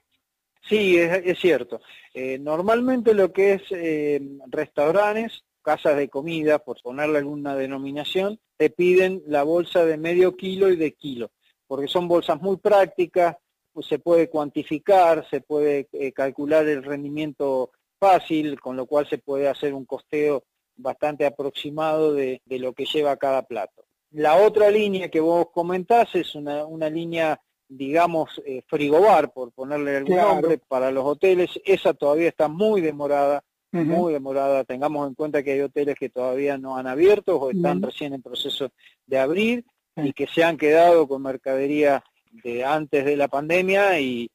Sí, 0.68 0.98
es, 0.98 1.40
cierto. 1.40 1.82
Eh, 2.14 2.40
normalmente 2.40 3.14
lo 3.14 3.32
que 3.32 3.54
es 3.54 3.62
eh, 3.70 4.20
restaurantes, 4.48 5.44
casas 5.62 5.96
de 5.96 6.10
comida, 6.10 6.60
por 6.60 6.82
ponerle 6.82 7.20
alguna 7.20 7.56
denominación, 7.56 8.40
te 8.58 8.70
piden 8.70 9.22
la 9.28 9.44
bolsa 9.44 9.86
de 9.86 9.98
medio 9.98 10.36
kilo 10.36 10.72
y 10.72 10.76
de 10.76 10.94
kilo, 10.94 11.32
porque 11.68 11.88
son 11.88 12.08
bolsas 12.08 12.42
muy 12.42 12.58
prácticas, 12.58 13.36
pues 13.74 13.88
se 13.88 14.00
puede 14.00 14.30
cuantificar, 14.30 15.28
se 15.30 15.42
puede 15.42 15.88
eh, 15.92 16.12
calcular 16.14 16.68
el 16.68 16.84
rendimiento 16.84 17.72
fácil, 18.00 18.60
con 18.60 18.76
lo 18.76 18.88
cual 18.88 19.08
se 19.08 19.18
puede 19.18 19.48
hacer 19.48 19.74
un 19.74 19.86
costeo 19.86 20.46
bastante 20.78 21.26
aproximado 21.26 22.14
de, 22.14 22.42
lo 22.48 22.74
que 22.74 22.86
lleva 22.86 23.18
cada 23.18 23.44
plato. 23.44 23.86
La 24.12 24.38
otra 24.38 24.72
línea 24.72 25.10
que 25.10 25.20
vos 25.20 25.48
comentás 25.54 26.16
es 26.16 26.36
una, 26.36 26.66
una 26.66 26.90
línea 26.90 27.40
digamos, 27.68 28.42
eh, 28.46 28.62
frigobar, 28.68 29.32
por 29.34 29.52
ponerle 29.52 29.98
algún 29.98 30.18
nombre, 30.18 30.58
para 30.58 30.92
los 30.92 31.06
hoteles, 31.06 31.60
esa 31.66 31.94
todavía 31.94 32.30
está 32.30 32.48
muy 32.48 32.82
demorada, 32.82 33.44
muy 33.72 34.14
demorada. 34.14 34.64
Tengamos 34.64 35.06
en 35.08 35.16
cuenta 35.16 35.44
que 35.44 35.52
hay 35.52 35.62
hoteles 35.62 35.96
que 36.00 36.10
todavía 36.10 36.58
no 36.58 36.78
han 36.78 36.88
abierto 36.88 37.38
o 37.38 37.52
están 37.52 37.82
recién 37.82 38.14
en 38.14 38.22
proceso 38.22 38.72
de 39.06 39.20
abrir 39.20 39.66
y 39.98 40.14
que 40.14 40.28
se 40.28 40.46
han 40.46 40.58
quedado 40.58 41.08
con 41.10 41.22
mercadería 41.22 42.02
de 42.32 42.64
antes 42.64 43.04
de 43.04 43.18
la 43.18 43.28
pandemia 43.28 44.00
y, 44.00 44.30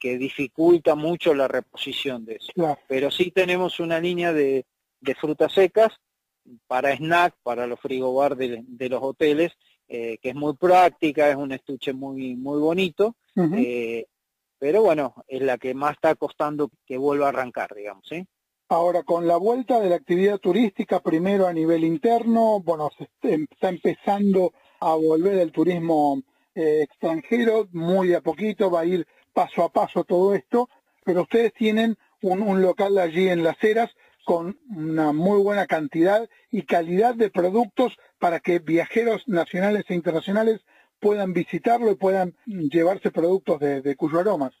que 0.00 0.18
dificulta 0.18 0.94
mucho 0.96 1.34
la 1.34 1.46
reposición 1.46 2.24
de 2.24 2.36
eso. 2.36 2.76
Pero 2.88 3.10
sí 3.10 3.30
tenemos 3.30 3.78
una 3.78 4.00
línea 4.00 4.32
de, 4.32 4.64
frutas 5.20 5.52
secas 5.52 5.92
para 6.66 6.96
snack, 6.96 7.34
para 7.42 7.66
los 7.66 7.78
frigobar 7.78 8.36
de 8.36 8.88
los 8.88 9.02
hoteles, 9.02 9.52
eh, 9.88 10.18
que 10.20 10.30
es 10.30 10.34
muy 10.34 10.54
práctica, 10.54 11.30
es 11.30 11.36
un 11.36 11.52
estuche 11.52 11.94
muy, 11.94 12.36
muy 12.36 12.60
bonito, 12.60 13.16
eh, 13.36 14.06
pero 14.58 14.82
bueno, 14.82 15.14
es 15.26 15.40
la 15.40 15.56
que 15.56 15.72
más 15.72 15.92
está 15.92 16.14
costando 16.14 16.70
que 16.84 16.98
vuelva 16.98 17.26
a 17.26 17.28
arrancar, 17.30 17.74
digamos. 17.74 18.06
¿sí? 18.06 18.26
Ahora, 18.68 19.02
con 19.02 19.26
la 19.26 19.38
vuelta 19.38 19.80
de 19.80 19.88
la 19.88 19.96
actividad 19.96 20.38
turística, 20.38 21.00
primero 21.00 21.46
a 21.46 21.52
nivel 21.52 21.84
interno, 21.84 22.60
bueno, 22.60 22.90
se 22.98 23.08
está 23.50 23.68
empezando 23.70 24.52
a 24.80 24.94
volver 24.94 25.38
el 25.38 25.52
turismo 25.52 26.20
eh, 26.54 26.82
extranjero, 26.82 27.68
muy 27.72 28.12
a 28.12 28.20
poquito, 28.20 28.70
va 28.70 28.80
a 28.80 28.86
ir 28.86 29.06
paso 29.32 29.62
a 29.62 29.72
paso 29.72 30.04
todo 30.04 30.34
esto, 30.34 30.68
pero 31.02 31.22
ustedes 31.22 31.54
tienen 31.54 31.96
un, 32.20 32.42
un 32.42 32.60
local 32.60 32.98
allí 32.98 33.28
en 33.28 33.42
Las 33.42 33.62
Heras 33.64 33.90
con 34.28 34.58
una 34.68 35.14
muy 35.14 35.40
buena 35.42 35.66
cantidad 35.66 36.28
y 36.50 36.64
calidad 36.64 37.14
de 37.14 37.30
productos 37.30 37.96
para 38.18 38.40
que 38.40 38.58
viajeros 38.58 39.26
nacionales 39.26 39.86
e 39.88 39.94
internacionales 39.94 40.60
puedan 41.00 41.32
visitarlo 41.32 41.90
y 41.90 41.94
puedan 41.94 42.36
llevarse 42.44 43.10
productos 43.10 43.58
de, 43.58 43.96
Cuyo 43.96 44.20
Aromas. 44.20 44.52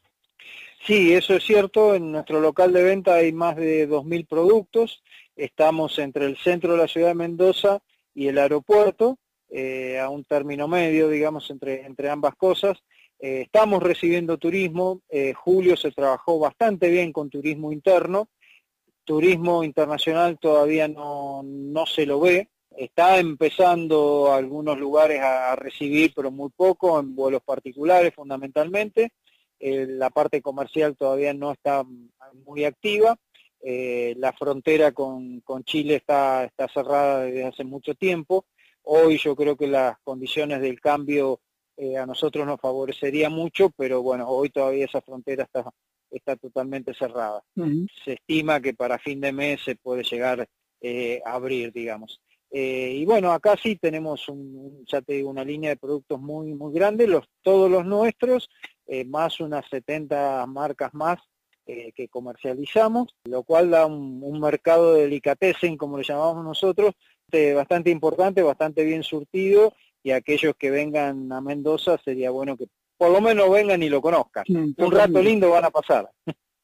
Sí, 0.86 1.12
eso 1.12 1.34
es 1.34 1.44
cierto. 1.44 1.94
En 1.94 2.12
nuestro 2.12 2.40
local 2.40 2.72
de 2.72 2.82
venta 2.82 3.16
hay 3.16 3.34
más 3.34 3.56
de 3.56 3.86
2.000 3.86 4.26
productos. 4.26 5.02
Estamos 5.36 5.98
entre 5.98 6.24
el 6.24 6.38
centro 6.38 6.72
de 6.72 6.78
la 6.78 6.88
ciudad 6.88 7.08
de 7.08 7.14
Mendoza 7.16 7.80
y 8.14 8.28
el 8.28 8.38
aeropuerto, 8.38 9.18
eh, 9.50 9.98
a 9.98 10.08
un 10.08 10.24
término 10.24 10.66
medio, 10.66 11.10
digamos, 11.10 11.50
entre, 11.50 11.84
entre 11.84 12.08
ambas 12.08 12.34
cosas. 12.36 12.78
Eh, 13.18 13.42
estamos 13.42 13.82
recibiendo 13.82 14.38
turismo. 14.38 15.02
Eh, 15.10 15.34
julio 15.34 15.76
se 15.76 15.90
trabajó 15.90 16.38
bastante 16.38 16.88
bien 16.88 17.12
con 17.12 17.28
turismo 17.28 17.70
interno 17.70 18.30
turismo 19.08 19.64
internacional 19.64 20.38
todavía 20.38 20.86
no, 20.86 21.42
se 21.86 22.04
lo 22.04 22.20
ve. 22.20 22.50
Está 22.76 23.18
empezando 23.18 24.30
algunos 24.30 24.78
lugares 24.78 25.18
a, 25.22 25.56
recibir, 25.56 26.12
pero 26.14 26.30
muy 26.30 26.50
poco, 26.50 27.00
en 27.00 27.16
vuelos 27.16 27.42
particulares 27.42 28.14
fundamentalmente. 28.14 29.12
Eh, 29.58 29.86
la 29.88 30.10
parte 30.10 30.42
comercial 30.42 30.94
todavía 30.94 31.32
no 31.32 31.52
está 31.52 31.84
muy 32.44 32.66
activa. 32.66 33.16
Eh, 33.62 34.14
la 34.18 34.34
frontera 34.34 34.92
con, 34.92 35.42
Chile 35.64 35.94
está, 35.94 36.44
está 36.44 36.68
cerrada 36.68 37.22
desde 37.22 37.46
hace 37.46 37.64
mucho 37.64 37.94
tiempo. 37.94 38.44
Hoy 38.82 39.16
yo 39.16 39.34
creo 39.34 39.56
que 39.56 39.68
las 39.68 39.98
condiciones 40.04 40.60
del 40.60 40.82
cambio 40.82 41.40
eh, 41.78 41.96
a 41.96 42.04
nosotros 42.04 42.46
nos 42.46 42.60
favorecería 42.60 43.30
mucho, 43.30 43.70
pero 43.70 44.02
bueno, 44.02 44.28
hoy 44.28 44.50
todavía 44.50 44.84
esa 44.84 45.00
frontera 45.00 45.44
está, 45.44 45.64
está 46.10 46.36
totalmente 46.36 46.94
cerrada. 46.94 47.42
Se 48.04 48.14
estima 48.14 48.60
que 48.60 48.74
para 48.74 48.98
fin 48.98 49.20
de 49.20 49.32
mes 49.32 49.60
se 49.64 49.76
puede 49.76 50.02
llegar 50.02 50.48
eh, 50.80 51.20
a 51.24 51.32
abrir, 51.32 51.72
digamos. 51.72 52.20
Eh, 52.50 52.92
y 52.96 53.04
bueno, 53.04 53.32
acá 53.32 53.56
sí 53.60 53.76
tenemos 53.76 54.28
un, 54.28 54.84
ya 54.86 55.02
te 55.02 55.14
digo, 55.14 55.28
una 55.28 55.44
línea 55.44 55.70
de 55.70 55.76
productos 55.76 56.20
muy, 56.20 56.54
muy 56.54 56.72
grande, 56.72 57.06
los, 57.06 57.24
todos 57.42 57.70
los 57.70 57.84
nuestros, 57.84 58.48
eh, 58.86 59.04
más 59.04 59.40
unas 59.40 59.68
70 59.68 60.46
marcas 60.46 60.94
más 60.94 61.18
que 61.94 62.08
comercializamos, 62.08 63.14
lo 63.24 63.42
cual 63.42 63.68
da 63.68 63.84
un, 63.84 64.40
mercado 64.40 64.94
de 64.94 65.02
delicatessen, 65.02 65.76
como 65.76 65.98
le 65.98 66.02
llamamos 66.02 66.42
nosotros, 66.42 66.94
bastante 67.54 67.90
importante, 67.90 68.42
bastante 68.42 68.84
bien 68.84 69.02
surtido, 69.02 69.74
y 70.02 70.12
aquellos 70.12 70.54
que 70.56 70.70
vengan 70.70 71.30
a 71.30 71.42
Mendoza 71.42 71.98
sería 72.02 72.30
bueno 72.30 72.56
que 72.56 72.68
por 72.98 73.12
lo 73.12 73.20
menos 73.20 73.50
vengan 73.50 73.82
y 73.82 73.88
lo 73.88 74.02
conozcan. 74.02 74.44
Un 74.48 74.92
rato 74.92 75.22
lindo 75.22 75.50
van 75.50 75.64
a 75.64 75.70
pasar. 75.70 76.10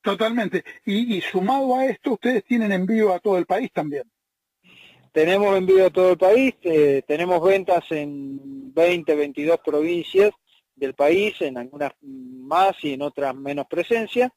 Totalmente. 0.02 0.64
Y, 0.84 1.20
sumado 1.22 1.76
a 1.76 1.86
esto, 1.86 2.12
ustedes 2.12 2.44
tienen 2.44 2.72
envío 2.72 3.14
a 3.14 3.20
todo 3.20 3.38
el 3.38 3.46
país 3.46 3.72
también. 3.72 4.04
Tenemos 5.12 5.56
envío 5.56 5.86
a 5.86 5.90
todo 5.90 6.10
el 6.10 6.18
país, 6.18 6.54
eh, 6.62 7.02
tenemos 7.06 7.42
ventas 7.42 7.84
en 7.90 8.74
20, 8.74 9.14
22 9.14 9.60
provincias 9.64 10.32
del 10.74 10.94
país, 10.94 11.40
en 11.40 11.56
algunas 11.56 11.92
más 12.02 12.74
y 12.82 12.94
en 12.94 13.02
otras 13.02 13.34
menos 13.36 13.66
presencia. 13.66 14.30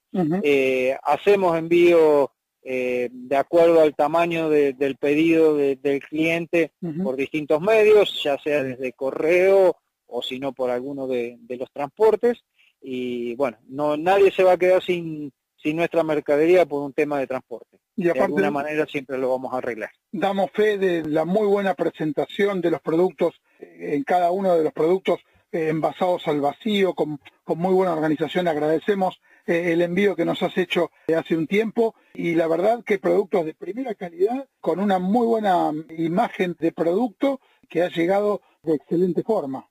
Eh, 0.44 0.96
hacemos 1.04 1.58
envío 1.58 2.32
eh, 2.62 3.10
de 3.12 3.36
acuerdo 3.36 3.82
al 3.82 3.96
tamaño 3.96 4.50
del 4.50 4.98
pedido 4.98 5.58
del 5.58 6.00
cliente 6.08 6.74
por 7.04 7.16
distintos 7.16 7.60
medios, 7.60 8.24
ya 8.24 8.38
sea 8.38 8.64
desde 8.64 8.94
correo 8.94 9.78
o 10.08 10.22
si 10.22 10.40
no 10.40 10.54
por 10.54 10.70
alguno 10.70 11.08
de, 11.08 11.38
los 11.50 11.72
transportes. 11.72 12.44
Y 12.82 13.36
bueno, 13.36 13.58
no 13.68 13.98
nadie 13.98 14.32
se 14.32 14.44
va 14.44 14.54
a 14.54 14.58
quedar 14.58 14.84
sin, 14.84 15.32
sin 15.62 15.76
nuestra 15.76 16.04
mercadería 16.04 16.66
por 16.66 16.84
un 16.84 16.94
tema 16.94 17.20
de 17.20 17.28
transporte. 17.28 17.80
Y 17.96 18.04
de 18.04 18.12
alguna 18.12 18.52
manera 18.52 18.86
siempre 18.86 19.18
lo 19.18 19.30
vamos 19.30 19.54
a 19.54 19.58
arreglar. 19.58 19.90
Damos 20.12 20.52
fe 20.52 20.78
de 20.78 21.04
la 21.04 21.26
muy 21.26 21.48
buena 21.48 21.74
presentación 21.74 22.62
de 22.62 22.72
los 22.72 22.82
productos, 22.82 23.42
eh, 23.60 23.96
en 23.96 24.04
cada 24.04 24.32
uno 24.32 24.56
de 24.56 24.64
los 24.64 24.74
productos 24.74 25.20
eh, 25.52 25.70
envasados 25.70 26.28
al 26.28 26.40
vacío, 26.40 26.94
con, 26.94 27.20
con, 27.44 27.58
muy 27.58 27.74
buena 27.74 27.94
organización. 27.94 28.48
Agradecemos 28.48 29.20
eh, 29.48 29.72
el 29.74 29.82
envío 29.82 30.16
que 30.16 30.26
nos 30.26 30.44
has 30.44 30.56
hecho 30.58 30.92
hace 31.16 31.36
un 31.36 31.48
tiempo 31.48 31.96
y 32.14 32.36
la 32.36 32.48
verdad 32.48 32.84
que 32.84 33.00
productos 33.00 33.46
de 33.46 33.56
primera 33.56 33.96
calidad, 33.96 34.48
con 34.60 34.80
una 34.80 35.00
muy 35.00 35.26
buena 35.26 35.72
imagen 35.98 36.56
de 36.60 36.72
producto 36.72 37.40
que 37.70 37.82
ha 37.82 37.90
llegado 37.90 38.42
de 38.64 38.76
excelente 38.76 39.24
forma. 39.24 39.68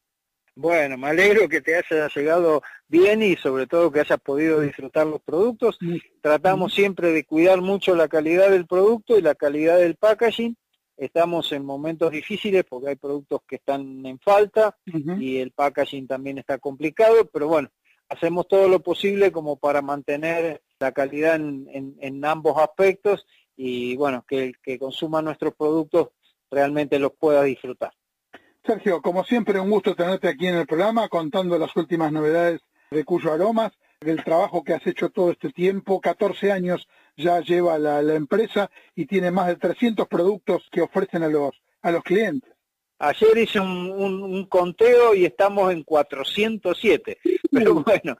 Bueno, 0.59 0.96
me 0.96 1.09
alegro 1.09 1.50
que 1.50 1.61
te 1.61 1.76
haya 1.76 2.09
llegado 2.09 2.62
bien 2.88 3.22
y 3.22 3.36
sobre 3.36 3.66
todo 3.66 3.92
que 3.92 4.00
hayas 4.00 4.18
podido 4.18 4.62
disfrutar 4.62 5.07
los 5.07 5.20
productos. 5.20 5.78
Tratamos 6.22 6.72
siempre 6.72 7.12
de 7.12 7.24
cuidar 7.24 7.61
mucho 7.61 7.94
la 7.94 8.09
calidad 8.09 8.50
del 8.50 8.66
producto 8.66 9.18
y 9.18 9.22
la 9.22 9.34
calidad 9.34 9.76
del 9.76 9.96
packaging. 9.96 10.57
Estamos 10.96 11.52
en 11.52 11.62
momentos 11.62 12.11
difíciles 12.11 12.64
porque 12.66 12.88
hay 12.88 12.96
productos 12.96 13.40
que 13.46 13.57
están 13.57 14.07
en 14.07 14.18
falta 14.18 14.74
y 15.18 15.36
el 15.36 15.52
packaging 15.52 16.07
también 16.07 16.38
está 16.38 16.57
complicado, 16.57 17.28
pero 17.30 17.48
bueno, 17.48 17.68
hacemos 18.09 18.48
todo 18.48 18.66
lo 18.66 18.80
posible 18.80 19.30
como 19.30 19.59
para 19.59 19.82
mantener 19.82 20.62
la 20.80 20.92
calidad 20.92 21.34
en, 21.36 22.24
ambos 22.24 22.57
aspectos 22.57 23.26
y 23.57 23.94
bueno, 23.96 24.24
que 24.26 24.44
el 24.44 24.59
que 24.61 24.78
consuma 24.78 25.20
nuestros 25.20 25.54
productos 25.54 26.09
realmente 26.50 26.98
los 26.98 27.12
pueda 27.12 27.42
disfrutar. 27.42 27.92
Sergio, 28.67 29.01
como 29.01 29.25
siempre, 29.25 29.61
un 29.61 29.71
gusto 29.71 29.95
tenerte 29.95 30.29
aquí 30.29 30.49
en 30.49 30.57
el 30.57 30.67
programa 30.67 31.09
contando 31.09 31.57
las 31.57 31.75
últimas 31.77 32.11
novedades 32.11 32.61
de 32.91 33.05
Cuyo 33.05 33.33
Aromas, 33.33 33.73
del 34.01 34.25
trabajo 34.25 34.64
que 34.64 34.75
has 34.75 34.85
hecho 34.87 35.11
todo 35.11 35.31
este 35.31 35.51
tiempo. 35.51 36.01
14 36.01 36.51
años 36.51 36.89
ya 37.17 37.41
lleva 37.41 37.79
la, 37.79 38.01
empresa 38.14 38.69
y 38.97 39.07
tiene 39.07 39.31
más 39.31 39.47
de 39.47 39.57
300 39.57 40.09
productos 40.09 40.64
que 40.73 40.83
ofrecen 40.83 41.23
a 41.23 41.29
los, 41.29 41.55
a 41.83 41.93
los 41.93 42.03
clientes. 42.03 42.53
Ayer 42.99 43.39
hice 43.39 43.61
un, 43.61 44.47
conteo 44.47 45.14
y 45.14 45.27
estamos 45.27 45.73
en 45.73 45.85
407. 45.85 47.19
Pero 47.53 47.75
bueno, 47.85 48.17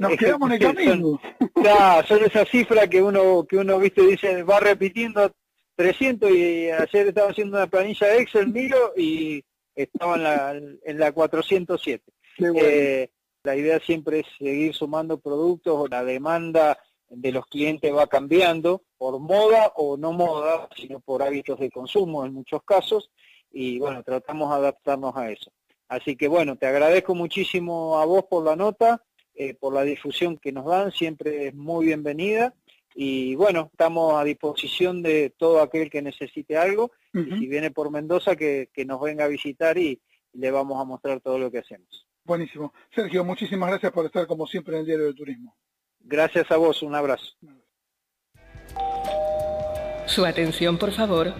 nos 0.00 0.16
quedamos 0.16 0.50
en 0.50 0.54
el 0.54 0.58
camino. 0.74 1.20
Son, 1.54 2.06
son 2.08 2.24
esas 2.24 2.48
cifras 2.48 2.88
que 2.88 3.00
uno, 3.00 3.46
que 3.48 3.58
uno 3.58 3.78
viste, 3.78 4.02
dice, 4.02 4.42
va 4.42 4.58
repitiendo 4.58 5.30
300 5.76 6.30
y 6.32 6.70
ayer 6.70 7.08
estaba 7.08 7.30
haciendo 7.30 7.58
una 7.58 7.68
planilla 7.68 8.08
de 8.08 8.22
Excel, 8.22 8.48
miro 8.48 8.92
y 8.96 9.44
estaba 9.74 10.16
en 10.16 10.22
la, 10.22 10.52
en 10.52 10.98
la 10.98 11.12
407. 11.12 12.02
Eh, 12.38 13.10
la 13.42 13.56
idea 13.56 13.78
siempre 13.80 14.20
es 14.20 14.26
seguir 14.38 14.74
sumando 14.74 15.18
productos, 15.18 15.88
la 15.90 16.04
demanda 16.04 16.78
de 17.08 17.32
los 17.32 17.46
clientes 17.46 17.94
va 17.94 18.06
cambiando 18.06 18.82
por 18.96 19.18
moda 19.20 19.72
o 19.76 19.96
no 19.96 20.12
moda, 20.12 20.68
sino 20.76 21.00
por 21.00 21.22
hábitos 21.22 21.60
de 21.60 21.70
consumo 21.70 22.24
en 22.24 22.32
muchos 22.32 22.62
casos, 22.64 23.10
y 23.52 23.78
bueno, 23.78 24.02
tratamos 24.02 24.50
de 24.50 24.56
adaptarnos 24.56 25.16
a 25.16 25.30
eso. 25.30 25.52
Así 25.88 26.16
que 26.16 26.26
bueno, 26.28 26.56
te 26.56 26.66
agradezco 26.66 27.14
muchísimo 27.14 27.98
a 27.98 28.04
vos 28.04 28.24
por 28.24 28.44
la 28.44 28.56
nota, 28.56 29.02
eh, 29.34 29.54
por 29.54 29.74
la 29.74 29.82
difusión 29.82 30.38
que 30.38 30.52
nos 30.52 30.64
dan, 30.64 30.90
siempre 30.90 31.48
es 31.48 31.54
muy 31.54 31.86
bienvenida 31.86 32.54
y 32.94 33.34
bueno, 33.34 33.68
estamos 33.72 34.14
a 34.14 34.24
disposición 34.24 35.02
de 35.02 35.34
todo 35.36 35.60
aquel 35.60 35.90
que 35.90 36.00
necesite 36.00 36.56
algo. 36.56 36.92
y 37.12 37.38
si 37.38 37.46
viene 37.48 37.70
por 37.70 37.90
Mendoza, 37.90 38.36
que, 38.36 38.68
nos 38.86 39.00
venga 39.00 39.24
a 39.24 39.28
visitar 39.28 39.76
y 39.76 40.00
le 40.32 40.50
vamos 40.50 40.80
a 40.80 40.84
mostrar 40.84 41.20
todo 41.20 41.38
lo 41.38 41.50
que 41.50 41.58
hacemos. 41.58 42.06
Buenísimo. 42.24 42.72
Sergio, 42.94 43.24
muchísimas 43.24 43.68
gracias 43.68 43.92
por 43.92 44.06
estar 44.06 44.26
como 44.26 44.46
siempre 44.46 44.74
en 44.74 44.80
el 44.80 44.86
Diario 44.86 45.06
de 45.06 45.14
Turismo. 45.14 45.56
Gracias 46.00 46.50
a 46.50 46.56
vos, 46.56 46.82
un 46.82 46.94
abrazo. 46.94 47.26
Su 50.06 50.24
atención, 50.24 50.78
por 50.78 50.92
favor. 50.92 51.34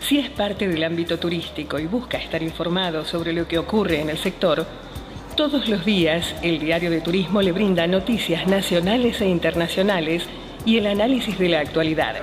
Si 0.00 0.18
es 0.18 0.30
parte 0.30 0.68
del 0.68 0.84
ámbito 0.84 1.18
turístico 1.18 1.78
y 1.78 1.86
busca 1.86 2.18
estar 2.18 2.42
informado 2.42 3.04
sobre 3.04 3.32
lo 3.32 3.48
que 3.48 3.58
ocurre 3.58 4.00
en 4.00 4.10
el 4.10 4.18
sector, 4.18 4.66
todos 5.36 5.68
los 5.68 5.84
días 5.84 6.36
el 6.42 6.58
Diario 6.58 6.90
de 6.90 7.00
Turismo 7.00 7.42
le 7.42 7.52
brinda 7.52 7.86
noticias 7.86 8.46
nacionales 8.46 9.20
e 9.20 9.28
internacionales 9.28 10.28
y 10.64 10.78
el 10.78 10.86
análisis 10.86 11.36
de 11.38 11.48
la 11.48 11.60
actualidad. 11.60 12.14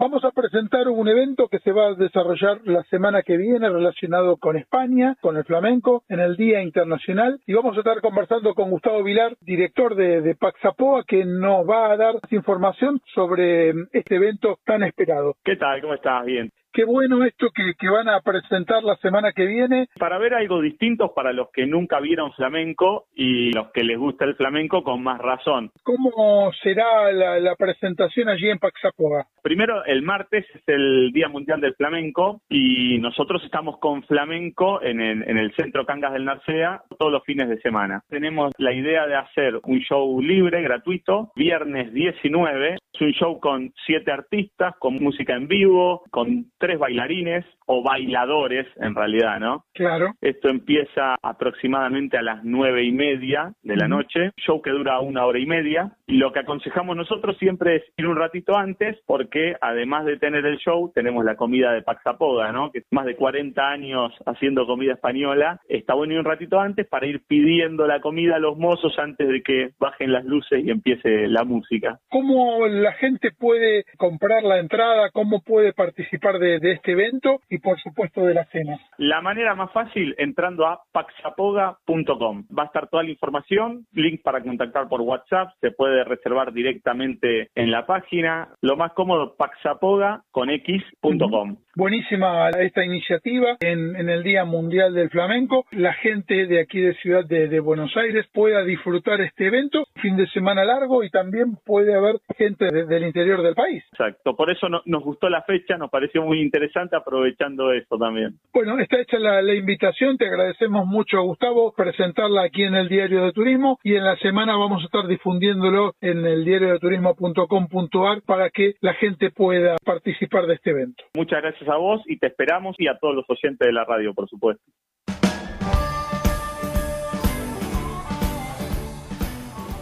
Vamos 0.00 0.24
a 0.24 0.30
presentar 0.30 0.86
un 0.86 1.08
evento 1.08 1.48
que 1.48 1.58
se 1.58 1.72
va 1.72 1.88
a 1.88 1.94
desarrollar 1.94 2.60
la 2.64 2.84
semana 2.84 3.24
que 3.24 3.36
viene 3.36 3.68
relacionado 3.68 4.36
con 4.36 4.56
España, 4.56 5.16
con 5.20 5.36
el 5.36 5.42
flamenco, 5.42 6.04
en 6.08 6.20
el 6.20 6.36
Día 6.36 6.62
Internacional. 6.62 7.40
Y 7.46 7.54
vamos 7.54 7.76
a 7.76 7.80
estar 7.80 8.00
conversando 8.00 8.54
con 8.54 8.70
Gustavo 8.70 9.02
Vilar, 9.02 9.36
director 9.40 9.96
de, 9.96 10.20
de 10.20 10.36
Paxapoa, 10.36 11.02
que 11.04 11.24
nos 11.24 11.68
va 11.68 11.90
a 11.90 11.96
dar 11.96 12.14
información 12.30 13.00
sobre 13.12 13.70
este 13.92 14.14
evento 14.14 14.60
tan 14.64 14.84
esperado. 14.84 15.34
¿Qué 15.42 15.56
tal? 15.56 15.80
¿Cómo 15.80 15.94
estás? 15.94 16.24
Bien. 16.24 16.52
Qué 16.72 16.84
bueno 16.84 17.24
esto 17.24 17.48
que, 17.50 17.88
van 17.88 18.08
a 18.08 18.20
presentar 18.20 18.82
la 18.84 18.96
semana 18.96 19.32
que 19.32 19.46
viene. 19.46 19.88
Para 19.98 20.18
ver 20.18 20.34
algo 20.34 20.60
distinto 20.60 21.14
para 21.14 21.32
los 21.32 21.48
que 21.50 21.66
nunca 21.66 22.00
vieron 22.00 22.32
flamenco 22.32 23.06
y 23.14 23.50
los 23.52 23.70
que 23.72 23.82
les 23.82 23.98
gusta 23.98 24.24
el 24.24 24.36
flamenco 24.36 24.82
con 24.82 25.02
más 25.02 25.18
razón. 25.18 25.70
¿Cómo 25.82 26.52
será 26.62 27.10
la, 27.12 27.56
presentación 27.56 28.28
allí 28.28 28.48
en 28.48 28.58
Paxapoga? 28.58 29.26
Primero, 29.42 29.84
el 29.84 30.02
martes 30.02 30.44
es 30.54 30.62
el 30.66 31.10
Día 31.12 31.28
Mundial 31.28 31.60
del 31.60 31.74
Flamenco 31.74 32.42
y 32.48 32.98
nosotros 32.98 33.42
estamos 33.44 33.78
con 33.78 34.02
flamenco 34.04 34.82
en 34.82 35.00
el, 35.00 35.22
en 35.28 35.38
el 35.38 35.54
Centro 35.54 35.86
Cangas 35.86 36.12
del 36.12 36.26
Narcea 36.26 36.82
todos 36.98 37.10
los 37.10 37.24
fines 37.24 37.48
de 37.48 37.60
semana. 37.60 38.02
Tenemos 38.08 38.52
la 38.58 38.72
idea 38.72 39.06
de 39.06 39.16
hacer 39.16 39.58
un 39.64 39.80
show 39.80 40.20
libre, 40.20 40.62
gratuito, 40.62 41.32
viernes 41.34 41.92
19. 41.92 42.76
Es 42.92 43.00
un 43.00 43.12
show 43.12 43.40
con 43.40 43.72
siete 43.86 44.10
artistas, 44.10 44.74
con 44.78 44.96
música 44.96 45.34
en 45.34 45.48
vivo, 45.48 46.02
con 46.10 46.50
tres 46.58 46.78
bailarines 46.78 47.44
o 47.66 47.82
bailadores 47.82 48.66
en 48.76 48.94
realidad, 48.94 49.38
¿no? 49.40 49.64
Claro. 49.74 50.14
Esto 50.20 50.48
empieza 50.48 51.16
aproximadamente 51.22 52.16
a 52.16 52.22
las 52.22 52.44
nueve 52.44 52.84
y 52.84 52.92
media 52.92 53.52
de 53.62 53.76
la 53.76 53.88
noche, 53.88 54.32
show 54.36 54.62
que 54.62 54.70
dura 54.70 55.00
una 55.00 55.26
hora 55.26 55.38
y 55.38 55.46
media, 55.46 55.92
y 56.06 56.16
lo 56.16 56.32
que 56.32 56.40
aconsejamos 56.40 56.96
nosotros 56.96 57.36
siempre 57.38 57.76
es 57.76 57.82
ir 57.96 58.06
un 58.06 58.16
ratito 58.16 58.56
antes, 58.56 58.96
porque 59.06 59.54
además 59.60 60.06
de 60.06 60.16
tener 60.16 60.46
el 60.46 60.58
show, 60.58 60.90
tenemos 60.94 61.24
la 61.24 61.36
comida 61.36 61.72
de 61.72 61.82
Paxapoga, 61.82 62.52
¿no? 62.52 62.72
Que 62.72 62.82
más 62.90 63.04
de 63.04 63.16
40 63.16 63.62
años 63.68 64.12
haciendo 64.24 64.66
comida 64.66 64.94
española, 64.94 65.60
está 65.68 65.94
bueno 65.94 66.14
ir 66.14 66.20
un 66.20 66.24
ratito 66.24 66.58
antes 66.58 66.86
para 66.86 67.06
ir 67.06 67.22
pidiendo 67.26 67.86
la 67.86 68.00
comida 68.00 68.36
a 68.36 68.40
los 68.40 68.56
mozos 68.56 68.98
antes 68.98 69.28
de 69.28 69.42
que 69.42 69.70
bajen 69.78 70.12
las 70.12 70.24
luces 70.24 70.64
y 70.64 70.70
empiece 70.70 71.28
la 71.28 71.44
música. 71.44 72.00
¿Cómo 72.08 72.66
la 72.66 72.92
gente 72.94 73.30
puede 73.30 73.84
comprar 73.98 74.42
la 74.42 74.58
entrada? 74.58 75.10
¿Cómo 75.10 75.42
puede 75.42 75.72
participar 75.72 76.38
de, 76.38 76.47
de 76.58 76.72
este 76.72 76.92
evento? 76.92 77.40
por 77.62 77.78
supuesto 77.80 78.24
de 78.24 78.34
la 78.34 78.44
cena. 78.46 78.78
La 78.96 79.20
manera 79.20 79.54
más 79.54 79.72
fácil 79.72 80.14
entrando 80.18 80.66
a 80.66 80.80
paxapoga.com. 80.92 82.44
Va 82.56 82.62
a 82.62 82.66
estar 82.66 82.88
toda 82.88 83.02
la 83.02 83.10
información, 83.10 83.86
link 83.92 84.22
para 84.22 84.42
contactar 84.42 84.88
por 84.88 85.00
WhatsApp, 85.02 85.50
se 85.60 85.70
puede 85.70 86.04
reservar 86.04 86.52
directamente 86.52 87.50
en 87.54 87.70
la 87.70 87.86
página. 87.86 88.48
Lo 88.62 88.76
más 88.76 88.92
cómodo, 88.92 89.36
paxapoga 89.36 90.22
con 90.30 90.50
x.com. 90.50 91.56
Buenísima 91.78 92.50
esta 92.50 92.84
iniciativa 92.84 93.56
en, 93.60 93.94
el 94.10 94.24
Día 94.24 94.44
Mundial 94.44 94.92
del 94.94 95.10
Flamenco. 95.10 95.64
La 95.70 95.94
gente 95.94 96.48
de 96.48 96.60
aquí 96.60 96.80
de 96.80 96.94
Ciudad 96.94 97.24
de, 97.24 97.60
Buenos 97.60 97.96
Aires 97.96 98.26
pueda 98.34 98.64
disfrutar 98.64 99.20
este 99.20 99.46
evento, 99.46 99.84
fin 100.02 100.16
de 100.16 100.26
semana 100.30 100.64
largo 100.64 101.04
y 101.04 101.10
también 101.10 101.54
puede 101.64 101.94
haber 101.94 102.16
gente 102.36 102.64
del 102.64 103.04
interior 103.04 103.42
del 103.42 103.54
país. 103.54 103.84
Exacto, 103.92 104.34
por 104.34 104.50
eso 104.50 104.66
nos 104.86 105.04
gustó 105.04 105.28
la 105.28 105.42
fecha, 105.42 105.76
nos 105.76 105.88
pareció 105.88 106.22
muy 106.22 106.40
interesante 106.40 106.96
aprovechando 106.96 107.72
esto 107.72 107.96
también. 107.96 108.34
Bueno, 108.52 108.76
está 108.80 108.98
hecha 108.98 109.20
la, 109.20 109.40
la 109.40 109.54
invitación, 109.54 110.18
te 110.18 110.26
agradecemos 110.26 110.84
mucho 110.84 111.22
Gustavo 111.22 111.72
presentarla 111.76 112.42
aquí 112.42 112.64
en 112.64 112.74
el 112.74 112.88
Diario 112.88 113.22
de 113.22 113.30
Turismo 113.30 113.78
y 113.84 113.94
en 113.94 114.02
la 114.02 114.16
semana 114.16 114.56
vamos 114.56 114.82
a 114.82 114.86
estar 114.86 115.06
difundiéndolo 115.06 115.94
en 116.00 116.26
el 116.26 116.44
diario 116.44 116.72
de 116.72 116.80
turismo.com.ar 116.80 118.22
para 118.22 118.50
que 118.50 118.74
la 118.80 118.94
gente 118.94 119.30
pueda 119.30 119.76
participar 119.84 120.46
de 120.46 120.54
este 120.54 120.70
evento. 120.70 121.04
Muchas 121.14 121.40
gracias 121.40 121.67
a 121.68 121.76
vos 121.76 122.02
y 122.06 122.18
te 122.18 122.26
esperamos 122.26 122.76
y 122.78 122.88
a 122.88 122.98
todos 122.98 123.14
los 123.14 123.24
oyentes 123.28 123.66
de 123.66 123.72
la 123.72 123.84
radio, 123.84 124.14
por 124.14 124.28
supuesto. 124.28 124.62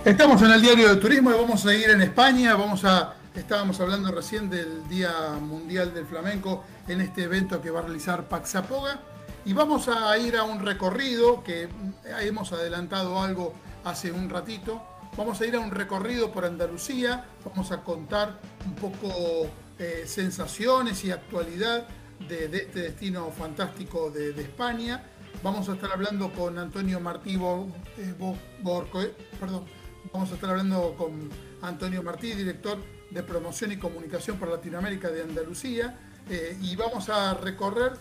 Estamos 0.04 0.40
en 0.42 0.52
el 0.52 0.62
diario 0.62 0.94
de 0.94 1.00
turismo 1.00 1.30
y 1.30 1.34
vamos 1.34 1.66
a 1.66 1.74
ir 1.74 1.90
en 1.90 2.00
España, 2.00 2.54
vamos 2.54 2.84
a 2.84 3.16
estábamos 3.34 3.80
hablando 3.80 4.10
recién 4.12 4.48
del 4.48 4.88
Día 4.88 5.10
Mundial 5.40 5.92
del 5.92 6.06
Flamenco 6.06 6.64
en 6.88 7.00
este 7.00 7.24
evento 7.24 7.60
que 7.60 7.70
va 7.70 7.80
a 7.80 7.82
realizar 7.82 8.28
Paxapoga 8.28 9.00
y 9.44 9.52
vamos 9.52 9.88
a 9.88 10.16
ir 10.18 10.36
a 10.36 10.44
un 10.44 10.64
recorrido 10.64 11.44
que 11.44 11.68
hemos 12.20 12.52
adelantado 12.52 13.20
algo 13.20 13.52
hace 13.84 14.10
un 14.10 14.28
ratito. 14.28 14.82
Vamos 15.16 15.40
a 15.40 15.46
ir 15.46 15.54
a 15.54 15.60
un 15.60 15.70
recorrido 15.70 16.32
por 16.32 16.44
Andalucía, 16.44 17.24
vamos 17.44 17.72
a 17.72 17.82
contar 17.82 18.38
un 18.64 18.74
poco 18.74 19.48
eh, 19.78 20.04
sensaciones 20.06 21.04
y 21.04 21.10
actualidad 21.10 21.86
de, 22.30 22.46
este 22.46 22.80
destino 22.80 23.30
fantástico 23.30 24.10
de, 24.10 24.30
España. 24.30 25.04
Vamos 25.42 25.68
a 25.68 25.74
estar 25.74 25.92
hablando 25.92 26.32
con 26.32 26.58
Antonio 26.58 26.98
Martí 26.98 27.34
eh, 27.34 27.68
eh, 27.98 29.14
perdón, 29.38 29.66
vamos 30.10 30.32
a 30.32 30.34
estar 30.34 30.48
hablando 30.48 30.94
con 30.96 31.28
Antonio 31.60 32.02
Martí, 32.02 32.32
director 32.32 32.78
de 33.10 33.22
promoción 33.22 33.70
y 33.70 33.76
comunicación 33.76 34.38
para 34.38 34.52
Latinoamérica 34.52 35.10
de 35.10 35.20
Andalucía, 35.22 35.98
y 36.60 36.74
vamos 36.74 37.08
a 37.08 37.34
recorrer 37.34 37.92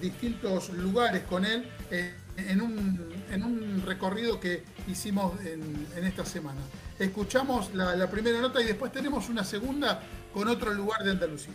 distintos 0.00 0.70
lugares 0.70 1.22
con 1.24 1.44
él 1.44 1.70
en 2.36 2.60
un, 2.60 3.82
recorrido 3.86 4.40
que 4.40 4.64
hicimos 4.88 5.38
en, 5.44 6.04
esta 6.04 6.24
semana. 6.24 6.60
Escuchamos 6.98 7.72
la 7.74 8.10
primera 8.10 8.40
nota 8.40 8.60
y 8.60 8.64
después 8.64 8.90
tenemos 8.90 9.28
una 9.28 9.44
segunda 9.44 10.02
con 10.38 10.46
otro 10.46 10.72
lugar 10.72 11.02
de 11.02 11.10
Andalucía. 11.10 11.54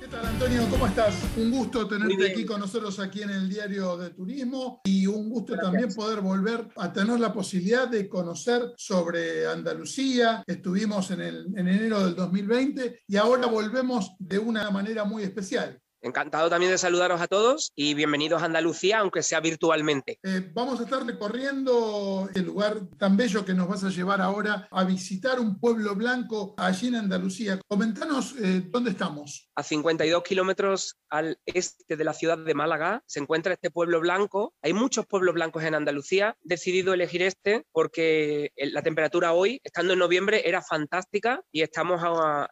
¿Qué 0.00 0.08
tal, 0.08 0.26
Antonio? 0.26 0.66
¿Cómo 0.68 0.88
estás? 0.88 1.14
Un 1.36 1.52
gusto 1.52 1.86
tenerte 1.86 2.32
aquí 2.32 2.44
con 2.44 2.58
nosotros 2.58 2.98
aquí 2.98 3.22
en 3.22 3.30
el 3.30 3.48
Diario 3.48 3.96
de 3.96 4.10
Turismo 4.10 4.80
y 4.82 5.06
un 5.06 5.30
gusto 5.30 5.54
también 5.54 5.88
poder 5.94 6.20
volver 6.20 6.66
a 6.78 6.92
tener 6.92 7.20
la 7.20 7.32
posibilidad 7.32 7.86
de 7.86 8.08
conocer 8.08 8.72
sobre 8.76 9.46
Andalucía. 9.46 10.42
Estuvimos 10.44 11.12
en, 11.12 11.20
el, 11.20 11.46
en 11.56 11.68
enero 11.68 12.04
del 12.04 12.16
2020 12.16 13.02
y 13.06 13.16
ahora 13.16 13.46
volvemos 13.46 14.16
de 14.18 14.40
una 14.40 14.68
manera 14.72 15.04
muy 15.04 15.22
especial. 15.22 15.80
Encantado 16.04 16.50
también 16.50 16.72
de 16.72 16.78
saludaros 16.78 17.20
a 17.20 17.28
todos 17.28 17.70
y 17.76 17.94
bienvenidos 17.94 18.42
a 18.42 18.46
Andalucía, 18.46 18.98
aunque 18.98 19.22
sea 19.22 19.38
virtualmente. 19.38 20.18
Eh, 20.24 20.50
vamos 20.52 20.80
a 20.80 20.82
estar 20.82 21.06
recorriendo 21.06 22.28
el 22.34 22.44
lugar 22.44 22.80
tan 22.98 23.16
bello 23.16 23.44
que 23.44 23.54
nos 23.54 23.68
vas 23.68 23.84
a 23.84 23.88
llevar 23.88 24.20
ahora 24.20 24.66
a 24.72 24.82
visitar 24.82 25.38
un 25.38 25.60
pueblo 25.60 25.94
blanco 25.94 26.54
allí 26.56 26.88
en 26.88 26.96
Andalucía. 26.96 27.60
Comentanos 27.68 28.34
eh, 28.42 28.64
dónde 28.68 28.90
estamos. 28.90 29.48
A 29.54 29.62
52 29.62 30.24
kilómetros 30.24 30.96
al 31.08 31.38
este 31.46 31.96
de 31.96 32.04
la 32.04 32.14
ciudad 32.14 32.38
de 32.38 32.54
Málaga 32.54 33.04
se 33.06 33.20
encuentra 33.20 33.52
este 33.52 33.70
pueblo 33.70 34.00
blanco. 34.00 34.54
Hay 34.60 34.72
muchos 34.72 35.06
pueblos 35.06 35.34
blancos 35.34 35.62
en 35.62 35.76
Andalucía. 35.76 36.36
He 36.44 36.48
decidido 36.48 36.94
elegir 36.94 37.22
este 37.22 37.64
porque 37.70 38.50
la 38.56 38.82
temperatura 38.82 39.34
hoy, 39.34 39.60
estando 39.62 39.92
en 39.92 40.00
noviembre, 40.00 40.48
era 40.48 40.62
fantástica 40.62 41.44
y 41.52 41.62
estamos 41.62 42.02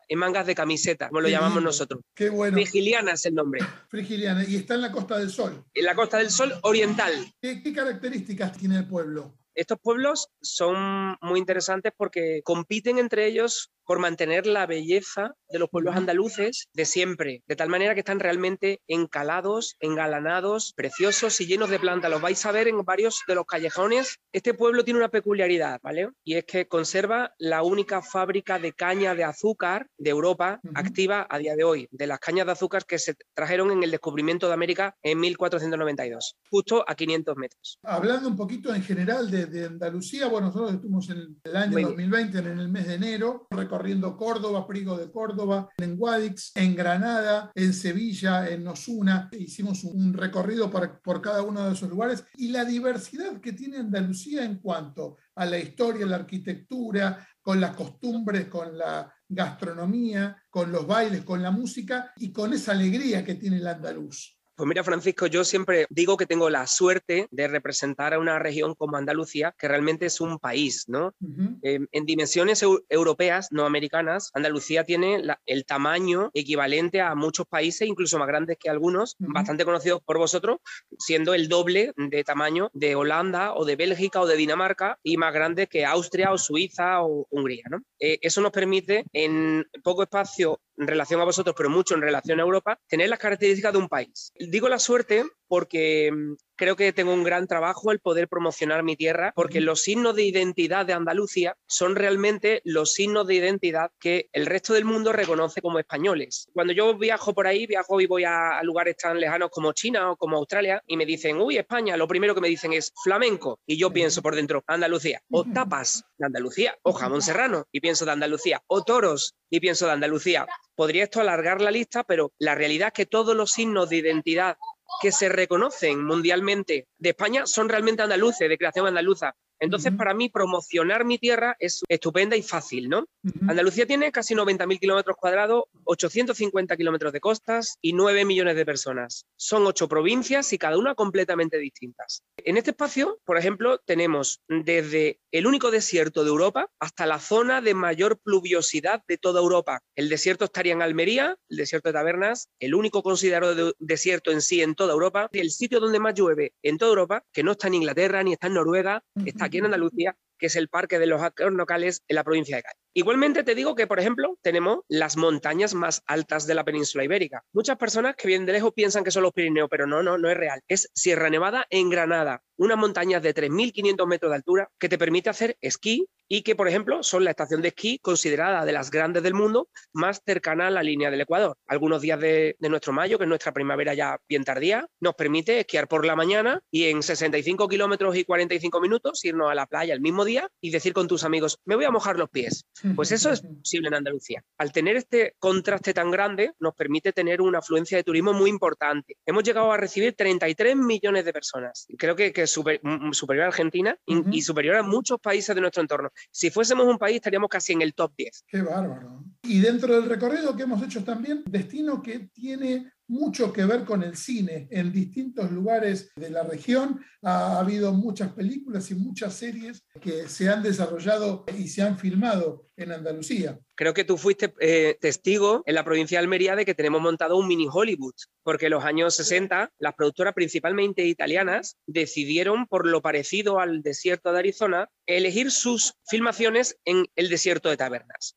en 0.07 0.19
mangas 0.21 0.47
de 0.47 0.55
camiseta, 0.55 1.09
como 1.09 1.23
lo 1.23 1.29
llamamos 1.29 1.61
nosotros. 1.61 2.03
Qué 2.15 2.31
bueno. 2.31 2.57
Vigiliana 2.57 3.13
es 3.13 3.27
el 3.27 3.40
nombre. 3.43 3.61
Frigiliana, 3.89 4.45
y 4.45 4.57
está 4.57 4.75
en 4.75 4.83
la 4.83 4.93
Costa 4.93 5.19
del 5.19 5.31
Sol. 5.31 5.65
En 5.75 5.85
la 5.85 5.95
Costa 5.95 6.19
del 6.19 6.31
Sol 6.31 6.53
oriental. 6.63 7.13
qué 7.41 7.73
características 7.75 8.57
tiene 8.57 8.79
el 8.79 8.87
pueblo? 8.87 9.40
Estos 9.55 9.79
pueblos 9.81 10.29
son 10.41 11.17
muy 11.21 11.39
interesantes 11.39 11.93
porque 11.97 12.43
compiten 12.45 12.99
entre 12.99 13.27
ellos 13.27 13.71
por 13.91 13.99
mantener 13.99 14.47
la 14.47 14.67
belleza 14.67 15.35
de 15.49 15.59
los 15.59 15.69
pueblos 15.69 15.97
andaluces 15.97 16.69
de 16.73 16.85
siempre, 16.85 17.43
de 17.49 17.57
tal 17.57 17.69
manera 17.69 17.93
que 17.95 18.01
están 18.01 18.21
realmente 18.21 18.81
encalados, 18.87 19.75
engalanados, 19.81 20.73
preciosos 20.77 21.41
y 21.41 21.47
llenos 21.47 21.71
de 21.71 21.81
plantas. 21.81 22.09
Los 22.09 22.21
vais 22.21 22.47
a 22.47 22.53
ver 22.53 22.69
en 22.69 22.85
varios 22.85 23.23
de 23.27 23.35
los 23.35 23.47
callejones. 23.47 24.21
Este 24.33 24.55
pueblo 24.55 24.85
tiene 24.85 24.99
una 25.01 25.09
peculiaridad, 25.09 25.81
¿vale? 25.83 26.11
Y 26.23 26.35
es 26.35 26.45
que 26.45 26.69
conserva 26.69 27.35
la 27.39 27.65
única 27.65 28.01
fábrica 28.01 28.61
de 28.61 28.73
caña 28.73 29.17
de 29.17 29.25
azúcar 29.25 29.89
de 29.99 30.11
Europa 30.11 30.61
activa 30.75 31.27
a 31.29 31.39
día 31.39 31.57
de 31.57 31.65
hoy, 31.65 31.89
de 31.91 32.07
las 32.07 32.21
cañas 32.21 32.47
de 32.47 32.53
azúcar 32.53 32.85
que 32.87 33.01
se 33.01 33.17
trajeron 33.35 33.73
en 33.73 33.83
el 33.83 33.91
descubrimiento 33.91 34.47
de 34.47 34.55
América 34.55 34.97
en 35.03 35.19
1492, 35.19 36.37
justo 36.49 36.85
a 36.87 36.95
500 36.95 37.37
metros. 37.37 37.79
Hablando 37.83 38.29
un 38.29 38.37
poquito 38.37 38.73
en 38.73 38.85
general 38.85 39.33
de, 39.33 39.40
Andalucía, 39.43 40.29
bueno, 40.29 40.49
nosotros 40.49 40.73
estuvimos 40.73 41.09
en 41.11 41.41
el 41.43 41.57
año 41.57 41.79
2020, 41.81 42.39
en 42.39 42.59
el 42.59 42.69
mes 42.69 42.87
de 42.87 42.95
enero, 42.95 43.47
recorriendo 43.51 44.17
Córdoba, 44.17 44.67
Prigo 44.67 44.97
de 44.97 45.11
Córdoba, 45.11 45.69
en 45.77 45.97
Guadix, 45.97 46.53
en 46.55 46.75
Granada, 46.75 47.51
en 47.55 47.73
Sevilla, 47.73 48.49
en 48.49 48.67
Osuna. 48.67 49.29
Hicimos 49.33 49.85
un 49.85 50.13
recorrido 50.15 50.71
por 50.71 51.21
cada 51.21 51.43
uno 51.43 51.67
de 51.67 51.73
esos 51.73 51.89
lugares 51.89 52.25
y 52.37 52.49
la 52.49 52.65
diversidad 52.65 53.41
que 53.41 53.53
tiene 53.53 53.79
Andalucía 53.79 54.45
en 54.45 54.59
cuanto 54.59 55.17
a 55.35 55.47
la 55.47 55.59
historia, 55.59 56.07
la 56.07 56.17
arquitectura, 56.17 57.27
con 57.43 57.61
las 57.61 57.75
costumbres, 57.75 58.47
con 58.47 58.77
la 58.77 59.13
gastronomía, 59.29 60.43
con 60.51 60.71
los 60.71 60.87
bailes, 60.87 61.25
con 61.25 61.43
la 61.43 61.51
música 61.51 62.13
y 62.17 62.33
con 62.33 62.53
esa 62.53 62.73
alegría 62.73 63.25
que 63.25 63.37
tiene 63.37 63.57
el 63.57 63.67
andaluz. 63.67 64.40
Pues 64.61 64.69
mira, 64.69 64.85
Francisco, 64.85 65.27
yo 65.27 65.43
siempre 65.43 65.87
digo 65.89 66.19
que 66.19 66.27
tengo 66.27 66.51
la 66.51 66.67
suerte 66.67 67.29
de 67.31 67.49
representar 67.49 68.13
a 68.13 68.19
una 68.19 68.39
región 68.39 68.75
como 68.75 68.99
Andalucía, 68.99 69.55
que 69.59 69.69
realmente 69.69 70.05
es 70.05 70.21
un 70.21 70.39
país, 70.39 70.85
¿no? 70.87 71.15
Em, 71.63 71.87
en 71.91 72.05
dimensiones 72.05 72.63
europeas, 72.91 73.49
no 73.53 73.65
americanas, 73.65 74.31
Andalucía 74.35 74.85
tiene 74.85 75.23
el 75.47 75.65
tamaño 75.65 76.31
equivalente 76.35 77.01
a 77.01 77.15
muchos 77.15 77.47
países, 77.47 77.89
incluso 77.89 78.19
más 78.19 78.29
grandes 78.29 78.59
que 78.59 78.69
algunos, 78.69 79.17
bastante 79.19 79.65
conocidos 79.65 80.03
por 80.05 80.19
vosotros, 80.19 80.59
siendo 80.99 81.33
el 81.33 81.49
doble 81.49 81.95
de 81.97 82.23
tamaño 82.23 82.69
de 82.75 82.97
Holanda 82.97 83.55
o 83.55 83.65
de 83.65 83.77
Bélgica 83.77 84.21
o 84.21 84.27
de 84.27 84.37
Dinamarca 84.37 84.99
y 85.03 85.17
más 85.17 85.33
grande 85.33 85.69
que 85.69 85.87
Austria 85.87 86.33
o 86.33 86.37
Suiza 86.37 87.01
o 87.01 87.27
Hungría, 87.31 87.65
¿no? 87.71 87.83
Eh, 87.99 88.19
eso 88.21 88.43
nos 88.43 88.53
permite 88.53 89.07
en 89.15 89.67
poco 89.83 90.03
espacio 90.03 90.61
en 90.81 90.87
relación 90.87 91.21
a 91.21 91.25
vosotros, 91.25 91.55
pero 91.57 91.69
mucho 91.69 91.95
en 91.95 92.01
relación 92.01 92.41
a 92.41 92.43
Europa, 92.43 92.79
tener 92.89 93.09
las 93.11 93.19
características 93.19 93.73
de 93.73 93.79
un 93.79 93.89
país. 93.89 94.33
Digo 94.51 94.69
la 94.69 94.81
suerte 94.81 95.25
porque 95.51 96.13
mm, 96.13 96.37
creo 96.55 96.77
que 96.77 96.93
tengo 96.93 97.13
un 97.13 97.25
gran 97.25 97.49
trabajo 97.49 97.91
el 97.91 97.99
poder 97.99 98.29
promocionar 98.29 98.85
mi 98.85 98.95
tierra, 98.95 99.33
porque 99.35 99.61
los 99.61 99.83
signos 99.83 100.15
de 100.15 100.23
identidad 100.23 100.87
de 100.87 100.93
Andalucía 100.93 101.57
son 101.67 101.97
realmente 101.97 102.61
los 102.65 102.93
signos 102.93 103.27
de 103.27 103.35
identidad 103.35 103.91
que 103.99 104.29
el 104.33 104.47
resto 104.47 104.75
del 104.75 104.85
mundo 104.85 105.13
reconoce 105.13 105.61
como 105.61 105.81
españoles. 105.81 106.47
Cuando 106.53 106.73
yo 106.73 106.97
viajo 106.97 107.35
por 107.35 107.49
ahí, 107.49 107.67
viajo 107.67 108.01
y 108.01 108.07
voy 108.07 108.23
a 108.25 108.63
lugares 108.63 108.97
tan 108.97 109.19
lejanos 109.19 109.51
como 109.51 109.73
China 109.73 110.13
o 110.13 110.17
como 110.17 110.37
Australia 110.37 110.81
y 110.87 110.97
me 110.97 111.05
dicen, 111.05 111.41
uy, 111.41 111.59
España, 111.59 111.97
lo 111.97 112.07
primero 112.07 112.35
que 112.35 112.43
me 112.43 112.49
dicen 112.49 112.73
es 112.73 112.93
flamenco. 113.03 113.59
Y 113.67 113.77
yo 113.77 113.91
pienso 113.93 114.23
por 114.23 114.37
dentro, 114.37 114.63
Andalucía. 114.69 115.21
O 115.33 115.45
tapas 115.45 116.05
de 116.17 116.27
Andalucía. 116.27 116.79
O 116.83 116.93
jamón 116.93 117.23
serrano 117.23 117.67
y 117.73 117.81
pienso 117.81 118.05
de 118.05 118.13
Andalucía. 118.13 118.63
O 118.69 118.85
toros 118.85 119.35
y 119.51 119.59
pienso 119.59 119.87
de 119.87 119.93
Andalucía. 119.93 120.47
Podría 120.77 121.05
esto 121.05 121.21
alargar 121.21 121.61
la 121.61 121.71
lista, 121.71 122.05
pero 122.05 122.33
la 122.39 122.55
realidad 122.55 122.89
es 122.89 122.95
que 122.95 123.07
todos 123.07 123.35
los 123.35 123.51
signos 123.51 123.89
de 123.89 123.97
identidad 123.97 124.57
que 125.01 125.13
se 125.13 125.29
reconocen 125.29 126.05
mundialmente 126.05 126.89
de 126.99 127.11
España 127.11 127.47
son 127.47 127.69
realmente 127.69 128.03
andaluces, 128.03 128.49
de 128.49 128.59
creación 128.59 128.87
andaluza. 128.87 129.35
Entonces, 129.61 129.93
para 129.93 130.15
mí, 130.15 130.29
promocionar 130.29 131.05
mi 131.05 131.19
tierra 131.19 131.55
es 131.59 131.83
estupenda 131.89 132.37
y 132.37 132.43
fácil, 132.43 132.89
¿no? 132.89 133.07
Andalucía 133.47 133.87
tiene 133.87 134.11
casi 134.11 134.35
90.000 134.35 134.81
kilómetros 134.81 135.17
cuadrados, 135.17 135.65
850 135.85 136.77
kilómetros 136.77 137.13
de 137.13 137.21
costas 137.21 137.77
y 137.83 137.93
9 137.93 138.25
millones 138.25 138.57
de 138.57 138.65
personas. 138.65 139.27
Son 139.37 139.67
ocho 139.67 139.87
provincias 139.87 140.53
y 140.53 140.59
cada 140.59 140.79
una 140.79 140.95
completamente 140.95 141.59
distintas. 141.59 142.23
En 142.39 142.57
este 142.57 142.71
espacio, 142.71 143.21
por 143.25 143.37
ejemplo, 143.37 143.79
tenemos 143.85 144.41
desde 144.49 145.21
el 145.31 145.47
único 145.47 145.71
desierto 145.71 146.25
de 146.25 146.31
Europa 146.31 146.69
hasta 146.79 147.07
la 147.07 147.19
zona 147.19 147.61
de 147.61 147.75
mayor 147.75 148.19
pluviosidad 148.19 149.03
de 149.07 149.19
toda 149.19 149.41
Europa. 149.41 149.81
El 149.95 150.09
desierto 150.09 150.47
estaría 150.47 150.73
en 150.73 150.83
Almería, 150.83 151.37
el 151.49 151.57
desierto 151.57 151.91
de 151.91 151.93
Tabernas, 151.93 152.49
el 152.59 152.75
único 152.75 153.03
considerado 153.03 153.75
desierto 153.79 154.31
en 154.31 154.41
sí 154.41 154.63
en 154.63 154.75
toda 154.75 154.95
Europa, 154.95 155.29
el 155.33 155.51
sitio 155.51 155.81
donde 155.81 156.01
más 156.01 156.15
llueve 156.15 156.55
en 156.63 156.79
toda 156.79 156.91
Europa, 156.91 157.25
que 157.33 157.43
no 157.43 157.53
está 157.53 157.69
en 157.69 157.75
Inglaterra 157.75 158.23
ni 158.23 158.33
está 158.33 158.47
en 158.47 158.55
Noruega, 158.55 159.03
está 159.27 159.50
aquí 159.51 159.59
en 159.59 159.67
Andalucía, 159.67 160.17
que 160.39 160.47
es 160.47 160.57
el 160.57 160.69
Parque 160.69 160.99
de 160.99 161.07
los 161.07 161.21
Locales 161.53 162.03
en 162.09 162.15
la 162.17 162.25
provincia 162.25 162.57
de 162.57 162.63
Cádiz. 162.63 162.81
Igualmente 162.93 163.45
te 163.45 163.55
digo 163.55 163.77
que, 163.77 163.87
por 163.87 164.01
ejemplo, 164.01 164.37
tenemos 164.43 164.81
las 164.89 165.17
montañas 165.17 165.75
más 165.75 166.03
altas 166.07 166.47
de 166.47 166.55
la 166.55 166.65
península 166.65 167.05
ibérica. 167.05 167.45
Muchas 167.53 167.77
personas 167.77 168.17
que 168.17 168.27
vienen 168.27 168.47
de 168.47 168.53
lejos 168.53 168.73
piensan 168.75 169.05
que 169.05 169.13
son 169.13 169.23
los 169.23 169.33
Pirineos, 169.33 169.69
pero 169.71 169.87
no, 169.87 170.03
no, 170.03 170.19
no 170.19 170.29
es 170.29 170.37
real. 170.37 170.61
Es 170.67 170.91
Sierra 170.93 171.31
Nevada 171.31 171.67
en 171.71 171.89
Granada, 171.89 172.43
una 172.57 172.77
montaña 172.77 173.21
de 173.21 173.35
3.500 173.35 174.07
metros 174.07 174.31
de 174.31 174.37
altura 174.37 174.71
que 174.79 174.89
te 174.89 174.99
permite 174.99 175.31
hacer 175.31 175.57
esquí 175.61 176.09
y 176.33 176.43
que, 176.43 176.55
por 176.55 176.69
ejemplo, 176.69 177.03
son 177.03 177.25
la 177.25 177.31
estación 177.31 177.61
de 177.61 177.69
esquí 177.69 177.99
considerada 177.99 178.65
de 178.65 178.73
las 178.73 178.93
grandes 178.93 179.25
del 179.25 179.35
mundo 179.35 179.69
más 179.93 180.23
cercana 180.25 180.69
a 180.69 180.71
la 180.71 180.83
línea 180.83 181.11
del 181.11 181.23
Ecuador. 181.23 181.57
Algunos 181.67 182.01
días 182.01 182.21
de, 182.21 182.57
nuestro 182.61 182.93
mayo, 182.93 183.19
que 183.19 183.25
es 183.25 183.29
nuestra 183.29 183.53
primavera 183.53 183.95
ya 183.95 184.17
bien 184.29 184.45
tardía, 184.45 184.87
nos 185.01 185.15
permite 185.17 185.59
esquiar 185.59 185.89
por 185.89 186.07
la 186.07 186.15
mañana 186.15 186.63
y 186.71 186.85
en 186.85 187.03
65 187.03 187.67
kilómetros 187.67 188.15
y 188.15 188.25
45 188.25 188.81
minutos 188.81 189.25
irnos 189.25 189.51
a 189.51 189.57
la 189.57 189.67
playa 189.67 189.93
el 189.93 190.01
mismo 190.01 190.25
día 190.25 190.49
y 190.61 190.71
decir 190.71 190.93
con 190.93 191.09
tus 191.09 191.25
amigos, 191.25 191.59
me 191.65 191.75
voy 191.75 191.85
a 191.85 191.91
mojar 191.91 192.17
los 192.17 192.31
pies. 192.31 192.65
Pues 192.95 193.13
eso 193.13 193.31
es 193.31 193.43
posible 193.43 193.89
en 193.89 193.95
Andalucía. 193.95 194.43
Al 194.59 194.73
tener 194.73 194.97
este 194.97 195.35
contraste 195.39 195.95
tan 195.95 196.11
grande, 196.11 196.53
nos 196.59 196.75
permite 196.75 197.13
tener 197.13 197.41
una 197.41 197.59
afluencia 197.59 197.97
de 197.97 198.05
turismo 198.05 198.33
muy 198.33 198.51
importante. 198.51 199.17
Hemos 199.27 199.45
llegado 199.45 199.73
a 199.73 199.77
recibir 199.77 200.15
33 200.15 200.77
millones 200.77 201.25
de 201.25 201.33
personas. 201.33 201.87
Creo 201.99 202.17
que, 202.17 202.33
es 202.35 202.51
superior 202.51 203.45
a 203.45 203.49
Argentina 203.49 203.97
y 204.07 204.43
superior 204.43 204.77
a 204.77 204.83
muchos 204.83 205.21
países 205.21 205.55
de 205.55 205.61
nuestro 205.61 205.83
entorno. 205.83 206.11
Si 206.31 206.51
fuésemos 206.51 206.87
un 206.87 206.99
país, 206.99 207.17
estaríamos 207.17 207.49
casi 207.49 207.73
en 207.73 207.83
el 207.83 207.95
top 207.95 208.13
10. 208.17 208.45
Qué 208.47 208.63
bárbaro. 208.63 209.25
Y 209.43 209.61
dentro 209.61 209.95
del 209.95 210.09
recorrido 210.09 210.57
que 210.57 210.63
hemos 210.63 210.83
hecho 210.83 211.05
también, 211.05 211.43
destino 211.47 212.03
que 212.03 212.31
tiene 212.33 212.93
mucho 213.11 213.53
que 213.53 213.65
ver 213.65 213.85
con 213.85 214.03
el 214.03 214.17
cine. 214.17 214.69
En 214.71 214.93
distintos 214.93 215.51
lugares 215.51 216.13
de 216.15 216.31
la 216.31 216.45
región 216.45 217.01
ha 217.23 217.59
habido 217.59 217.93
muchas 217.93 218.33
películas 218.33 218.91
y 218.91 218.95
muchas 218.95 219.35
series 219.35 219.85
que 220.01 220.29
se 220.29 220.49
han 220.49 220.63
desarrollado 220.63 221.45
y 221.59 221.67
se 221.67 221.83
han 221.83 221.99
filmado 221.99 222.69
en 222.77 222.93
Andalucía. 222.93 223.59
Creo 223.75 223.95
que 223.95 224.05
tú 224.05 224.17
fuiste 224.17 224.55
eh, 224.61 224.97
testigo 225.01 225.63
en 225.67 225.75
la 225.75 225.85
provincia 225.85 226.19
de 226.19 226.25
Almería 226.25 226.55
de 226.55 226.65
que 226.65 226.75
tenemos 226.75 227.03
montado 227.03 227.37
un 227.37 227.49
mini 227.49 227.67
Hollywood, 227.71 228.15
porque 228.43 228.67
en 228.67 228.73
los 228.73 228.85
años 228.85 229.17
60 229.17 229.73
las 229.79 229.95
productoras 229.95 230.33
principalmente 230.33 231.05
italianas 231.05 231.77
decidieron, 231.87 232.67
por 232.67 232.87
lo 232.87 233.03
parecido 233.03 233.59
al 233.59 233.83
desierto 233.83 234.33
de 234.33 234.39
Arizona, 234.39 234.89
elegir 235.07 235.51
sus 235.51 235.95
filmaciones 236.07 236.79
en 236.85 237.07
el 237.17 237.29
desierto 237.29 237.69
de 237.69 237.77
tabernas. 237.77 238.37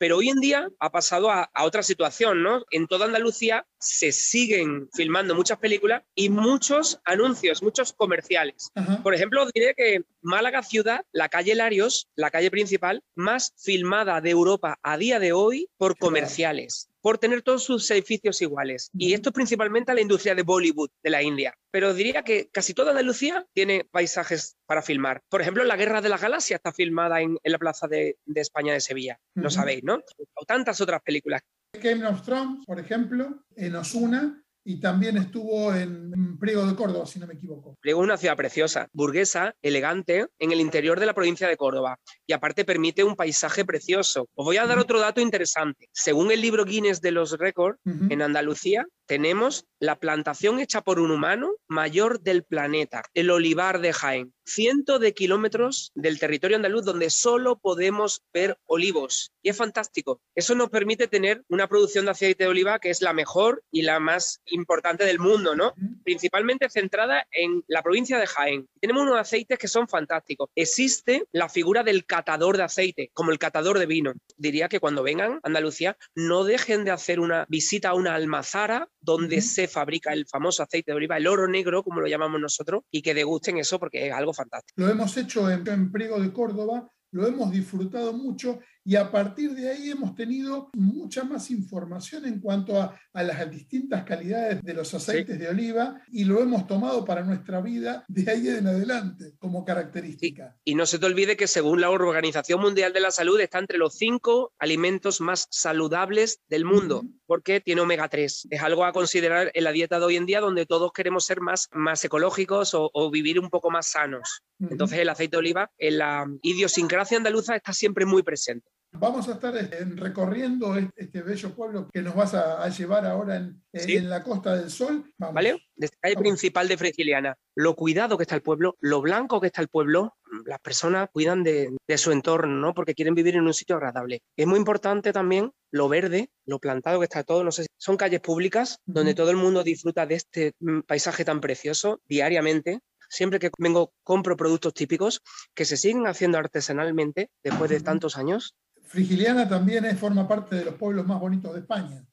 Pero 0.00 0.16
hoy 0.16 0.30
en 0.30 0.40
día 0.40 0.66
ha 0.78 0.90
pasado 0.90 1.30
a, 1.30 1.50
otra 1.60 1.82
situación, 1.82 2.42
¿no? 2.42 2.64
En 2.70 2.86
toda 2.86 3.04
Andalucía 3.04 3.66
se 3.78 4.12
siguen 4.12 4.88
filmando 4.94 5.34
muchas 5.34 5.58
películas 5.58 6.02
y 6.14 6.30
muchos 6.30 7.00
anuncios, 7.04 7.62
muchos 7.62 7.92
comerciales. 7.92 8.72
Por 9.02 9.14
ejemplo, 9.14 9.46
diré 9.54 9.74
que 9.76 10.00
Málaga 10.22 10.62
ciudad, 10.62 11.04
la 11.12 11.28
calle 11.28 11.54
Larios, 11.54 12.08
la 12.14 12.30
calle 12.30 12.50
principal, 12.50 13.04
más 13.14 13.52
filmada 13.58 14.22
de 14.22 14.30
Europa 14.30 14.78
a 14.82 14.96
día 14.96 15.18
de 15.18 15.34
hoy 15.34 15.68
por 15.76 15.98
comerciales 15.98 16.89
por 17.00 17.18
tener 17.18 17.42
todos 17.42 17.64
sus 17.64 17.90
edificios 17.90 18.40
iguales. 18.42 18.90
Y 18.92 19.14
esto 19.14 19.30
es 19.30 19.34
principalmente 19.34 19.92
a 19.92 19.94
la 19.94 20.00
industria 20.00 20.34
de 20.34 20.42
Bollywood 20.42 20.90
de 21.02 21.10
la 21.10 21.22
India. 21.22 21.54
Pero 21.70 21.94
diría 21.94 22.22
que 22.22 22.48
casi 22.52 22.74
toda 22.74 22.90
Andalucía 22.90 23.46
tiene 23.52 23.86
paisajes 23.90 24.56
para 24.66 24.82
filmar. 24.82 25.22
Por 25.28 25.40
ejemplo, 25.40 25.64
La 25.64 25.76
Guerra 25.76 26.00
de 26.00 26.08
la 26.08 26.18
Galaxia 26.18 26.56
está 26.56 26.72
filmada 26.72 27.20
en, 27.20 27.38
la 27.42 27.58
Plaza 27.58 27.88
de, 27.88 28.16
España 28.34 28.72
de 28.72 28.80
Sevilla. 28.80 29.18
Lo 29.34 29.50
sabéis, 29.50 29.82
¿no? 29.84 30.00
O 30.34 30.44
tantas 30.44 30.80
otras 30.80 31.02
películas. 31.02 31.42
Game 31.80 32.06
of 32.06 32.22
Thrones, 32.22 32.64
por 32.66 32.80
ejemplo, 32.80 33.44
en 33.54 33.76
Osuna, 33.76 34.42
y 34.64 34.80
también 34.80 35.16
estuvo 35.16 35.74
en 35.74 36.38
Priego 36.38 36.66
de 36.66 36.74
Córdoba, 36.74 37.06
si 37.06 37.18
no 37.18 37.26
me 37.26 37.34
equivoco. 37.34 37.76
Priego 37.80 38.00
es 38.00 38.04
una 38.04 38.16
ciudad 38.16 38.36
preciosa, 38.36 38.88
burguesa, 38.92 39.54
elegante, 39.62 40.26
en 40.38 40.52
el 40.52 40.60
interior 40.60 41.00
de 41.00 41.06
la 41.06 41.14
provincia 41.14 41.48
de 41.48 41.56
Córdoba 41.56 41.98
y 42.26 42.32
aparte 42.32 42.64
permite 42.64 43.04
un 43.04 43.16
paisaje 43.16 43.64
precioso. 43.64 44.28
Os 44.34 44.44
voy 44.44 44.58
a 44.58 44.66
dar 44.66 44.78
otro 44.78 45.00
dato 45.00 45.20
interesante. 45.20 45.88
Según 45.92 46.30
el 46.30 46.40
libro 46.40 46.64
Guinness 46.64 47.00
de 47.00 47.12
los 47.12 47.32
récords, 47.38 47.78
en 47.84 48.22
Andalucía 48.22 48.86
tenemos 49.06 49.66
la 49.80 49.98
plantación 49.98 50.60
hecha 50.60 50.82
por 50.82 51.00
un 51.00 51.10
humano 51.10 51.50
mayor 51.66 52.20
del 52.20 52.44
planeta, 52.44 53.02
el 53.14 53.30
olivar 53.30 53.80
de 53.80 53.92
Jaén. 53.92 54.32
Cientos 54.52 54.98
de 54.98 55.14
kilómetros 55.14 55.92
del 55.94 56.18
territorio 56.18 56.56
andaluz 56.56 56.84
donde 56.84 57.08
solo 57.08 57.60
podemos 57.60 58.24
ver 58.34 58.58
olivos. 58.66 59.30
Y 59.42 59.50
es 59.50 59.56
fantástico. 59.56 60.20
Eso 60.34 60.56
nos 60.56 60.70
permite 60.70 61.06
tener 61.06 61.44
una 61.48 61.68
producción 61.68 62.04
de 62.06 62.10
aceite 62.10 62.44
de 62.44 62.50
oliva 62.50 62.80
que 62.80 62.90
es 62.90 63.00
la 63.00 63.12
mejor 63.12 63.62
y 63.70 63.82
la 63.82 64.00
más 64.00 64.42
importante 64.46 65.04
del 65.04 65.20
mundo, 65.20 65.54
¿no? 65.54 65.72
Principalmente 66.02 66.68
centrada 66.68 67.28
en 67.30 67.62
la 67.68 67.84
provincia 67.84 68.18
de 68.18 68.26
Jaén. 68.26 68.68
Tenemos 68.80 69.04
unos 69.04 69.20
aceites 69.20 69.56
que 69.56 69.68
son 69.68 69.86
fantásticos. 69.86 70.50
Existe 70.56 71.26
la 71.30 71.48
figura 71.48 71.84
del 71.84 72.04
catador 72.04 72.56
de 72.56 72.64
aceite, 72.64 73.10
como 73.14 73.30
el 73.30 73.38
catador 73.38 73.78
de 73.78 73.86
vino. 73.86 74.14
Diría 74.36 74.68
que 74.68 74.80
cuando 74.80 75.04
vengan 75.04 75.34
a 75.34 75.40
Andalucía 75.44 75.96
no 76.16 76.42
dejen 76.42 76.84
de 76.84 76.90
hacer 76.90 77.20
una 77.20 77.46
visita 77.48 77.90
a 77.90 77.94
una 77.94 78.16
almazara 78.16 78.88
donde 79.00 79.42
se 79.42 79.68
fabrica 79.68 80.12
el 80.12 80.26
famoso 80.26 80.64
aceite 80.64 80.90
de 80.90 80.96
oliva, 80.96 81.18
el 81.18 81.28
oro 81.28 81.46
negro, 81.46 81.84
como 81.84 82.00
lo 82.00 82.08
llamamos 82.08 82.40
nosotros, 82.40 82.82
y 82.90 83.02
que 83.02 83.14
degusten 83.14 83.56
eso 83.56 83.78
porque 83.78 84.08
es 84.08 84.12
algo 84.12 84.32
fantástico. 84.32 84.39
Lo 84.76 84.88
hemos 84.88 85.16
hecho 85.16 85.50
en, 85.50 85.66
en 85.68 85.90
Priego 85.92 86.20
de 86.20 86.32
Córdoba, 86.32 86.88
lo 87.12 87.26
hemos 87.26 87.50
disfrutado 87.50 88.12
mucho 88.12 88.60
y 88.84 88.96
a 88.96 89.10
partir 89.10 89.54
de 89.54 89.70
ahí 89.70 89.90
hemos 89.90 90.14
tenido 90.14 90.70
mucha 90.74 91.24
más 91.24 91.50
información 91.50 92.24
en 92.24 92.40
cuanto 92.40 92.80
a, 92.80 92.98
las 93.12 93.50
distintas 93.50 94.04
calidades 94.04 94.62
de 94.62 94.74
los 94.74 94.94
aceites 94.94 95.38
de 95.38 95.48
oliva 95.48 96.00
y 96.10 96.24
lo 96.24 96.40
hemos 96.40 96.66
tomado 96.66 97.04
para 97.04 97.22
nuestra 97.22 97.60
vida 97.60 98.04
de 98.08 98.30
ahí 98.30 98.48
en 98.48 98.66
adelante 98.66 99.34
como 99.38 99.64
característica. 99.64 100.56
Y, 100.64 100.74
no 100.74 100.86
se 100.86 100.98
te 100.98 101.06
olvide 101.06 101.36
que 101.36 101.46
según 101.46 101.80
la 101.80 101.90
Organización 101.90 102.60
Mundial 102.60 102.92
de 102.92 103.00
la 103.00 103.10
Salud 103.10 103.38
está 103.40 103.58
entre 103.58 103.78
los 103.78 103.94
cinco 103.94 104.52
alimentos 104.58 105.20
más 105.20 105.46
saludables 105.50 106.40
del 106.48 106.64
mundo. 106.64 107.04
porque 107.26 107.60
tiene 107.60 107.80
omega 107.80 108.08
3. 108.08 108.48
Es 108.50 108.60
algo 108.60 108.84
a 108.84 108.92
considerar 108.92 109.52
en 109.54 109.62
la 109.62 109.70
dieta 109.70 110.00
de 110.00 110.04
hoy 110.04 110.16
en 110.16 110.26
día 110.26 110.40
donde 110.40 110.66
todos 110.66 110.90
queremos 110.92 111.24
ser 111.24 111.40
más, 111.40 111.68
más 111.70 112.04
ecológicos 112.04 112.72
o, 112.74 113.10
vivir 113.12 113.38
un 113.38 113.50
poco 113.50 113.70
más 113.70 113.86
sanos. 113.92 114.42
Entonces 114.58 114.98
el 114.98 115.08
aceite 115.08 115.36
de 115.36 115.38
oliva 115.38 115.70
en 115.78 115.98
la 115.98 116.26
idiosincrasia 116.42 117.18
andaluza 117.18 117.54
está 117.54 117.72
siempre 117.72 118.04
muy 118.04 118.24
presente. 118.24 118.68
Vamos 118.92 119.28
a 119.28 119.32
estar 119.32 119.56
este, 119.56 119.84
recorriendo 119.84 120.76
este 120.96 121.22
bello 121.22 121.54
pueblo 121.54 121.88
que 121.92 122.02
nos 122.02 122.14
vas 122.14 122.34
a, 122.34 122.68
llevar 122.68 123.06
ahora 123.06 123.36
en, 123.36 124.10
la 124.10 124.22
Costa 124.22 124.56
del 124.56 124.70
Sol. 124.70 125.12
¿Vale? 125.16 125.62
Desde 125.76 125.94
la 125.96 126.08
calle 126.08 126.16
principal 126.16 126.66
de 126.66 126.76
Frigiliana. 126.76 127.36
Lo 127.54 127.76
cuidado 127.76 128.16
que 128.16 128.24
está 128.24 128.34
el 128.34 128.42
pueblo, 128.42 128.76
lo 128.80 129.00
blanco 129.00 129.40
que 129.40 129.46
está 129.46 129.62
el 129.62 129.68
pueblo, 129.68 130.16
las 130.44 130.60
personas 130.60 131.08
cuidan 131.12 131.44
de, 131.44 131.76
su 131.96 132.10
entorno, 132.10 132.54
¿no? 132.54 132.74
Porque 132.74 132.94
quieren 132.94 133.14
vivir 133.14 133.36
en 133.36 133.46
un 133.46 133.54
sitio 133.54 133.76
agradable. 133.76 134.22
Es 134.36 134.46
muy 134.46 134.58
importante 134.58 135.12
también 135.12 135.52
lo 135.70 135.88
verde, 135.88 136.30
lo 136.44 136.58
plantado 136.58 136.98
que 136.98 137.04
está 137.04 137.22
todo. 137.22 137.44
No 137.44 137.52
sé, 137.52 137.66
son 137.78 137.96
calles 137.96 138.20
públicas 138.20 138.80
donde 138.86 139.14
todo 139.14 139.30
el 139.30 139.36
mundo 139.36 139.62
disfruta 139.62 140.04
de 140.04 140.16
este 140.16 140.52
mm, 140.58 140.80
paisaje 140.80 141.24
tan 141.24 141.40
precioso 141.40 142.00
diariamente 142.08 142.80
siempre 143.10 143.40
que 143.40 143.50
vengo 143.58 143.92
compro 144.04 144.36
productos 144.36 144.72
típicos 144.72 145.20
que 145.52 145.64
se 145.64 145.76
siguen 145.76 146.06
haciendo 146.06 146.38
artesanalmente 146.38 147.28
después 147.42 147.68
de 147.68 147.80
tantos 147.80 148.16
años 148.16 148.54
Frigiliana 148.90 149.48
también 149.48 149.84
es, 149.84 149.96
forma 149.96 150.26
parte 150.26 150.56
de 150.56 150.64
los 150.64 150.74
pueblos 150.74 151.06
más 151.06 151.20
bonitos 151.20 151.54
de 151.54 151.60
España. 151.60 152.04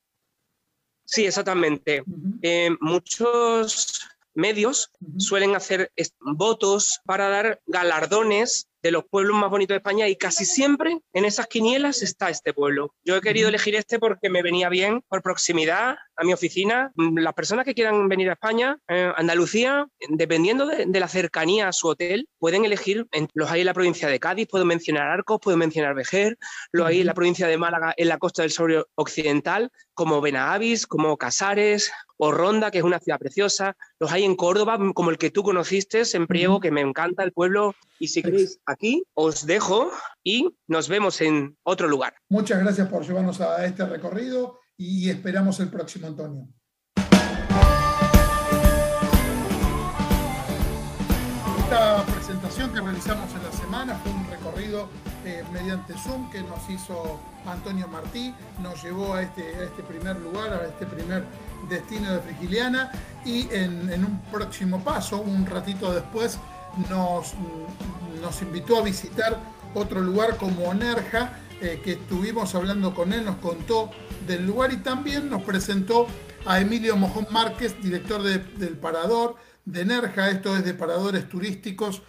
Sí, 1.03 1.25
exactamente. 1.25 2.03
Eh, 2.43 2.69
muchos 2.80 4.07
medios 4.36 4.91
suelen 5.17 5.55
hacer 5.55 5.91
votos 6.19 6.99
para 7.03 7.30
dar 7.30 7.61
galardones 7.65 8.67
de 8.88 8.91
los 8.91 9.03
pueblos 9.03 9.35
más 9.35 9.49
bonitos 9.49 9.73
de 9.73 9.79
España 9.79 10.07
y 10.07 10.15
casi 10.15 10.45
siempre 10.45 11.01
en 11.11 11.25
esas 11.25 11.47
quinielas 11.47 12.01
está 12.01 12.29
este 12.29 12.53
pueblo. 12.53 12.93
Yo 13.03 13.17
he 13.17 13.21
querido 13.21 13.49
elegir 13.49 13.75
este 13.75 13.99
porque 13.99 14.29
me 14.29 14.41
venía 14.41 14.69
bien 14.69 15.01
por 15.09 15.21
proximidad 15.21 15.97
a 16.15 16.23
mi 16.23 16.31
oficina. 16.31 16.93
Las 16.95 17.33
personas 17.33 17.65
que 17.65 17.73
quieran 17.73 18.07
venir 18.07 18.29
a 18.29 18.33
España, 18.33 18.77
eh, 18.88 19.11
Andalucía, 19.17 19.88
dependiendo 20.07 20.65
de, 20.65 20.88
la 20.97 21.09
cercanía 21.09 21.67
a 21.67 21.73
su 21.73 21.89
hotel, 21.89 22.29
pueden 22.39 22.63
elegir, 22.63 23.05
los 23.33 23.51
hay 23.51 23.59
en 23.59 23.65
la 23.65 23.73
provincia 23.73 24.07
de 24.07 24.21
Cádiz, 24.21 24.47
puedo 24.49 24.63
mencionar 24.63 25.09
Arcos, 25.09 25.39
puedo 25.41 25.57
mencionar 25.57 25.93
Vejer, 25.93 26.38
los 26.71 26.88
hay 26.88 27.01
en 27.01 27.07
la 27.07 27.13
provincia 27.13 27.45
de 27.47 27.57
Málaga, 27.57 27.93
en 27.97 28.07
la 28.07 28.17
costa 28.17 28.41
del 28.41 28.51
sur 28.51 28.88
occidental, 28.95 29.69
como 29.93 30.21
Benavis, 30.21 30.88
como 30.88 31.17
Casares, 31.17 31.91
o 32.17 32.31
Ronda, 32.31 32.71
que 32.71 32.79
es 32.79 32.83
una 32.83 32.99
ciudad 32.99 33.19
preciosa. 33.19 33.77
Los 33.99 34.11
hay 34.11 34.23
en 34.23 34.35
Córdoba, 34.35 34.77
como 34.93 35.11
el 35.11 35.17
que 35.17 35.31
tú 35.31 35.43
conociste, 35.43 36.03
en 36.13 36.27
Priego, 36.27 36.59
que 36.59 36.71
me 36.71 36.81
encanta 36.81 37.23
el 37.23 37.31
pueblo. 37.31 37.75
Y 37.99 38.07
si 38.07 38.21
queréis, 38.21 38.59
aquí 38.65 39.03
os 39.13 39.45
dejo 39.45 39.91
y 40.23 40.49
nos 40.67 40.87
vemos 40.87 41.19
en 41.21 41.57
otro 41.63 41.87
lugar. 41.87 42.13
Muchas 42.29 42.59
gracias 42.59 42.87
por 42.89 43.05
llevarnos 43.05 43.41
a 43.41 43.65
este 43.65 43.85
recorrido 43.85 44.59
y 44.77 45.09
esperamos 45.09 45.59
el 45.59 45.69
próximo, 45.69 46.07
Antonio. 46.07 46.47
Esta 51.59 52.05
presentación 52.05 52.73
que 52.73 52.79
realizamos 52.79 53.29
en 53.33 53.43
la 53.43 53.51
semana 53.51 53.95
fue 53.95 54.11
un 54.11 54.29
recorrido 54.29 54.87
eh, 55.25 55.43
mediante 55.51 55.93
Zoom 55.97 56.29
que 56.29 56.41
nos 56.41 56.69
hizo 56.69 57.19
Antonio 57.45 57.87
Martí, 57.87 58.33
nos 58.61 58.81
llevó 58.81 59.15
a 59.15 59.23
este, 59.23 59.41
a 59.55 59.63
este 59.63 59.83
primer 59.83 60.17
lugar, 60.17 60.53
a 60.53 60.67
este 60.67 60.85
primer 60.85 61.25
destino 61.69 62.13
de 62.13 62.19
Frigiliana 62.19 62.91
y 63.25 63.47
en, 63.51 64.05
un 64.05 64.21
próximo 64.31 64.81
paso, 64.83 65.19
un 65.19 65.45
ratito 65.45 65.93
después, 65.93 66.39
nos, 66.89 68.41
invitó 68.41 68.78
a 68.78 68.84
visitar 68.84 69.38
otro 69.73 70.01
lugar 70.01 70.38
como 70.38 70.73
Nerja, 70.73 71.39
eh, 71.61 71.82
que 71.84 71.93
estuvimos 71.93 72.53
hablando 72.55 72.93
con 72.93 73.13
él, 73.13 73.25
nos 73.25 73.38
contó 73.38 73.91
del 74.28 74.45
lugar 74.45 74.71
y 74.71 74.78
también 74.78 75.30
nos 75.30 75.43
presentó 75.43 76.07
a 76.45 76.59
Emilio 76.59 76.95
Mojón 76.95 77.28
Márquez, 77.32 77.82
director 77.82 78.21
del 78.21 78.78
Parador 78.78 79.36
de 79.65 79.86
Nerja, 79.86 80.30
esto 80.30 80.55
es 80.55 80.63
de 80.63 80.73
Paradores 80.73 81.28
Turísticos 81.28 82.03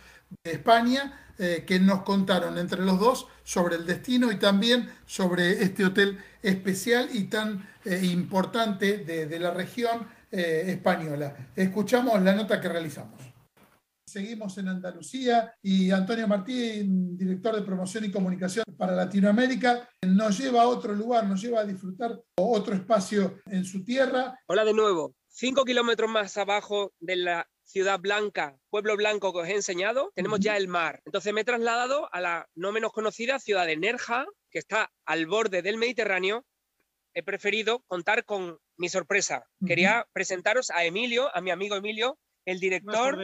de 0.45 0.53
España, 0.53 1.21
eh, 1.39 1.64
que 1.66 1.81
nos 1.81 2.03
contaron 2.03 2.59
entre 2.59 2.83
los 2.83 2.99
dos 2.99 3.27
sobre 3.45 3.77
el 3.77 3.87
destino 3.87 4.31
y 4.31 4.37
también 4.37 4.91
sobre 5.07 5.62
este 5.62 5.85
hotel 5.85 6.19
especial 6.43 7.09
y 7.12 7.25
tan 7.25 7.69
eh, 7.85 8.01
importante 8.05 8.99
de, 8.99 9.39
la 9.39 9.53
región 9.53 10.07
española. 10.31 11.35
Escuchamos 11.57 12.21
la 12.21 12.35
nota 12.35 12.61
que 12.61 12.69
realizamos. 12.69 13.28
Seguimos 14.09 14.57
en 14.57 14.69
Andalucía 14.69 15.55
y 15.61 15.91
Antonio 15.91 16.27
Martín, 16.27 17.17
director 17.19 17.55
de 17.55 17.63
promoción 17.63 18.07
y 18.07 18.11
comunicación 18.11 18.65
para 18.79 18.95
Latinoamérica, 18.95 19.87
nos 20.07 20.39
lleva 20.39 20.63
a 20.63 20.69
otro 20.69 20.95
lugar, 20.95 21.27
nos 21.27 21.43
lleva 21.43 21.61
a 21.61 21.65
disfrutar 21.67 22.19
otro 22.37 22.75
espacio 22.75 23.41
en 23.51 23.67
su 23.67 23.85
tierra. 23.85 24.35
Hola 24.47 24.65
de 24.65 24.73
nuevo. 24.73 25.15
Cinco 25.29 25.67
kilómetros 25.67 26.11
más 26.11 26.39
abajo 26.39 26.95
de 27.01 27.17
la 27.17 27.51
ciudad 27.65 28.01
blanca, 28.01 28.57
pueblo 28.71 28.97
blanco 28.97 29.31
que 29.35 29.41
os 29.41 29.49
he 29.49 29.55
enseñado, 29.55 30.11
tenemos 30.15 30.41
ya 30.41 30.57
el 30.57 30.69
mar. 30.69 31.03
Entonces 31.05 31.35
me 31.35 31.43
he 31.43 31.45
trasladado 31.45 32.09
a 32.11 32.23
la 32.23 32.49
no 32.55 32.73
menos 32.73 32.93
conocida 32.93 33.39
ciudad 33.39 33.67
de 33.67 33.77
Nerja, 33.77 34.25
que 34.51 34.59
está 34.59 34.91
al 35.05 35.27
borde 35.27 35.61
del 35.61 35.77
Mediterráneo. 35.77 36.47
He 37.13 37.23
preferido 37.23 37.85
contar 37.87 38.25
con 38.25 38.59
mi 38.79 38.89
sorpresa. 38.89 39.45
Quería 39.67 40.09
presentaros 40.15 40.71
a 40.71 40.85
Emilio, 40.85 41.29
a 41.37 41.43
mi 41.43 41.51
amigo 41.51 41.77
Emilio, 41.77 42.19
el 42.47 42.59
director 42.59 43.19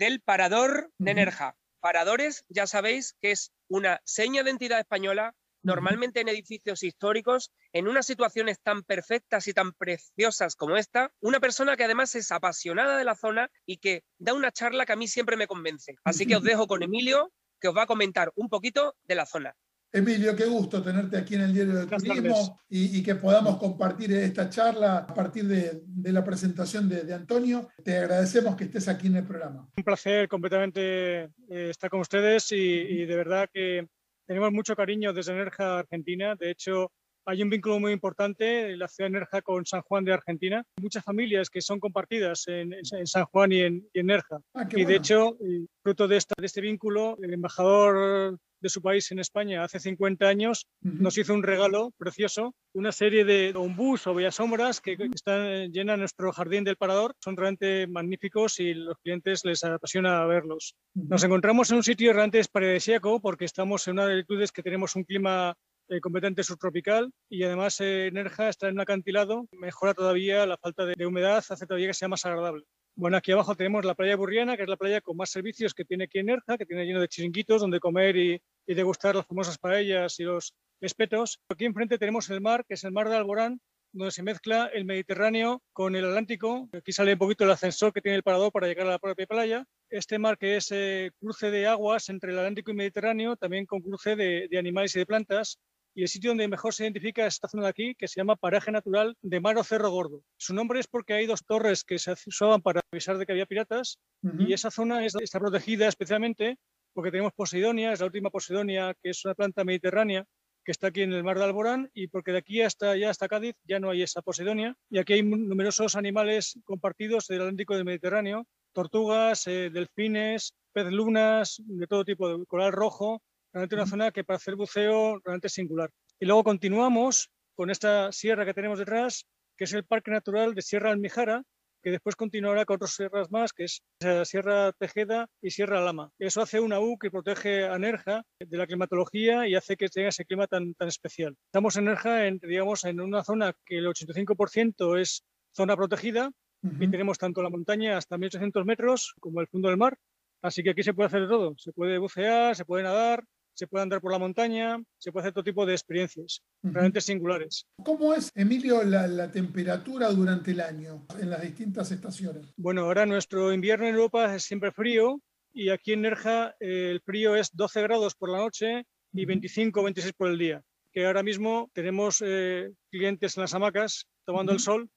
del 0.00 0.22
Parador 0.22 0.90
de 0.96 1.12
Nerja. 1.12 1.58
Paradores, 1.80 2.46
ya 2.48 2.66
sabéis 2.66 3.18
que 3.20 3.32
es 3.32 3.52
una 3.68 4.00
seña 4.04 4.42
de 4.42 4.48
identidad 4.48 4.80
española 4.80 5.34
Normalmente 5.62 6.20
en 6.20 6.28
edificios 6.30 6.82
históricos, 6.82 7.52
en 7.74 7.86
unas 7.86 8.06
situaciones 8.06 8.60
tan 8.62 8.82
perfectas 8.82 9.46
y 9.46 9.52
tan 9.52 9.74
preciosas 9.74 10.56
como 10.56 10.78
esta, 10.78 11.12
una 11.20 11.38
persona 11.38 11.76
que 11.76 11.84
además 11.84 12.14
es 12.14 12.32
apasionada 12.32 12.96
de 12.96 13.04
la 13.04 13.14
zona 13.14 13.50
y 13.66 13.76
que 13.76 14.02
da 14.16 14.32
una 14.32 14.52
charla 14.52 14.86
que 14.86 14.94
a 14.94 14.96
mí 14.96 15.06
siempre 15.06 15.36
me 15.36 15.46
convence. 15.46 15.96
Así 16.02 16.26
que 16.26 16.36
os 16.36 16.42
dejo 16.44 16.66
con 16.66 16.82
Emilio, 16.82 17.30
que 17.60 17.68
os 17.68 17.76
va 17.76 17.82
a 17.82 17.86
comentar 17.86 18.32
un 18.36 18.48
poquito 18.48 18.96
de 19.04 19.16
la 19.16 19.26
zona. 19.26 19.54
Emilio, 19.92 20.36
qué 20.36 20.44
gusto 20.46 20.80
tenerte 20.82 21.16
aquí 21.16 21.34
en 21.34 21.40
el 21.40 21.52
Diario 21.52 21.74
del 21.74 21.88
Turismo 21.88 22.60
y, 22.68 23.02
que 23.02 23.16
podamos 23.16 23.56
compartir 23.56 24.12
esta 24.12 24.48
charla 24.48 24.98
a 24.98 25.14
partir 25.14 25.46
de, 25.46 25.82
la 26.12 26.22
presentación 26.22 26.88
de, 26.88 27.12
Antonio. 27.12 27.68
Te 27.82 27.98
agradecemos 27.98 28.54
que 28.54 28.64
estés 28.64 28.86
aquí 28.86 29.08
en 29.08 29.16
el 29.16 29.24
programa. 29.26 29.68
Un 29.76 29.84
placer 29.84 30.28
completamente 30.28 31.24
eh, 31.24 31.70
estar 31.70 31.90
con 31.90 32.00
ustedes 32.00 32.52
y, 32.52 33.04
de 33.04 33.16
verdad 33.16 33.48
que 33.52 33.88
tenemos 34.26 34.52
mucho 34.52 34.76
cariño 34.76 35.12
desde 35.12 35.32
Enerja 35.32 35.80
Argentina. 35.80 36.36
De 36.36 36.52
hecho, 36.52 36.92
hay 37.26 37.42
un 37.42 37.50
vínculo 37.50 37.80
muy 37.80 37.90
importante 37.90 38.44
de 38.44 38.76
la 38.76 38.86
ciudad 38.86 39.10
de 39.10 39.18
Nerja 39.18 39.42
con 39.42 39.66
San 39.66 39.82
Juan 39.82 40.04
de 40.04 40.12
Argentina. 40.12 40.64
Muchas 40.80 41.02
familias 41.02 41.50
que 41.50 41.60
son 41.60 41.80
compartidas 41.80 42.44
en, 42.46 42.72
San 42.84 43.24
Juan 43.24 43.50
y 43.50 43.60
en, 43.62 43.88
Nerja. 43.94 44.40
Ah, 44.54 44.68
y 44.70 44.84
de 44.84 44.94
hecho, 44.94 45.36
fruto 45.82 46.06
de, 46.06 46.16
esta, 46.16 46.34
de 46.38 46.46
este 46.46 46.60
vínculo, 46.60 47.18
el 47.20 47.34
embajador 47.34 48.38
de 48.60 48.68
su 48.68 48.82
país 48.82 49.10
en 49.10 49.18
España 49.18 49.64
hace 49.64 49.80
50 49.80 50.26
años, 50.26 50.66
nos 50.80 51.16
hizo 51.18 51.34
un 51.34 51.42
regalo 51.42 51.92
precioso, 51.96 52.54
una 52.72 52.92
serie 52.92 53.24
de 53.24 53.52
ombús 53.56 54.06
o 54.06 54.14
bellas 54.14 54.36
sombras 54.36 54.80
que 54.80 54.96
están, 55.14 55.72
llenan 55.72 56.00
nuestro 56.00 56.32
jardín 56.32 56.64
del 56.64 56.76
parador. 56.76 57.14
Son 57.20 57.36
realmente 57.36 57.86
magníficos 57.86 58.60
y 58.60 58.74
los 58.74 58.96
clientes 58.98 59.44
les 59.44 59.64
apasiona 59.64 60.24
verlos. 60.26 60.74
Nos 60.94 61.24
encontramos 61.24 61.70
en 61.70 61.78
un 61.78 61.82
sitio 61.82 62.12
realmente 62.12 62.42
paradisíaco 62.50 63.20
porque 63.20 63.44
estamos 63.44 63.86
en 63.88 63.94
una 63.94 64.06
de 64.06 64.16
latitudes 64.16 64.52
que 64.52 64.62
tenemos 64.62 64.96
un 64.96 65.04
clima 65.04 65.54
eh, 65.88 66.00
completamente 66.00 66.44
subtropical 66.44 67.10
y 67.28 67.42
además 67.42 67.80
eh, 67.80 68.10
Nerja 68.12 68.48
está 68.48 68.68
en 68.68 68.74
un 68.74 68.80
acantilado, 68.80 69.48
mejora 69.50 69.92
todavía 69.92 70.46
la 70.46 70.56
falta 70.56 70.84
de, 70.84 70.94
de 70.96 71.06
humedad, 71.06 71.38
hace 71.48 71.66
todavía 71.66 71.88
que 71.88 71.94
sea 71.94 72.08
más 72.08 72.24
agradable. 72.24 72.64
Bueno, 72.96 73.16
aquí 73.16 73.32
abajo 73.32 73.54
tenemos 73.54 73.84
la 73.84 73.94
playa 73.94 74.16
Burriana, 74.16 74.56
que 74.56 74.64
es 74.64 74.68
la 74.68 74.76
playa 74.76 75.00
con 75.00 75.16
más 75.16 75.30
servicios 75.30 75.72
que 75.74 75.84
tiene 75.84 76.04
aquí 76.04 76.18
en 76.18 76.26
Nerja, 76.26 76.58
que 76.58 76.66
tiene 76.66 76.84
lleno 76.84 77.00
de 77.00 77.08
chiringuitos 77.08 77.60
donde 77.60 77.80
comer 77.80 78.16
y, 78.16 78.42
degustar 78.66 79.16
las 79.16 79.26
famosas 79.26 79.58
paellas 79.58 80.20
y 80.20 80.24
los 80.24 80.54
espetos. 80.80 81.40
Aquí 81.48 81.64
enfrente 81.64 81.98
tenemos 81.98 82.30
el 82.30 82.40
mar, 82.40 82.64
que 82.68 82.74
es 82.74 82.84
el 82.84 82.92
mar 82.92 83.08
de 83.08 83.16
Alborán, 83.16 83.60
donde 83.92 84.12
se 84.12 84.22
mezcla 84.22 84.70
el 84.72 84.84
Mediterráneo 84.84 85.62
con 85.72 85.96
el 85.96 86.04
Atlántico. 86.04 86.68
Aquí 86.72 86.92
sale 86.92 87.14
un 87.14 87.18
poquito 87.18 87.42
el 87.42 87.50
ascensor 87.50 87.92
que 87.92 88.00
tiene 88.00 88.16
el 88.16 88.22
parador 88.22 88.52
para 88.52 88.68
llegar 88.68 88.86
a 88.86 88.90
la 88.90 88.98
propia 89.00 89.26
playa. 89.26 89.64
Este 89.88 90.20
mar 90.20 90.38
que 90.38 90.56
es 90.56 90.70
eh, 90.70 91.10
cruce 91.18 91.50
de 91.50 91.66
aguas 91.66 92.08
entre 92.10 92.30
el 92.30 92.38
Atlántico 92.38 92.70
y 92.70 92.74
Mediterráneo, 92.74 93.34
también 93.34 93.66
con 93.66 93.80
cruce 93.80 94.14
de 94.14 94.58
animales 94.58 94.94
y 94.94 95.00
de 95.00 95.06
plantas 95.06 95.58
y 96.00 96.02
el 96.04 96.08
sitio 96.08 96.30
donde 96.30 96.48
mejor 96.48 96.72
se 96.72 96.84
identifica 96.84 97.26
es 97.26 97.34
esta 97.34 97.48
zona 97.48 97.64
de 97.64 97.68
aquí, 97.68 97.94
que 97.94 98.08
se 98.08 98.18
llama 98.18 98.34
Paraje 98.34 98.72
Natural 98.72 99.14
de 99.20 99.38
Maro 99.38 99.62
Cerro 99.62 99.90
Gordo. 99.90 100.24
Su 100.38 100.54
nombre 100.54 100.80
es 100.80 100.86
porque 100.86 101.12
hay 101.12 101.26
dos 101.26 101.44
torres 101.44 101.84
que 101.84 101.98
se 101.98 102.14
usaban 102.26 102.62
para 102.62 102.80
avisar 102.90 103.18
de 103.18 103.26
que 103.26 103.32
había 103.32 103.44
piratas 103.44 103.98
y 104.38 104.54
esa 104.54 104.70
zona 104.70 105.04
está 105.04 105.38
protegida 105.38 105.88
especialmente 105.88 106.56
porque 106.94 107.10
tenemos 107.10 107.34
Posidonia, 107.34 107.92
es 107.92 108.00
la 108.00 108.06
última 108.06 108.30
Posidonia, 108.30 108.94
que 109.02 109.10
es 109.10 109.22
una 109.26 109.34
planta 109.34 109.62
mediterránea 109.62 110.24
que 110.64 110.72
está 110.72 110.86
aquí 110.86 111.02
en 111.02 111.12
el 111.12 111.22
mar 111.22 111.36
de 111.36 111.44
Alborán 111.44 111.90
y 111.92 112.06
porque 112.06 112.32
de 112.32 112.38
aquí 112.38 112.62
hasta 112.62 112.92
allá 112.92 113.10
hasta 113.10 113.28
Cádiz 113.28 113.56
ya 113.64 113.78
no 113.78 113.90
hay 113.90 114.00
esa 114.00 114.22
Posidonia 114.22 114.74
y 114.88 115.00
aquí 115.00 115.12
hay 115.12 115.22
numerosos 115.22 115.96
animales 115.96 116.58
compartidos 116.64 117.26
del 117.26 117.42
Atlántico 117.42 117.74
y 117.74 117.76
del 117.76 117.84
Mediterráneo, 117.84 118.46
tortugas, 118.72 119.46
eh, 119.48 119.68
delfines, 119.68 120.54
pez 120.72 120.90
lunas, 120.90 121.60
de 121.62 121.86
todo 121.86 122.06
tipo, 122.06 122.38
de 122.38 122.46
coral 122.46 122.72
rojo, 122.72 123.22
realmente 123.52 123.74
una 123.74 123.86
zona 123.86 124.10
que 124.10 124.24
para 124.24 124.36
hacer 124.36 124.56
buceo 124.56 125.20
realmente 125.24 125.48
es 125.48 125.52
singular. 125.52 125.90
Y 126.18 126.26
luego 126.26 126.44
continuamos 126.44 127.30
con 127.54 127.70
esta 127.70 128.12
sierra 128.12 128.44
que 128.44 128.54
tenemos 128.54 128.78
detrás, 128.78 129.26
que 129.56 129.64
es 129.64 129.72
el 129.72 129.84
Parque 129.84 130.10
Natural 130.10 130.54
de 130.54 130.62
Sierra 130.62 130.90
Almijara, 130.90 131.42
que 131.82 131.90
después 131.90 132.14
continuará 132.14 132.64
con 132.64 132.76
otras 132.76 132.94
sierras 132.94 133.30
más, 133.30 133.52
que 133.52 133.64
es 133.64 133.82
Sierra 134.24 134.72
Tejeda 134.72 135.26
y 135.40 135.50
Sierra 135.50 135.80
Lama. 135.80 136.10
Eso 136.18 136.42
hace 136.42 136.60
una 136.60 136.78
U 136.78 136.98
que 136.98 137.10
protege 137.10 137.64
a 137.64 137.78
Nerja 137.78 138.22
de 138.38 138.58
la 138.58 138.66
climatología 138.66 139.48
y 139.48 139.54
hace 139.54 139.76
que 139.76 139.88
tenga 139.88 140.08
ese 140.08 140.24
clima 140.24 140.46
tan, 140.46 140.74
tan 140.74 140.88
especial. 140.88 141.36
Estamos 141.46 141.76
en 141.76 141.86
Nerja, 141.86 142.26
en, 142.26 142.38
digamos, 142.38 142.84
en 142.84 143.00
una 143.00 143.24
zona 143.24 143.54
que 143.64 143.78
el 143.78 143.86
85% 143.86 145.00
es 145.00 145.24
zona 145.52 145.76
protegida 145.76 146.30
y 146.62 146.90
tenemos 146.90 147.16
tanto 147.16 147.42
la 147.42 147.48
montaña 147.48 147.96
hasta 147.96 148.18
1800 148.18 148.66
metros 148.66 149.14
como 149.18 149.40
el 149.40 149.48
fondo 149.48 149.68
del 149.68 149.78
mar. 149.78 149.96
Así 150.42 150.62
que 150.62 150.70
aquí 150.70 150.82
se 150.82 150.94
puede 150.94 151.06
hacer 151.06 151.22
de 151.22 151.28
todo. 151.28 151.54
Se 151.56 151.72
puede 151.72 151.98
bucear, 151.98 152.54
se 152.54 152.64
puede 152.64 152.84
nadar, 152.84 153.24
se 153.60 153.66
puede 153.66 153.82
andar 153.82 154.00
por 154.00 154.10
la 154.10 154.18
montaña, 154.18 154.82
se 154.96 155.12
puede 155.12 155.24
hacer 155.24 155.34
todo 155.34 155.44
tipo 155.44 155.66
de 155.66 155.74
experiencias, 155.74 156.42
realmente 156.62 157.02
singulares. 157.02 157.66
¿Cómo 157.84 158.14
es, 158.14 158.30
Emilio, 158.34 158.82
la, 158.82 159.30
temperatura 159.30 160.08
durante 160.08 160.52
el 160.52 160.62
año 160.62 161.04
en 161.20 161.28
las 161.28 161.42
distintas 161.42 161.92
estaciones? 161.92 162.54
Bueno, 162.56 162.84
ahora 162.84 163.04
nuestro 163.04 163.52
invierno 163.52 163.86
en 163.86 163.96
Europa 163.96 164.34
es 164.34 164.44
siempre 164.44 164.72
frío 164.72 165.20
y 165.52 165.68
aquí 165.68 165.92
en 165.92 166.00
Nerja 166.00 166.54
eh, 166.58 166.88
el 166.90 167.02
frío 167.02 167.36
es 167.36 167.54
12 167.54 167.82
grados 167.82 168.14
por 168.14 168.30
la 168.30 168.38
noche 168.38 168.86
y 169.12 169.26
25 169.26 169.78
o 169.78 169.84
26 169.84 170.14
por 170.14 170.30
el 170.30 170.38
día. 170.38 170.62
Que 170.90 171.04
ahora 171.04 171.22
mismo 171.22 171.70
tenemos 171.74 172.22
eh, 172.24 172.70
clientes 172.90 173.36
en 173.36 173.42
las 173.42 173.52
hamacas 173.52 174.06
tomando 174.24 174.52
el 174.52 174.60
sol, 174.60 174.88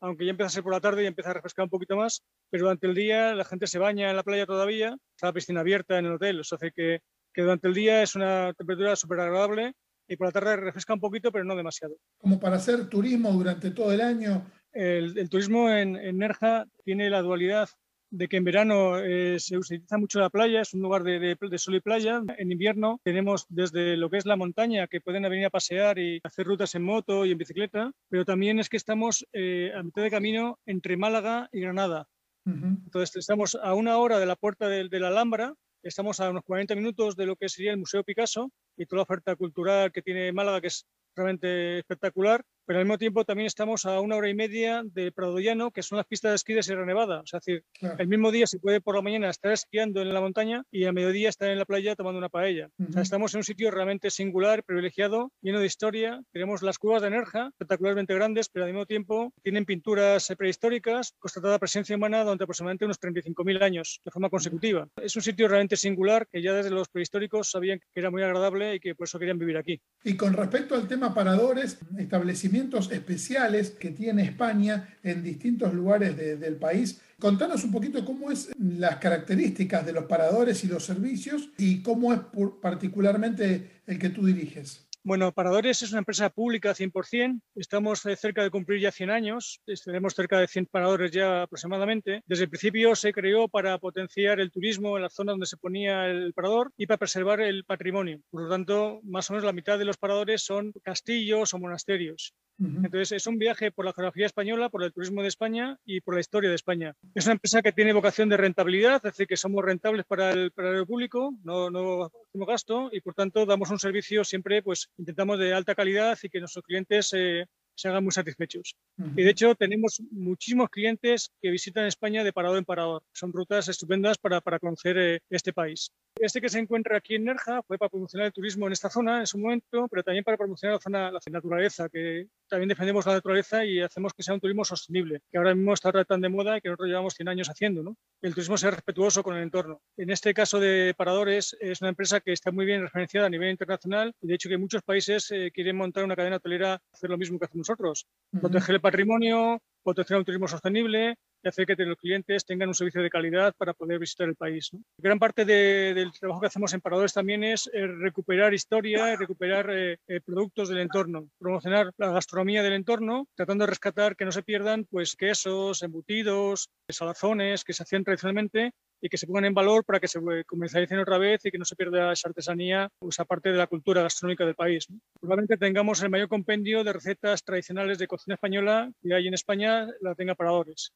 aunque 0.00 0.26
ya 0.26 0.30
empieza 0.30 0.46
a 0.46 0.50
ser 0.50 0.62
por 0.62 0.72
la 0.72 0.80
tarde 0.80 1.02
y 1.02 1.06
empieza 1.06 1.30
a 1.30 1.34
refrescar 1.34 1.64
un 1.64 1.70
poquito 1.70 1.96
más, 1.96 2.22
pero 2.50 2.66
durante 2.66 2.86
el 2.86 2.94
día 2.94 3.34
la 3.34 3.44
gente 3.44 3.66
se 3.66 3.80
baña 3.80 4.10
en 4.10 4.16
la 4.16 4.22
playa 4.22 4.46
todavía, 4.46 4.96
está 5.16 5.26
la 5.26 5.32
piscina 5.32 5.60
abierta 5.60 5.98
en 5.98 6.06
el 6.06 6.12
hotel, 6.12 6.38
eso 6.38 6.54
hace 6.54 6.70
que 6.70 7.00
que 7.32 7.42
durante 7.42 7.68
el 7.68 7.74
día 7.74 8.02
es 8.02 8.14
una 8.14 8.52
temperatura 8.54 8.96
súper 8.96 9.20
agradable 9.20 9.74
y 10.08 10.16
por 10.16 10.28
la 10.28 10.32
tarde 10.32 10.56
refresca 10.56 10.94
un 10.94 11.00
poquito, 11.00 11.32
pero 11.32 11.44
no 11.44 11.56
demasiado. 11.56 11.96
Como 12.18 12.38
para 12.38 12.56
hacer 12.56 12.88
turismo 12.88 13.32
durante 13.32 13.70
todo 13.70 13.92
el 13.92 14.00
año. 14.00 14.44
El, 14.72 15.28
turismo 15.28 15.70
en, 15.70 15.92
Nerja 16.16 16.66
tiene 16.84 17.10
la 17.10 17.22
dualidad 17.22 17.68
de 18.10 18.28
que 18.28 18.36
en 18.36 18.44
verano 18.44 18.98
eh, 18.98 19.38
se 19.38 19.56
utiliza 19.56 19.96
mucho 19.96 20.20
la 20.20 20.28
playa, 20.28 20.60
es 20.60 20.74
un 20.74 20.82
lugar 20.82 21.02
de, 21.02 21.36
sol 21.56 21.76
y 21.76 21.80
playa. 21.80 22.22
En 22.36 22.52
invierno 22.52 23.00
tenemos 23.02 23.46
desde 23.48 23.96
lo 23.96 24.10
que 24.10 24.18
es 24.18 24.26
la 24.26 24.36
montaña, 24.36 24.86
que 24.86 25.00
pueden 25.00 25.22
venir 25.22 25.46
a 25.46 25.50
pasear 25.50 25.98
y 25.98 26.20
hacer 26.22 26.46
rutas 26.46 26.74
en 26.74 26.84
moto 26.84 27.24
y 27.24 27.32
en 27.32 27.38
bicicleta, 27.38 27.90
pero 28.08 28.24
también 28.26 28.58
es 28.58 28.68
que 28.68 28.76
estamos 28.76 29.26
eh, 29.32 29.72
a 29.74 29.82
mitad 29.82 30.02
de 30.02 30.10
camino 30.10 30.58
entre 30.66 30.96
Málaga 30.96 31.48
y 31.52 31.60
Granada. 31.60 32.06
Entonces 32.44 33.14
estamos 33.14 33.54
a 33.54 33.72
una 33.72 33.98
hora 33.98 34.18
de 34.18 34.26
la 34.26 34.34
puerta 34.34 34.68
de 34.68 34.98
la 34.98 35.08
Alhambra 35.08 35.54
Estamos 35.82 36.20
a 36.20 36.30
unos 36.30 36.44
40 36.44 36.76
minutos 36.76 37.16
de 37.16 37.26
lo 37.26 37.34
que 37.34 37.48
sería 37.48 37.72
el 37.72 37.78
Museo 37.78 38.04
Picasso 38.04 38.52
y 38.76 38.86
toda 38.86 38.98
la 38.98 39.02
oferta 39.02 39.34
cultural 39.34 39.90
que 39.90 40.00
tiene 40.00 40.32
Málaga, 40.32 40.60
que 40.60 40.68
es 40.68 40.86
realmente 41.16 41.80
espectacular 41.80 42.44
pero 42.66 42.78
al 42.78 42.84
mismo 42.84 42.98
tiempo 42.98 43.24
también 43.24 43.46
estamos 43.46 43.84
a 43.84 44.00
una 44.00 44.16
hora 44.16 44.28
y 44.28 44.34
media 44.34 44.82
de 44.84 45.12
Prado 45.12 45.38
Llano, 45.38 45.70
que 45.70 45.82
son 45.82 45.96
las 45.96 46.06
pistas 46.06 46.30
de 46.30 46.36
esquí 46.36 46.54
de 46.54 46.62
Sierra 46.62 46.86
Nevada. 46.86 47.20
O 47.20 47.26
sea, 47.26 47.38
es 47.38 47.44
decir, 47.44 47.64
el 47.98 48.06
mismo 48.06 48.30
día 48.30 48.46
se 48.46 48.58
puede 48.58 48.80
por 48.80 48.94
la 48.94 49.02
mañana 49.02 49.30
estar 49.30 49.52
esquiando 49.52 50.02
en 50.02 50.12
la 50.12 50.20
montaña 50.20 50.62
y 50.70 50.84
a 50.84 50.92
mediodía 50.92 51.28
estar 51.28 51.50
en 51.50 51.58
la 51.58 51.64
playa 51.64 51.96
tomando 51.96 52.18
una 52.18 52.28
paella. 52.28 52.68
O 52.88 52.92
sea, 52.92 53.02
estamos 53.02 53.34
en 53.34 53.38
un 53.38 53.44
sitio 53.44 53.70
realmente 53.70 54.10
singular, 54.10 54.62
privilegiado, 54.64 55.32
lleno 55.40 55.60
de 55.60 55.66
historia. 55.66 56.20
Tenemos 56.32 56.62
las 56.62 56.78
cuevas 56.78 57.02
de 57.02 57.10
Nerja, 57.10 57.48
espectacularmente 57.48 58.14
grandes, 58.14 58.48
pero 58.48 58.64
al 58.64 58.72
mismo 58.72 58.86
tiempo 58.86 59.32
tienen 59.42 59.64
pinturas 59.64 60.32
prehistóricas, 60.38 61.14
constatada 61.18 61.58
presencia 61.58 61.96
humana 61.96 62.22
durante 62.22 62.44
aproximadamente 62.44 62.84
unos 62.84 63.00
35.000 63.00 63.62
años 63.62 64.00
de 64.04 64.10
forma 64.10 64.30
consecutiva. 64.30 64.86
Es 64.96 65.16
un 65.16 65.22
sitio 65.22 65.48
realmente 65.48 65.76
singular 65.76 66.26
que 66.30 66.42
ya 66.42 66.52
desde 66.52 66.70
los 66.70 66.88
prehistóricos 66.88 67.50
sabían 67.50 67.78
que 67.78 68.00
era 68.00 68.10
muy 68.10 68.22
agradable 68.22 68.76
y 68.76 68.80
que 68.80 68.94
por 68.94 69.06
eso 69.06 69.18
querían 69.18 69.38
vivir 69.38 69.56
aquí. 69.56 69.80
Y 70.04 70.16
con 70.16 70.32
respecto 70.32 70.74
al 70.74 70.86
tema 70.86 71.12
paradores, 71.14 71.78
establecimientos 71.98 72.51
especiales 72.90 73.70
que 73.70 73.90
tiene 73.90 74.24
España 74.24 74.96
en 75.02 75.22
distintos 75.22 75.72
lugares 75.72 76.16
del 76.16 76.56
país. 76.56 77.00
Contanos 77.18 77.64
un 77.64 77.72
poquito 77.72 78.04
cómo 78.04 78.30
es 78.30 78.50
las 78.58 78.96
características 78.96 79.86
de 79.86 79.92
los 79.92 80.04
paradores 80.04 80.64
y 80.64 80.68
los 80.68 80.84
servicios 80.84 81.50
y 81.56 81.82
cómo 81.82 82.12
es 82.12 82.20
particularmente 82.60 83.82
el 83.86 83.98
que 83.98 84.10
tú 84.10 84.26
diriges. 84.26 84.86
Bueno, 85.04 85.32
Paradores 85.32 85.82
es 85.82 85.90
una 85.90 85.98
empresa 85.98 86.30
pública 86.30 86.74
100%. 86.74 87.40
Estamos 87.56 88.06
eh, 88.06 88.14
cerca 88.14 88.44
de 88.44 88.50
cumplir 88.50 88.80
ya 88.80 88.92
100 88.92 89.10
años. 89.10 89.60
Tenemos 89.84 90.14
cerca 90.14 90.38
de 90.38 90.46
100 90.46 90.66
paradores 90.66 91.10
ya 91.10 91.42
aproximadamente. 91.42 92.22
Desde 92.24 92.44
el 92.44 92.50
principio 92.50 92.94
se 92.94 93.12
creó 93.12 93.48
para 93.48 93.76
potenciar 93.78 94.38
el 94.38 94.52
turismo 94.52 94.96
en 94.96 95.02
la 95.02 95.10
zona 95.10 95.32
donde 95.32 95.46
se 95.46 95.56
ponía 95.56 96.06
el 96.06 96.32
parador 96.34 96.70
y 96.76 96.86
para 96.86 96.98
preservar 96.98 97.40
el 97.40 97.64
patrimonio. 97.64 98.20
Por 98.30 98.42
lo 98.44 98.48
tanto, 98.48 99.00
más 99.02 99.28
o 99.28 99.32
menos 99.32 99.44
la 99.44 99.52
mitad 99.52 99.76
de 99.76 99.86
los 99.86 99.96
paradores 99.96 100.44
son 100.44 100.72
castillos 100.84 101.52
o 101.52 101.58
monasterios. 101.58 102.32
Entonces, 102.58 103.12
es 103.12 103.26
un 103.26 103.38
viaje 103.38 103.72
por 103.72 103.84
la 103.84 103.92
geografía 103.92 104.26
española, 104.26 104.68
por 104.68 104.84
el 104.84 104.92
turismo 104.92 105.22
de 105.22 105.28
España 105.28 105.78
y 105.84 106.00
por 106.00 106.14
la 106.14 106.20
historia 106.20 106.48
de 106.48 106.56
España. 106.56 106.94
Es 107.14 107.24
una 107.24 107.34
empresa 107.34 107.62
que 107.62 107.72
tiene 107.72 107.92
vocación 107.92 108.28
de 108.28 108.36
rentabilidad, 108.36 108.96
es 108.96 109.02
decir, 109.02 109.26
que 109.26 109.36
somos 109.36 109.64
rentables 109.64 110.04
para 110.04 110.30
el, 110.30 110.52
para 110.52 110.70
el 110.70 110.86
público, 110.86 111.34
no, 111.42 111.70
no 111.70 112.04
hacemos 112.04 112.46
gasto 112.46 112.88
y, 112.92 113.00
por 113.00 113.14
tanto, 113.14 113.46
damos 113.46 113.70
un 113.70 113.78
servicio 113.78 114.22
siempre, 114.24 114.62
pues, 114.62 114.90
intentamos 114.96 115.38
de 115.38 115.54
alta 115.54 115.74
calidad 115.74 116.18
y 116.22 116.28
que 116.28 116.40
nuestros 116.40 116.64
clientes 116.64 117.12
eh, 117.14 117.46
se 117.74 117.88
hagan 117.88 118.04
muy 118.04 118.12
satisfechos. 118.12 118.76
Y 119.16 119.22
de 119.22 119.30
hecho 119.30 119.54
tenemos 119.54 120.00
muchísimos 120.10 120.68
clientes 120.70 121.32
que 121.40 121.50
visitan 121.50 121.86
España 121.86 122.24
de 122.24 122.32
parador 122.32 122.58
en 122.58 122.64
parador. 122.64 123.02
Son 123.12 123.32
rutas 123.32 123.68
estupendas 123.68 124.18
para, 124.18 124.40
para 124.40 124.58
conocer 124.58 124.98
eh, 124.98 125.20
este 125.30 125.52
país. 125.52 125.90
Este 126.20 126.40
que 126.40 126.48
se 126.48 126.58
encuentra 126.58 126.98
aquí 126.98 127.14
en 127.14 127.24
Nerja 127.24 127.62
fue 127.62 127.78
para 127.78 127.88
promocionar 127.88 128.26
el 128.26 128.32
turismo 128.32 128.66
en 128.66 128.72
esta 128.72 128.90
zona 128.90 129.20
en 129.20 129.26
su 129.26 129.38
momento, 129.38 129.88
pero 129.88 130.02
también 130.02 130.24
para 130.24 130.36
promocionar 130.36 130.76
la 130.76 130.80
zona, 130.80 131.10
la 131.10 131.20
naturaleza, 131.30 131.88
que 131.88 132.28
también 132.48 132.68
defendemos 132.68 133.06
la 133.06 133.14
naturaleza 133.14 133.64
y 133.64 133.80
hacemos 133.80 134.12
que 134.12 134.22
sea 134.22 134.34
un 134.34 134.40
turismo 134.40 134.64
sostenible, 134.64 135.22
que 135.30 135.38
ahora 135.38 135.54
mismo 135.54 135.72
está 135.72 135.90
tan 136.04 136.20
de 136.20 136.28
moda 136.28 136.58
y 136.58 136.60
que 136.60 136.68
nosotros 136.68 136.88
llevamos 136.88 137.14
100 137.14 137.28
años 137.28 137.48
haciendo. 137.48 137.82
¿no? 137.82 137.96
El 138.20 138.34
turismo 138.34 138.58
sea 138.58 138.70
respetuoso 138.70 139.22
con 139.22 139.36
el 139.36 139.42
entorno. 139.42 139.80
En 139.96 140.10
este 140.10 140.34
caso 140.34 140.60
de 140.60 140.94
Paradores 140.96 141.56
es 141.60 141.80
una 141.80 141.90
empresa 141.90 142.20
que 142.20 142.32
está 142.32 142.52
muy 142.52 142.66
bien 142.66 142.82
referenciada 142.82 143.26
a 143.26 143.30
nivel 143.30 143.50
internacional 143.50 144.14
y 144.20 144.26
de 144.26 144.34
hecho 144.34 144.48
que 144.48 144.58
muchos 144.58 144.82
países 144.82 145.30
eh, 145.30 145.50
quieren 145.52 145.76
montar 145.76 146.04
una 146.04 146.14
cadena 146.14 146.36
hotelera, 146.36 146.80
hacer 146.92 147.10
lo 147.10 147.18
mismo 147.18 147.38
que 147.38 147.46
hacemos 147.46 147.61
nosotros, 147.62 148.06
proteger 148.40 148.76
el 148.76 148.80
patrimonio, 148.80 149.58
potenciar 149.82 150.18
un 150.18 150.24
turismo 150.24 150.48
sostenible 150.48 151.16
y 151.42 151.48
hacer 151.48 151.66
que 151.66 151.76
los 151.84 151.96
clientes 151.96 152.44
tengan 152.44 152.68
un 152.68 152.74
servicio 152.74 153.02
de 153.02 153.10
calidad 153.10 153.54
para 153.56 153.74
poder 153.74 153.98
visitar 153.98 154.28
el 154.28 154.36
país. 154.36 154.70
Gran 154.98 155.18
parte 155.18 155.44
del 155.44 156.12
trabajo 156.12 156.40
que 156.40 156.46
hacemos 156.46 156.72
en 156.72 156.80
Paradores 156.80 157.12
también 157.12 157.44
es 157.44 157.68
eh, 157.72 157.86
recuperar 157.86 158.54
historia, 158.54 159.16
recuperar 159.16 159.70
eh, 159.70 159.98
eh, 160.06 160.20
productos 160.20 160.68
del 160.68 160.78
entorno, 160.78 161.28
promocionar 161.38 161.92
la 161.96 162.12
gastronomía 162.12 162.62
del 162.62 162.74
entorno, 162.74 163.26
tratando 163.34 163.64
de 163.64 163.70
rescatar 163.70 164.16
que 164.16 164.24
no 164.24 164.32
se 164.32 164.42
pierdan 164.42 164.84
pues, 164.84 165.16
quesos, 165.16 165.82
embutidos, 165.82 166.70
salazones 166.88 167.64
que 167.64 167.72
se 167.72 167.82
hacían 167.82 168.04
tradicionalmente 168.04 168.72
y 169.02 169.08
que 169.08 169.18
se 169.18 169.26
pongan 169.26 169.46
en 169.46 169.54
valor 169.54 169.84
para 169.84 169.98
que 169.98 170.06
se 170.06 170.20
comercialicen 170.46 171.00
otra 171.00 171.18
vez 171.18 171.44
y 171.44 171.50
que 171.50 171.58
no 171.58 171.64
se 171.64 171.74
pierda 171.74 172.12
esa 172.12 172.28
artesanía 172.28 172.88
o 173.00 173.08
esa 173.08 173.24
parte 173.24 173.50
de 173.50 173.58
la 173.58 173.66
cultura 173.66 174.02
gastronómica 174.02 174.46
del 174.46 174.54
país. 174.54 174.86
Probablemente 175.20 175.56
tengamos 175.56 176.02
el 176.02 176.10
mayor 176.10 176.28
compendio 176.28 176.84
de 176.84 176.92
recetas 176.92 177.42
tradicionales 177.42 177.98
de 177.98 178.06
cocina 178.06 178.34
española 178.34 178.90
que 179.02 179.12
hay 179.12 179.26
en 179.26 179.34
España, 179.34 179.88
la 180.00 180.14
tenga 180.14 180.36
Paradores. 180.36 180.92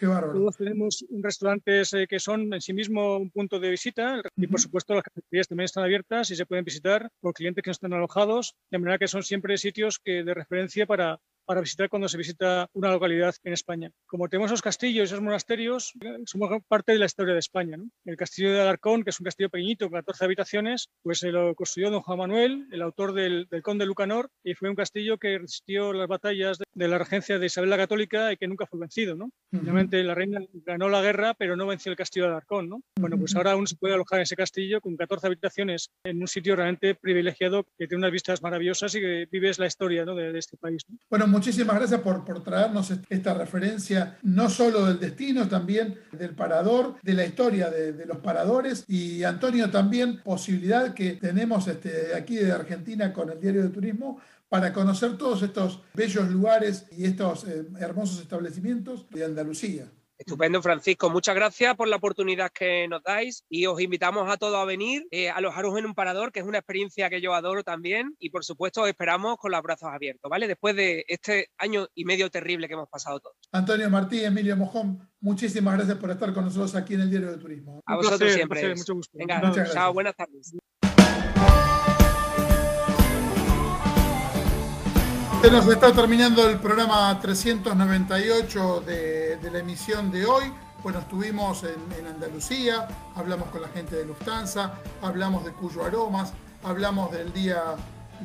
Todos 0.00 0.56
tenemos 0.56 1.04
restaurantes 1.10 1.92
eh, 1.92 2.06
que 2.08 2.20
son 2.20 2.52
en 2.52 2.60
sí 2.60 2.72
mismo 2.72 3.16
un 3.16 3.30
punto 3.30 3.58
de 3.58 3.70
visita 3.70 4.20
y, 4.36 4.46
por 4.46 4.60
supuesto, 4.60 4.94
las 4.94 5.02
cafeterías 5.02 5.48
también 5.48 5.64
están 5.64 5.84
abiertas 5.84 6.30
y 6.30 6.36
se 6.36 6.46
pueden 6.46 6.64
visitar 6.64 7.10
por 7.20 7.34
clientes 7.34 7.62
que 7.62 7.70
no 7.70 7.72
están 7.72 7.92
alojados, 7.92 8.54
de 8.70 8.78
manera 8.78 8.98
que 8.98 9.08
son 9.08 9.22
siempre 9.22 9.58
sitios 9.58 9.98
que 9.98 10.22
de 10.22 10.34
referencia 10.34 10.86
para 10.86 11.20
para 11.48 11.62
visitar 11.62 11.88
cuando 11.88 12.08
se 12.08 12.18
visita 12.18 12.68
una 12.74 12.90
localidad 12.90 13.34
en 13.42 13.54
España. 13.54 13.90
Como 14.06 14.28
tenemos 14.28 14.50
esos 14.50 14.60
castillos 14.60 15.00
y 15.00 15.14
esos 15.14 15.22
monasterios, 15.22 15.94
somos 16.26 16.50
parte 16.68 16.92
de 16.92 16.98
la 16.98 17.06
historia 17.06 17.32
de 17.32 17.40
España. 17.40 17.78
El 18.04 18.16
castillo 18.18 18.52
de 18.52 18.60
Alarcón, 18.60 19.02
que 19.02 19.08
es 19.08 19.18
un 19.18 19.24
castillo 19.24 19.48
pequeñito 19.48 19.86
con 19.86 19.98
14 19.98 20.26
habitaciones, 20.26 20.90
pues 21.02 21.20
se 21.20 21.32
lo 21.32 21.54
construyó 21.54 21.90
don 21.90 22.02
Juan 22.02 22.18
Manuel, 22.18 22.66
el 22.70 22.82
autor 22.82 23.14
del, 23.14 23.46
del 23.50 23.62
Conde 23.62 23.86
Lucanor, 23.86 24.30
y 24.44 24.52
fue 24.52 24.68
un 24.68 24.74
castillo 24.74 25.16
que 25.16 25.38
resistió 25.38 25.94
las 25.94 26.06
batallas 26.06 26.58
de, 26.58 26.88
la 26.88 26.98
regencia 26.98 27.38
de 27.38 27.46
Isabel 27.46 27.70
la 27.70 27.78
Católica 27.78 28.30
y 28.30 28.36
que 28.36 28.46
nunca 28.46 28.66
fue 28.66 28.80
vencido. 28.80 29.14
¿no? 29.14 29.30
Obviamente 29.58 30.02
la 30.04 30.14
reina 30.14 30.40
ganó 30.66 30.90
la 30.90 31.00
guerra, 31.00 31.32
pero 31.32 31.56
no 31.56 31.66
venció 31.66 31.90
el 31.90 31.96
castillo 31.96 32.26
de 32.26 32.32
Alarcón. 32.32 32.68
¿no? 32.68 32.82
Bueno, 32.98 33.16
pues 33.16 33.34
ahora 33.36 33.56
uno 33.56 33.66
se 33.66 33.76
puede 33.76 33.94
alojar 33.94 34.18
en 34.18 34.24
ese 34.24 34.36
castillo 34.36 34.82
con 34.82 34.96
14 34.96 35.26
habitaciones 35.26 35.90
en 36.04 36.20
un 36.20 36.28
sitio 36.28 36.56
realmente 36.56 36.94
privilegiado 36.94 37.64
que 37.78 37.86
tiene 37.86 38.02
unas 38.02 38.12
vistas 38.12 38.42
maravillosas 38.42 38.94
y 38.94 39.00
que 39.00 39.28
vives 39.30 39.58
la 39.58 39.66
historia 39.66 40.04
¿no? 40.04 40.14
de, 40.14 40.38
este 40.38 40.56
país. 40.56 40.82
Bueno, 41.08 41.26
muchísimas 41.38 41.76
gracias 41.76 42.00
por, 42.00 42.24
por 42.24 42.42
traernos 42.42 42.92
esta 43.08 43.32
referencia, 43.32 44.18
no 44.22 44.50
solo 44.50 44.86
del 44.86 44.98
destino, 44.98 45.46
también 45.46 45.96
del 46.10 46.34
parador, 46.34 46.96
de 47.00 47.14
la 47.14 47.24
historia 47.24 47.70
de, 47.70 48.06
los 48.06 48.18
paradores. 48.18 48.84
Y 48.88 49.22
Antonio, 49.22 49.70
también 49.70 50.20
posibilidad 50.24 50.94
que 50.94 51.12
tenemos 51.12 51.68
este, 51.68 52.12
aquí 52.16 52.34
de 52.34 52.50
Argentina 52.50 53.12
con 53.12 53.30
el 53.30 53.40
Diario 53.40 53.62
de 53.62 53.68
Turismo 53.68 54.20
para 54.48 54.72
conocer 54.72 55.16
todos 55.16 55.42
estos 55.42 55.80
bellos 55.94 56.28
lugares 56.28 56.86
y 56.90 57.04
estos 57.04 57.44
eh, 57.44 57.68
hermosos 57.78 58.20
establecimientos 58.20 59.08
de 59.10 59.24
Andalucía. 59.24 59.84
Estupendo, 60.18 60.60
Francisco. 60.60 61.10
Muchas 61.10 61.36
gracias 61.36 61.76
por 61.76 61.86
la 61.86 61.96
oportunidad 61.96 62.50
que 62.50 62.88
nos 62.88 63.02
dais 63.04 63.44
y 63.48 63.66
os 63.66 63.80
invitamos 63.80 64.28
a 64.28 64.36
todos 64.36 64.56
a 64.56 64.64
venir, 64.64 65.06
eh, 65.12 65.30
a 65.30 65.36
alojaros 65.36 65.78
en 65.78 65.86
un 65.86 65.94
parador, 65.94 66.32
que 66.32 66.40
es 66.40 66.46
una 66.46 66.58
experiencia 66.58 67.08
que 67.08 67.20
yo 67.20 67.34
adoro 67.34 67.62
también 67.62 68.16
y 68.18 68.30
por 68.30 68.44
supuesto 68.44 68.82
os 68.82 68.88
esperamos 68.88 69.36
con 69.36 69.52
los 69.52 69.62
brazos 69.62 69.90
abiertos, 69.92 70.28
¿vale? 70.28 70.48
Después 70.48 70.74
de 70.74 71.04
este 71.06 71.50
año 71.56 71.86
y 71.94 72.04
medio 72.04 72.30
terrible 72.30 72.66
que 72.66 72.74
hemos 72.74 72.88
pasado 72.88 73.20
todos. 73.20 73.36
Antonio 73.52 73.88
Martí, 73.90 74.24
Emilio 74.24 74.56
Mojón, 74.56 75.08
muchísimas 75.20 75.76
gracias 75.76 75.98
por 75.98 76.10
estar 76.10 76.34
con 76.34 76.44
nosotros 76.44 76.74
aquí 76.74 76.94
en 76.94 77.02
el 77.02 77.10
Diario 77.10 77.30
de 77.30 77.38
Turismo. 77.38 77.80
A 77.86 77.94
vosotros 77.94 78.32
siempre. 78.32 78.74
mucho 78.74 78.94
gusto. 78.94 79.16
Venga, 79.16 79.52
chao, 79.72 79.92
buenas 79.92 80.16
tardes. 80.16 80.52
Se 85.40 85.52
nos 85.52 85.68
está 85.68 85.92
terminando 85.92 86.48
el 86.48 86.58
programa 86.58 87.16
398 87.20 88.80
de, 88.80 89.38
la 89.52 89.60
emisión 89.60 90.10
de 90.10 90.26
hoy. 90.26 90.52
Bueno, 90.82 90.98
estuvimos 90.98 91.62
en, 91.62 92.06
Andalucía, 92.06 92.88
hablamos 93.14 93.48
con 93.50 93.62
la 93.62 93.68
gente 93.68 93.94
de 93.94 94.04
Lufthansa, 94.04 94.74
hablamos 95.00 95.44
de 95.44 95.52
Cuyo 95.52 95.84
Aromas, 95.84 96.32
hablamos 96.64 97.12
del 97.12 97.32
Día 97.32 97.62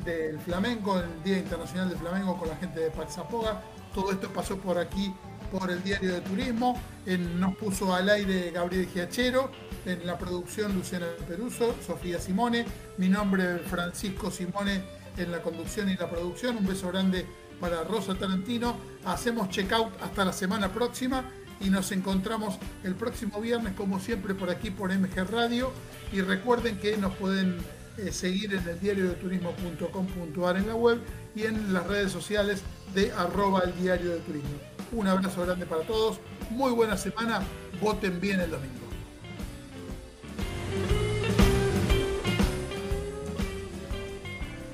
del 0.03 0.39
Flamenco, 0.39 0.99
el 0.99 1.23
Día 1.23 1.37
Internacional 1.37 1.89
del 1.89 1.99
Flamenco 1.99 2.35
con 2.35 2.49
la 2.49 2.55
gente 2.55 2.79
de 2.79 2.89
Paxapoga. 2.89 3.61
Todo 3.93 4.11
esto 4.11 4.29
pasó 4.29 4.57
por 4.57 4.79
aquí, 4.79 5.13
por 5.51 5.69
el 5.69 5.83
Diario 5.83 6.15
de 6.15 6.21
Turismo. 6.21 6.81
nos 7.05 7.55
puso 7.57 7.93
al 7.93 8.09
aire 8.09 8.49
Gabriel 8.49 8.87
Giachero, 8.91 9.51
en 9.85 10.05
la 10.07 10.17
producción 10.17 10.73
Luciana 10.73 11.05
Peruso, 11.27 11.75
Sofía 11.85 12.19
Simone, 12.19 12.65
mi 12.97 13.07
nombre 13.07 13.57
es 13.57 13.61
Francisco 13.61 14.31
Simone 14.31 15.02
en 15.17 15.31
la 15.31 15.41
conducción 15.41 15.89
y 15.89 15.95
la 15.95 16.09
producción. 16.09 16.57
Un 16.57 16.67
beso 16.67 16.89
grande 16.89 17.25
para 17.59 17.83
Rosa 17.83 18.15
Tarantino. 18.15 18.75
Hacemos 19.05 19.49
checkout 19.49 20.01
hasta 20.01 20.25
la 20.25 20.33
semana 20.33 20.71
próxima 20.71 21.23
y 21.59 21.69
nos 21.69 21.91
encontramos 21.91 22.57
el 22.83 22.95
próximo 22.95 23.39
viernes 23.39 23.73
como 23.73 23.99
siempre 23.99 24.35
por 24.35 24.49
aquí 24.49 24.69
por 24.71 24.93
MG 24.93 25.29
Radio 25.29 25.71
y 26.11 26.21
recuerden 26.21 26.77
que 26.77 26.97
nos 26.97 27.13
pueden 27.15 27.57
eh, 27.97 28.11
seguir 28.11 28.53
en 28.53 28.67
el 28.67 28.79
diario 28.79 29.09
en 30.57 30.67
la 30.67 30.75
web 30.75 30.99
y 31.35 31.43
en 31.43 31.73
las 31.73 31.85
redes 31.87 32.11
sociales 32.11 32.63
de 32.93 33.11
arroba 33.11 33.61
el 33.61 33.75
diario 33.81 34.11
de 34.11 34.19
turismo. 34.19 34.49
Un 34.91 35.07
abrazo 35.07 35.43
grande 35.43 35.65
para 35.65 35.83
todos, 35.83 36.19
muy 36.49 36.71
buena 36.71 36.97
semana, 36.97 37.41
voten 37.81 38.19
bien 38.19 38.41
el 38.41 38.51
domingo. 38.51 38.83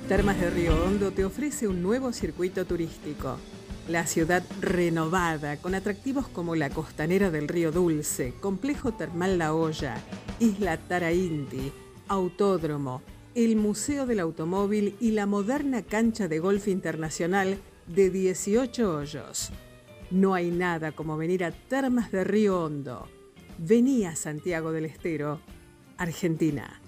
Termas 0.10 0.42
de 0.42 0.50
Río 0.50 0.74
Hondo 0.84 1.12
te 1.12 1.24
ofrece 1.24 1.68
un 1.68 1.84
nuevo 1.84 2.12
circuito 2.12 2.66
turístico. 2.66 3.38
La 3.88 4.08
ciudad 4.08 4.44
renovada, 4.60 5.58
con 5.58 5.76
atractivos 5.76 6.28
como 6.28 6.56
la 6.56 6.72
costanera 6.72 7.30
del 7.30 7.48
Río 7.48 7.72
Dulce, 7.72 8.34
Complejo 8.40 8.92
Termal 8.92 9.38
La 9.38 9.54
Olla, 9.54 9.98
Isla 10.40 10.78
Tarainti, 10.78 11.72
Autódromo, 12.08 13.04
el 13.36 13.56
Museo 13.56 14.08
del 14.08 14.22
Automóvil 14.22 14.96
y 15.00 15.12
la 15.12 15.28
moderna 15.28 15.84
cancha 15.84 16.28
de 16.28 16.40
golf 16.40 16.68
internacional 16.68 17.60
de 17.86 18.10
18 18.10 18.92
hoyos. 18.92 19.52
No 20.10 20.34
hay 20.34 20.50
nada 20.50 20.92
como 20.92 21.18
venir 21.18 21.44
a 21.44 21.52
Termas 21.52 22.12
de 22.12 22.24
Río 22.24 22.64
Hondo. 22.64 23.08
Vení 23.60 24.06
a 24.06 24.16
Santiago 24.16 24.72
del 24.72 24.86
Estero, 24.86 25.40
Argentina. 25.98 26.79